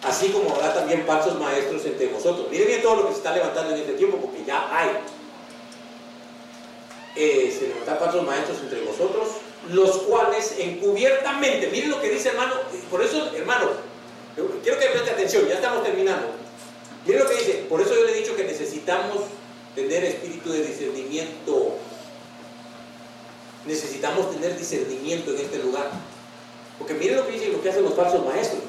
así 0.03 0.27
como 0.29 0.53
habrá 0.53 0.73
también 0.73 1.05
falsos 1.05 1.39
maestros 1.39 1.85
entre 1.85 2.07
vosotros. 2.07 2.47
Miren 2.51 2.67
bien 2.67 2.81
todo 2.81 2.97
lo 2.97 3.07
que 3.07 3.13
se 3.13 3.19
está 3.19 3.33
levantando 3.33 3.73
en 3.73 3.79
este 3.79 3.93
tiempo, 3.93 4.17
porque 4.17 4.43
ya 4.43 4.67
hay. 4.77 4.89
Eh, 7.15 7.55
se 7.57 7.69
levantan 7.69 7.97
falsos 7.97 8.23
maestros 8.25 8.57
entre 8.63 8.81
vosotros, 8.81 9.29
los 9.69 9.99
cuales 9.99 10.55
encubiertamente, 10.59 11.67
miren 11.67 11.91
lo 11.91 12.01
que 12.01 12.09
dice 12.09 12.29
hermano, 12.29 12.55
por 12.91 13.01
eso 13.01 13.31
hermano, 13.33 13.69
quiero 14.61 14.77
que 14.77 14.87
preste 14.87 15.09
atención, 15.09 15.47
ya 15.47 15.55
estamos 15.55 15.83
terminando. 15.83 16.27
Miren 17.05 17.23
lo 17.23 17.29
que 17.29 17.37
dice, 17.37 17.65
por 17.69 17.79
eso 17.79 17.95
yo 17.95 18.03
le 18.03 18.11
he 18.11 18.19
dicho 18.19 18.35
que 18.35 18.43
necesitamos 18.43 19.21
tener 19.75 20.03
espíritu 20.03 20.51
de 20.51 20.63
discernimiento. 20.63 21.77
Necesitamos 23.65 24.31
tener 24.31 24.57
discernimiento 24.57 25.31
en 25.31 25.37
este 25.37 25.59
lugar. 25.59 25.89
Porque 26.77 26.93
miren 26.93 27.17
lo 27.17 27.25
que 27.25 27.33
dicen 27.33 27.53
lo 27.53 27.61
que 27.61 27.69
hacen 27.69 27.83
los 27.83 27.93
falsos 27.93 28.25
maestros. 28.25 28.61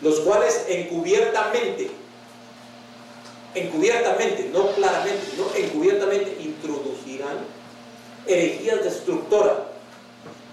Los 0.00 0.20
cuales 0.20 0.64
encubiertamente, 0.68 1.90
encubiertamente, 3.54 4.50
no 4.52 4.70
claramente, 4.72 5.26
no 5.36 5.54
encubiertamente 5.54 6.36
introducirán 6.40 7.38
herejías 8.26 8.84
destructoras. 8.84 9.56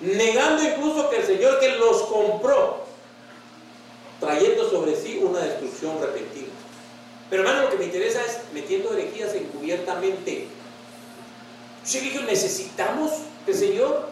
Negando 0.01 0.63
incluso 0.63 1.09
que 1.09 1.17
el 1.17 1.25
Señor 1.25 1.59
que 1.59 1.69
los 1.77 2.03
compró, 2.03 2.85
trayendo 4.19 4.69
sobre 4.69 4.95
sí 4.95 5.21
una 5.23 5.39
destrucción 5.39 6.01
repentina. 6.01 6.47
Pero 7.29 7.43
hermano, 7.43 7.63
lo 7.63 7.69
que 7.69 7.77
me 7.77 7.85
interesa 7.85 8.21
es 8.23 8.39
metiendo 8.53 8.93
herejías 8.93 9.33
encubiertamente. 9.33 10.47
Yo 11.85 12.21
necesitamos 12.23 13.11
que 13.45 13.51
el 13.51 13.57
Señor 13.57 14.09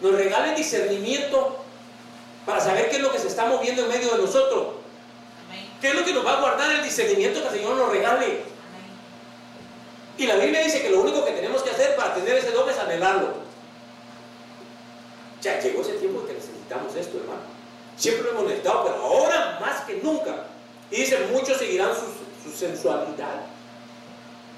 nos 0.00 0.14
regale 0.14 0.54
discernimiento 0.54 1.64
para 2.44 2.60
saber 2.60 2.90
qué 2.90 2.96
es 2.96 3.02
lo 3.02 3.10
que 3.10 3.18
se 3.18 3.28
está 3.28 3.46
moviendo 3.46 3.82
en 3.82 3.88
medio 3.88 4.10
de 4.12 4.18
nosotros. 4.18 4.66
¿Qué 5.80 5.88
es 5.88 5.94
lo 5.94 6.04
que 6.04 6.12
nos 6.12 6.24
va 6.24 6.38
a 6.38 6.40
guardar 6.40 6.70
el 6.70 6.82
discernimiento 6.82 7.40
que 7.40 7.48
el 7.48 7.54
Señor 7.54 7.76
nos 7.76 7.90
regale? 7.90 8.42
Y 10.16 10.26
la 10.26 10.36
Biblia 10.36 10.62
dice 10.62 10.82
que 10.82 10.90
lo 10.90 11.00
único 11.00 11.24
que 11.24 11.32
tenemos 11.32 11.62
que 11.62 11.70
hacer 11.70 11.96
para 11.96 12.14
tener 12.14 12.36
ese 12.36 12.52
don 12.52 12.68
es 12.68 12.78
anhelarlo. 12.78 13.34
Ya 15.42 15.60
llegó 15.60 15.82
ese 15.82 15.94
tiempo 15.94 16.24
que 16.26 16.34
necesitamos 16.34 16.94
esto, 16.94 17.18
hermano. 17.18 17.42
Siempre 17.96 18.24
lo 18.24 18.30
hemos 18.30 18.44
necesitado, 18.44 18.84
pero 18.84 18.96
ahora 18.96 19.58
más 19.60 19.84
que 19.84 19.96
nunca. 19.96 20.44
Y 20.90 20.96
dice, 20.96 21.18
muchos 21.32 21.58
seguirán 21.58 21.90
su, 21.94 22.50
su 22.50 22.56
sensualidad. 22.56 23.42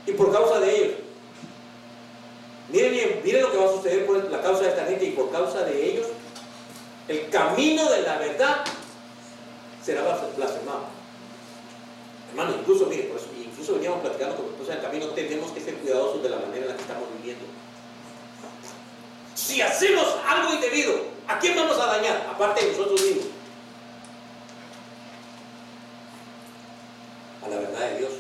Y 0.07 0.13
por 0.13 0.33
causa 0.33 0.61
de 0.61 0.77
ellos. 0.77 1.06
Miren 2.69 2.93
bien, 2.93 3.21
miren 3.25 3.43
lo 3.43 3.53
que 3.53 3.59
va 3.59 3.67
a 3.67 3.73
suceder 3.73 4.07
por 4.07 4.31
la 4.31 4.43
causa 4.43 4.63
de 4.63 4.69
esta 4.71 4.87
gente 4.87 5.05
y 5.05 5.11
por 5.11 5.31
causa 5.31 5.63
de 5.63 5.91
ellos 5.91 6.07
el 7.09 7.29
camino 7.31 7.89
de 7.89 8.03
la 8.03 8.19
verdad 8.19 8.65
será 9.83 10.03
blasfemado. 10.37 10.97
Hermano, 12.31 12.57
incluso, 12.59 12.87
mire, 12.87 13.05
por 13.05 13.19
eso, 13.19 13.29
incluso 13.37 13.75
veníamos 13.75 14.01
platicando 14.01 14.37
con 14.37 14.47
mi 14.47 14.69
el 14.69 14.81
camino, 14.81 15.07
tenemos 15.11 15.53
que 15.53 15.61
ser 15.61 15.75
cuidadosos 15.77 16.23
de 16.23 16.29
la 16.29 16.39
manera 16.39 16.63
en 16.63 16.69
la 16.69 16.77
que 16.77 16.83
estamos 16.83 17.05
viviendo. 17.17 17.45
Si 19.35 19.61
hacemos 19.63 20.17
algo 20.27 20.55
indebido, 20.55 20.93
¿a 21.29 21.39
quién 21.39 21.55
vamos 21.55 21.79
a 21.79 21.87
dañar? 21.87 22.27
Aparte 22.29 22.65
de 22.65 22.73
nosotros 22.73 23.01
mismos. 23.01 23.27
A 27.45 27.49
la 27.49 27.57
verdad 27.59 27.91
de 27.91 27.99
Dios. 27.99 28.13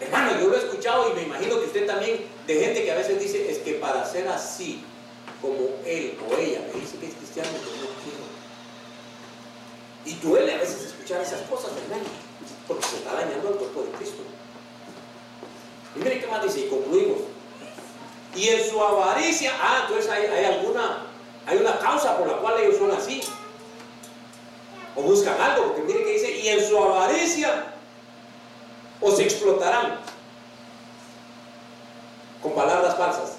Hermano, 0.00 0.38
yo 0.38 0.48
lo 0.48 0.56
he 0.56 0.58
escuchado 0.58 1.10
y 1.10 1.14
me 1.14 1.22
imagino 1.22 1.58
que 1.58 1.66
usted 1.66 1.86
también, 1.86 2.26
de 2.46 2.60
gente 2.60 2.84
que 2.84 2.92
a 2.92 2.96
veces 2.96 3.18
dice, 3.18 3.50
es 3.50 3.58
que 3.58 3.74
para 3.74 4.04
ser 4.04 4.28
así, 4.28 4.84
como 5.40 5.58
él 5.84 6.18
o 6.28 6.36
ella 6.36 6.60
me 6.72 6.80
dice 6.80 6.98
que 6.98 7.06
es 7.06 7.14
cristiano, 7.14 7.48
yo 7.52 7.82
no 7.82 7.90
quiero. 8.02 8.24
Y 10.04 10.14
duele 10.26 10.54
a 10.54 10.58
veces 10.58 10.86
escuchar 10.86 11.22
esas 11.22 11.40
cosas, 11.42 11.70
hermano, 11.82 12.04
porque 12.68 12.86
se 12.86 12.96
está 12.96 13.14
dañando 13.14 13.48
al 13.48 13.54
cuerpo 13.54 13.82
de 13.82 13.90
Cristo. 13.92 14.22
Y 15.96 15.98
mire 16.00 16.20
qué 16.20 16.26
más 16.26 16.42
dice, 16.42 16.60
y 16.60 16.68
concluimos. 16.68 17.18
Y 18.34 18.48
en 18.48 18.68
su 18.68 18.82
avaricia, 18.82 19.52
ah, 19.60 19.86
entonces 19.86 20.10
hay, 20.10 20.26
hay 20.26 20.44
alguna, 20.44 21.06
hay 21.46 21.56
una 21.58 21.78
causa 21.78 22.18
por 22.18 22.26
la 22.26 22.38
cual 22.38 22.60
ellos 22.60 22.76
son 22.78 22.90
así. 22.90 23.20
O 24.96 25.02
buscan 25.02 25.40
algo, 25.40 25.68
porque 25.68 25.82
mire 25.82 26.04
que 26.04 26.12
dice, 26.12 26.30
y 26.30 26.48
en 26.48 26.66
su 26.66 26.76
avaricia 26.76 27.74
os 29.00 29.18
explotarán 29.18 30.03
con 32.44 32.54
palabras 32.54 32.94
falsas. 32.96 33.36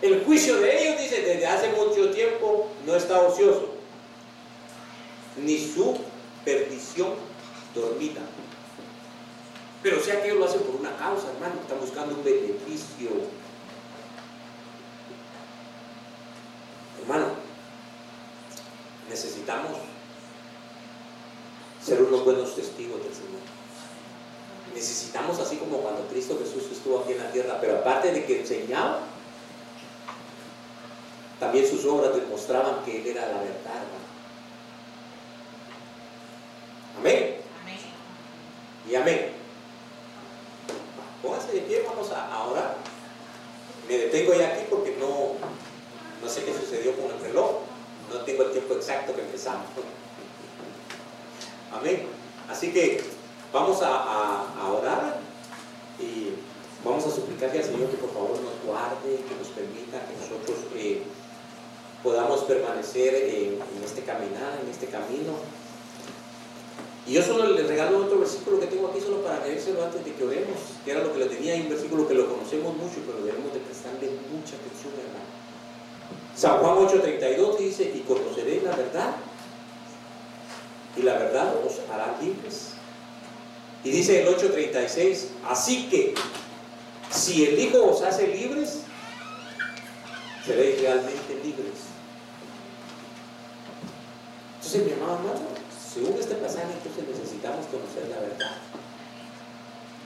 El 0.00 0.24
juicio 0.24 0.58
de 0.58 0.82
ellos, 0.82 1.00
dice, 1.00 1.20
desde 1.20 1.46
hace 1.46 1.68
mucho 1.72 2.10
tiempo 2.10 2.68
no 2.86 2.96
está 2.96 3.20
ocioso, 3.20 3.68
ni 5.36 5.58
su 5.58 5.98
perdición 6.42 7.10
dormida. 7.74 8.22
Pero 9.82 10.00
sea 10.00 10.22
que 10.22 10.28
ellos 10.28 10.38
lo 10.38 10.46
hacen 10.46 10.62
por 10.62 10.76
una 10.76 10.96
causa, 10.96 11.30
hermano, 11.34 11.60
están 11.60 11.78
buscando 11.78 12.14
un 12.14 12.24
beneficio. 12.24 13.10
Hermano, 17.02 17.26
necesitamos 19.10 19.76
ser 21.84 22.02
unos 22.02 22.24
buenos 22.24 22.54
testigos 22.56 23.04
del 23.04 23.12
Señor. 23.12 23.63
Necesitamos, 24.74 25.38
así 25.38 25.56
como 25.56 25.78
cuando 25.78 26.06
Cristo 26.08 26.38
Jesús 26.38 26.70
estuvo 26.72 27.00
aquí 27.00 27.12
en 27.12 27.18
la 27.18 27.30
tierra, 27.30 27.58
pero 27.60 27.78
aparte 27.78 28.10
de 28.10 28.24
que 28.24 28.40
enseñaba, 28.40 29.00
también 31.38 31.68
sus 31.68 31.84
obras 31.84 32.14
demostraban 32.14 32.84
que 32.84 33.00
Él 33.00 33.06
era 33.06 33.22
la 33.22 33.38
verdad. 33.38 33.84
Amén. 36.98 37.36
amén. 37.62 37.78
Y 38.90 38.94
amén. 38.94 39.32
Pónganse 41.22 41.52
de 41.52 41.60
pie, 41.60 41.82
vamos 41.86 42.10
a 42.10 42.44
orar. 42.44 42.76
Me 43.88 43.98
detengo 43.98 44.34
ya 44.34 44.48
aquí 44.48 44.64
porque 44.68 44.96
no, 44.98 45.34
no 46.22 46.28
sé 46.28 46.44
qué 46.44 46.52
sucedió 46.52 46.96
con 46.96 47.10
el 47.14 47.20
reloj. 47.20 47.60
No 48.10 48.20
tengo 48.20 48.44
el 48.44 48.52
tiempo 48.52 48.74
exacto 48.74 49.14
que 49.14 49.20
empezamos. 49.22 49.66
Amén. 51.72 52.06
Así 52.48 52.72
que 52.72 53.02
vamos 53.54 53.80
a, 53.82 54.50
orar 54.68 55.20
y 56.00 56.34
vamos 56.84 57.06
a 57.06 57.10
suplicarle 57.10 57.60
al 57.60 57.64
Señor 57.64 57.88
que 57.88 57.96
por 57.96 58.10
favor 58.10 58.30
nos 58.42 58.58
guarde, 58.66 59.22
que 59.22 59.34
nos 59.38 59.48
permita 59.54 60.02
que 60.02 60.14
nosotros 60.18 60.58
eh, 60.74 61.02
podamos 62.02 62.40
permanecer 62.40 63.14
en, 63.14 63.62
este 63.84 64.02
caminar, 64.02 64.58
en 64.60 64.68
este 64.68 64.86
camino. 64.86 65.38
Y 67.06 67.12
yo 67.12 67.22
solo 67.22 67.46
le 67.50 67.62
regalo 67.62 67.98
otro 67.98 68.18
versículo 68.18 68.58
que 68.58 68.66
tengo 68.66 68.88
aquí 68.88 69.00
solo 69.00 69.22
para 69.22 69.46
leérselo 69.46 69.84
antes 69.84 70.04
de 70.04 70.14
que 70.14 70.24
oremos, 70.24 70.58
que 70.84 70.90
era 70.90 71.04
lo 71.04 71.12
que 71.12 71.20
le 71.20 71.26
tenía 71.26 71.54
ahí, 71.54 71.60
un 71.60 71.68
versículo 71.68 72.08
que 72.08 72.14
lo 72.14 72.28
conocemos 72.28 72.74
mucho, 72.74 73.06
pero 73.06 73.24
debemos 73.24 73.52
de 73.52 73.60
prestarle 73.60 74.10
mucha 74.32 74.56
atención, 74.56 74.92
hermano. 74.98 75.30
San 76.34 76.58
Juan 76.58 76.88
8:32 76.88 77.58
dice, 77.58 77.92
y 77.94 78.00
conoceréis 78.00 78.64
la 78.64 78.74
verdad, 78.74 79.14
y 80.96 81.02
la 81.02 81.14
verdad 81.14 81.54
os 81.64 81.78
hará 81.92 82.16
libres. 82.20 82.74
Y 83.84 83.90
dice 83.90 84.22
el 84.22 84.28
8:36, 84.28 85.26
así 85.46 85.88
que 85.88 86.14
si 87.10 87.44
el 87.44 87.58
Hijo 87.58 87.84
os 87.84 88.02
hace 88.02 88.28
libres, 88.28 88.80
seréis 90.44 90.80
realmente 90.80 91.34
libres. 91.44 91.92
Entonces, 94.56 94.86
mi 94.86 94.92
amado 94.92 95.18
hermano, 95.18 95.40
según 95.94 96.18
este 96.18 96.34
pasaje, 96.36 96.72
entonces 96.72 97.04
necesitamos 97.06 97.66
conocer 97.66 98.08
la 98.08 98.20
verdad. 98.20 98.56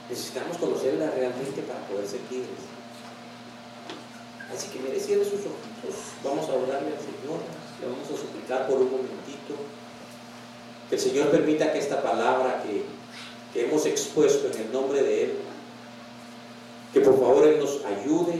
Necesitamos 0.09 0.57
conocerla 0.57 1.11
realmente 1.11 1.61
para 1.61 1.79
poder 1.87 2.05
ser 2.05 2.19
libres. 2.29 2.61
Así 4.53 4.67
que 4.69 4.79
mire, 4.79 4.99
sus 4.99 5.45
ojos. 5.45 5.95
Vamos 6.23 6.49
a 6.49 6.53
orarle 6.53 6.93
al 6.93 7.01
Señor. 7.01 7.39
Le 7.79 7.87
vamos 7.87 8.05
a 8.05 8.17
suplicar 8.17 8.67
por 8.67 8.79
un 8.79 8.91
momentito. 8.91 9.55
Que 10.89 10.95
el 10.95 11.01
Señor 11.01 11.29
permita 11.29 11.71
que 11.71 11.79
esta 11.79 12.01
palabra 12.01 12.61
que, 12.63 12.83
que 13.53 13.65
hemos 13.65 13.85
expuesto 13.85 14.49
en 14.53 14.61
el 14.61 14.71
nombre 14.71 15.01
de 15.01 15.23
Él, 15.23 15.33
que 16.93 17.01
por 17.01 17.19
favor 17.19 17.47
Él 17.47 17.59
nos 17.59 17.79
ayude, 17.85 18.39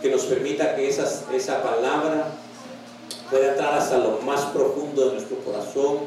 que 0.00 0.10
nos 0.10 0.24
permita 0.24 0.74
que 0.76 0.88
esa 0.88 1.62
palabra 1.62 2.32
puede 3.32 3.48
entrar 3.48 3.74
hasta 3.74 3.98
lo 3.98 4.18
más 4.18 4.42
profundo 4.46 5.06
de 5.06 5.12
nuestro 5.14 5.38
corazón. 5.38 6.00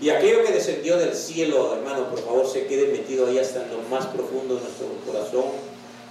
Y 0.00 0.10
aquello 0.10 0.44
que 0.44 0.52
descendió 0.52 0.96
del 0.96 1.14
cielo, 1.14 1.74
hermano, 1.74 2.08
por 2.08 2.20
favor, 2.20 2.48
se 2.48 2.66
quede 2.66 2.92
metido 2.92 3.26
ahí 3.26 3.38
hasta 3.38 3.66
lo 3.66 3.78
más 3.90 4.06
profundo 4.06 4.54
de 4.54 4.62
nuestro 4.62 4.86
corazón. 5.06 5.44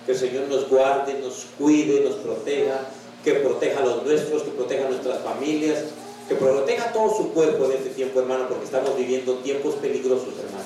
Que 0.06 0.14
el 0.14 0.18
Señor 0.18 0.48
nos 0.49 0.69
guarde, 0.69 1.14
nos 1.19 1.48
cuide, 1.57 2.02
nos 2.02 2.15
proteja, 2.15 2.88
que 3.23 3.34
proteja 3.35 3.80
a 3.80 3.85
los 3.85 4.03
nuestros, 4.03 4.43
que 4.43 4.52
proteja 4.52 4.85
a 4.85 4.89
nuestras 4.89 5.19
familias, 5.19 5.84
que 6.32 6.38
proteja 6.38 6.94
todo 6.94 7.14
su 7.14 7.34
cuerpo 7.34 7.66
en 7.66 7.74
este 7.74 7.90
tiempo, 7.90 8.22
hermano, 8.22 8.48
porque 8.48 8.64
estamos 8.64 8.95
viviendo 8.95 9.36
tiempos 9.40 9.76
peligrosos, 9.76 10.34
hermano. 10.40 10.64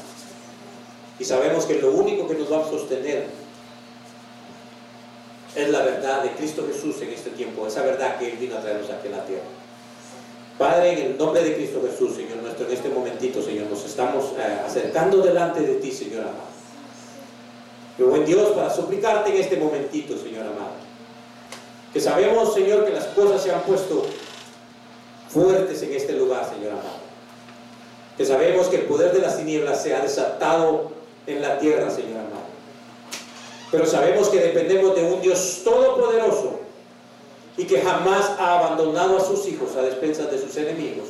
Y 1.18 1.26
sabemos 1.26 1.66
que 1.66 1.82
lo 1.82 1.92
único 1.92 2.28
que 2.28 2.36
nos 2.36 2.52
va 2.52 2.64
a 2.64 2.70
sostener 2.70 3.26
es 5.56 5.70
la 5.70 5.82
verdad 5.82 6.22
de 6.22 6.32
Cristo 6.34 6.68
Jesús 6.72 7.02
en 7.02 7.10
este 7.10 7.32
tiempo, 7.32 7.66
esa 7.66 7.82
verdad 7.82 8.20
que 8.20 8.32
Él 8.32 8.38
vino 8.38 8.56
a 8.56 8.62
traernos 8.62 8.92
aquí 8.92 9.08
en 9.08 9.14
la 9.14 9.26
tierra. 9.26 9.44
Padre, 10.60 10.92
en 10.94 11.00
el 11.00 11.18
nombre 11.18 11.44
de 11.44 11.56
Cristo 11.56 11.82
Jesús, 11.90 12.16
Señor 12.16 12.38
nuestro, 12.44 12.68
en 12.68 12.74
este 12.74 12.90
momentito, 12.90 13.42
Señor, 13.42 13.66
nos 13.68 13.84
estamos 13.86 14.34
eh, 14.38 14.62
acercando 14.64 15.18
delante 15.18 15.62
de 15.62 15.76
ti, 15.76 15.92
Señor 15.92 16.22
amado. 16.22 16.54
Yo 17.98 18.08
buen 18.08 18.24
Dios, 18.24 18.52
para 18.52 18.70
suplicarte 18.70 19.32
en 19.32 19.42
este 19.42 19.58
momentito, 19.58 20.16
Señor 20.16 20.44
amado. 20.46 20.76
Que 21.92 22.00
sabemos, 22.00 22.54
Señor, 22.54 22.86
que 22.86 22.92
las 22.92 23.06
cosas 23.08 23.42
se 23.42 23.52
han 23.52 23.62
puesto 23.62 24.06
fuertes 25.36 25.84
en 25.84 25.94
este 25.94 26.14
lugar, 26.14 26.49
Señor 26.49 26.72
amado. 26.72 27.03
Que 28.18 28.26
sabemos 28.26 28.68
que 28.68 28.78
el 28.78 28.84
poder 28.84 29.12
de 29.12 29.20
las 29.20 29.38
tinieblas 29.38 29.84
se 29.84 29.94
ha 29.94 29.99
desatado 29.99 30.91
en 31.28 31.41
la 31.41 31.60
tierra, 31.60 31.91
Señor 31.91 32.22
amado. 32.22 32.45
Pero 33.70 33.86
sabemos 33.86 34.30
que 34.30 34.40
dependemos 34.40 34.95
de 34.95 35.03
un 35.03 35.22
Dios 35.22 35.62
todopoderoso 35.66 36.60
y 37.57 37.66
que 37.66 37.82
jamás 37.82 38.32
ha 38.40 38.60
abandonado 38.60 39.18
a 39.18 39.20
sus 39.20 39.45
hijos 39.48 39.76
a 39.76 39.82
despensas 39.82 40.32
de 40.32 40.40
sus 40.40 40.56
enemigos. 40.56 41.10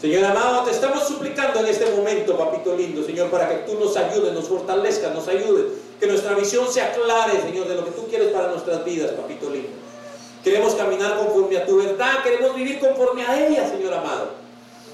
Señor 0.00 0.24
amado, 0.24 0.64
te 0.64 0.70
estamos 0.70 1.06
suplicando 1.06 1.60
en 1.60 1.66
este 1.66 1.84
momento, 1.94 2.38
papito 2.38 2.74
lindo, 2.74 3.04
Señor, 3.04 3.28
para 3.30 3.50
que 3.50 3.70
tú 3.70 3.78
nos 3.78 3.94
ayudes, 3.98 4.32
nos 4.32 4.48
fortalezcas, 4.48 5.14
nos 5.14 5.28
ayudes, 5.28 5.66
que 5.98 6.06
nuestra 6.06 6.32
visión 6.34 6.72
se 6.72 6.80
aclare, 6.80 7.38
Señor, 7.42 7.68
de 7.68 7.74
lo 7.74 7.84
que 7.84 7.90
tú 7.90 8.06
quieres 8.08 8.28
para 8.28 8.48
nuestras 8.48 8.82
vidas, 8.82 9.10
papito 9.10 9.50
lindo. 9.50 9.89
Queremos 10.42 10.74
caminar 10.74 11.18
conforme 11.18 11.58
a 11.58 11.66
tu 11.66 11.76
verdad, 11.76 12.22
queremos 12.22 12.54
vivir 12.54 12.80
conforme 12.80 13.22
a 13.26 13.46
ella, 13.46 13.68
Señor 13.68 13.92
amado. 13.92 14.30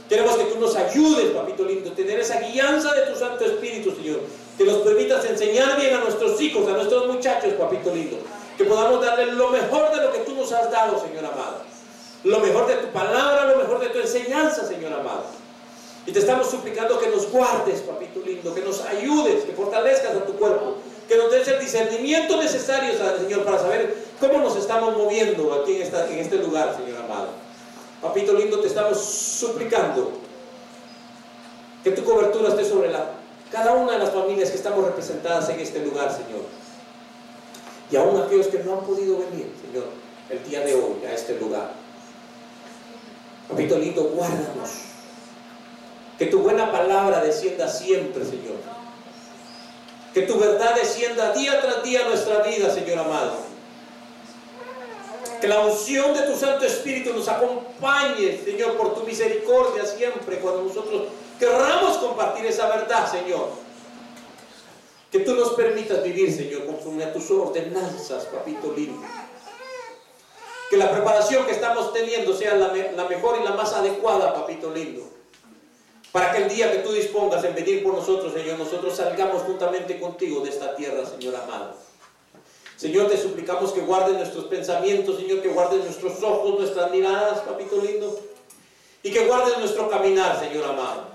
Queremos 0.08 0.36
que 0.36 0.44
tú 0.44 0.60
nos 0.60 0.74
ayudes, 0.76 1.32
papito 1.32 1.64
lindo, 1.64 1.92
tener 1.92 2.20
esa 2.20 2.40
guianza 2.40 2.92
de 2.94 3.02
tu 3.02 3.18
Santo 3.18 3.44
Espíritu, 3.44 3.92
Señor. 3.92 4.20
Que 4.56 4.64
nos 4.64 4.78
permitas 4.78 5.24
enseñar 5.24 5.78
bien 5.80 5.94
a 5.94 6.00
nuestros 6.00 6.40
hijos, 6.40 6.66
a 6.68 6.72
nuestros 6.72 7.08
muchachos, 7.08 7.54
papito 7.54 7.94
lindo. 7.94 8.18
Que 8.56 8.64
podamos 8.64 9.04
darle 9.04 9.26
lo 9.32 9.50
mejor 9.50 9.90
de 9.94 10.02
lo 10.02 10.12
que 10.12 10.20
tú 10.20 10.34
nos 10.34 10.50
has 10.52 10.70
dado, 10.70 11.00
Señor 11.00 11.24
amado. 11.24 11.58
Lo 12.24 12.40
mejor 12.40 12.66
de 12.66 12.74
tu 12.76 12.86
palabra, 12.88 13.52
lo 13.52 13.58
mejor 13.58 13.80
de 13.80 13.88
tu 13.88 13.98
enseñanza, 13.98 14.66
Señor 14.66 14.92
amado. 14.92 15.24
Y 16.06 16.12
te 16.12 16.20
estamos 16.20 16.48
suplicando 16.50 16.98
que 17.00 17.08
nos 17.08 17.30
guardes, 17.30 17.80
papito 17.80 18.20
lindo, 18.24 18.54
que 18.54 18.62
nos 18.62 18.80
ayudes, 18.82 19.44
que 19.44 19.52
fortalezcas 19.52 20.14
a 20.14 20.24
tu 20.24 20.34
cuerpo, 20.34 20.76
que 21.08 21.16
nos 21.16 21.30
des 21.32 21.48
el 21.48 21.58
discernimiento 21.58 22.40
necesario, 22.40 22.92
Señor, 23.18 23.44
para 23.44 23.58
saber 23.58 24.05
cómo 24.20 24.38
nos 24.38 24.56
estamos 24.56 24.96
moviendo 24.96 25.52
aquí 25.54 25.80
en, 25.80 26.18
este 26.18 26.36
lugar, 26.38 26.76
Señor 26.76 27.04
amado. 27.04 27.28
Papito 28.00 28.32
lindo, 28.34 28.60
te 28.60 28.68
estamos 28.68 28.98
suplicando 28.98 30.12
que 31.82 31.90
tu 31.92 32.04
cobertura 32.04 32.48
esté 32.48 32.64
sobre 32.64 32.90
la, 32.90 33.10
cada 33.50 33.72
una 33.72 33.92
de 33.92 33.98
las 33.98 34.10
familias 34.10 34.50
que 34.50 34.56
estamos 34.56 34.84
representadas 34.84 35.48
en 35.48 35.60
este 35.60 35.84
lugar, 35.84 36.10
Señor. 36.10 36.44
Y 37.90 37.96
aún 37.96 38.20
aquellos 38.20 38.48
que 38.48 38.58
no 38.60 38.74
han 38.74 38.80
podido 38.80 39.18
venir, 39.18 39.52
Señor, 39.64 39.86
el 40.28 40.42
día 40.48 40.60
de 40.60 40.74
hoy 40.74 41.04
a 41.06 41.12
este 41.12 41.38
lugar. 41.38 41.70
Papito 43.48 43.78
lindo, 43.78 44.04
guárdanos. 44.04 44.70
Que 46.18 46.26
tu 46.26 46.40
buena 46.40 46.72
palabra 46.72 47.22
descienda 47.22 47.68
siempre, 47.68 48.24
Señor. 48.24 48.56
Que 50.12 50.22
tu 50.22 50.38
verdad 50.38 50.74
descienda 50.74 51.32
día 51.32 51.60
tras 51.60 51.82
día 51.84 52.04
a 52.04 52.08
nuestra 52.08 52.42
vida, 52.42 52.70
Señor 52.70 52.98
amado. 52.98 53.45
Que 55.40 55.48
la 55.48 55.60
unción 55.60 56.14
de 56.14 56.22
tu 56.22 56.34
Santo 56.34 56.64
Espíritu 56.64 57.12
nos 57.12 57.28
acompañe, 57.28 58.40
Señor, 58.42 58.76
por 58.76 58.94
tu 58.94 59.02
misericordia 59.02 59.84
siempre, 59.84 60.38
cuando 60.38 60.62
nosotros 60.62 61.08
querramos 61.38 61.98
compartir 61.98 62.46
esa 62.46 62.68
verdad, 62.68 63.10
Señor. 63.10 63.48
Que 65.10 65.20
tú 65.20 65.34
nos 65.34 65.52
permitas 65.54 66.02
vivir, 66.02 66.34
Señor, 66.34 66.66
conforme 66.66 67.04
a 67.04 67.12
tus 67.12 67.30
ordenanzas, 67.30 68.24
papito 68.26 68.72
lindo. 68.74 69.02
Que 70.70 70.76
la 70.76 70.90
preparación 70.90 71.44
que 71.44 71.52
estamos 71.52 71.92
teniendo 71.92 72.36
sea 72.36 72.54
la, 72.54 72.72
la 72.74 73.04
mejor 73.04 73.38
y 73.40 73.44
la 73.44 73.52
más 73.52 73.72
adecuada, 73.72 74.34
papito 74.34 74.70
lindo. 74.72 75.02
Para 76.12 76.32
que 76.32 76.44
el 76.44 76.48
día 76.48 76.72
que 76.72 76.78
tú 76.78 76.92
dispongas 76.92 77.44
en 77.44 77.54
venir 77.54 77.84
por 77.84 77.94
nosotros, 77.94 78.32
Señor, 78.32 78.58
nosotros 78.58 78.96
salgamos 78.96 79.42
juntamente 79.42 80.00
contigo 80.00 80.40
de 80.40 80.50
esta 80.50 80.74
tierra, 80.74 81.04
Señor 81.04 81.36
amado. 81.36 81.74
Señor, 82.76 83.08
te 83.08 83.16
suplicamos 83.16 83.72
que 83.72 83.80
guardes 83.80 84.16
nuestros 84.16 84.44
pensamientos, 84.46 85.16
Señor, 85.16 85.40
que 85.40 85.48
guardes 85.48 85.82
nuestros 85.82 86.22
ojos, 86.22 86.58
nuestras 86.58 86.90
miradas, 86.90 87.40
papito 87.40 87.80
lindo. 87.80 88.20
Y 89.02 89.10
que 89.10 89.26
guardes 89.26 89.58
nuestro 89.58 89.88
caminar, 89.88 90.38
Señor 90.38 90.64
amado. 90.64 91.06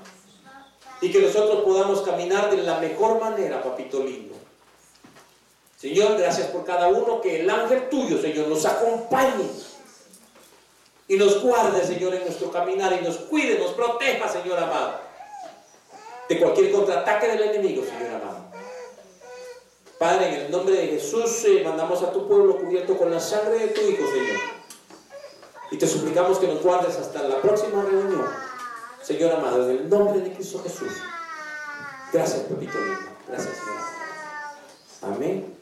Y 1.01 1.11
que 1.11 1.19
nosotros 1.19 1.63
podamos 1.63 2.01
caminar 2.01 2.49
de 2.49 2.63
la 2.63 2.79
mejor 2.79 3.19
manera, 3.19 3.61
papito 3.61 4.03
lindo. 4.03 4.35
Señor, 5.77 6.17
gracias 6.17 6.47
por 6.47 6.63
cada 6.63 6.87
uno, 6.87 7.21
que 7.21 7.41
el 7.41 7.49
ángel 7.49 7.89
tuyo, 7.89 8.19
Señor, 8.19 8.47
nos 8.47 8.65
acompañe. 8.65 9.49
Y 11.07 11.17
nos 11.17 11.41
guarde, 11.43 11.83
Señor, 11.85 12.15
en 12.15 12.21
nuestro 12.21 12.51
caminar 12.51 12.97
y 12.99 13.03
nos 13.03 13.17
cuide, 13.17 13.59
nos 13.59 13.71
proteja, 13.71 14.27
Señor 14.29 14.57
amado. 14.57 14.99
De 16.29 16.39
cualquier 16.39 16.71
contraataque 16.71 17.27
del 17.27 17.41
enemigo, 17.41 17.83
Señor 17.83 18.15
amado. 18.15 18.40
Padre, 20.01 20.29
en 20.29 20.45
el 20.45 20.51
nombre 20.51 20.73
de 20.75 20.87
Jesús 20.87 21.45
eh, 21.45 21.61
mandamos 21.63 22.01
a 22.01 22.11
tu 22.11 22.27
pueblo 22.27 22.57
cubierto 22.57 22.97
con 22.97 23.11
la 23.11 23.19
sangre 23.19 23.59
de 23.59 23.67
tu 23.67 23.81
Hijo, 23.81 24.03
Señor. 24.11 24.39
Y 25.69 25.77
te 25.77 25.85
suplicamos 25.85 26.39
que 26.39 26.47
nos 26.47 26.63
guardes 26.63 26.97
hasta 26.97 27.21
la 27.21 27.39
próxima 27.39 27.83
reunión. 27.83 28.25
Señor 29.03 29.33
amado, 29.33 29.69
en 29.69 29.77
el 29.77 29.87
nombre 29.87 30.21
de 30.21 30.33
Cristo 30.33 30.59
Jesús. 30.63 30.91
Gracias, 32.11 32.41
Pepito 32.45 32.79
lindo. 32.79 33.11
Gracias, 33.27 33.55
Señor. 33.55 35.15
Amén. 35.15 35.60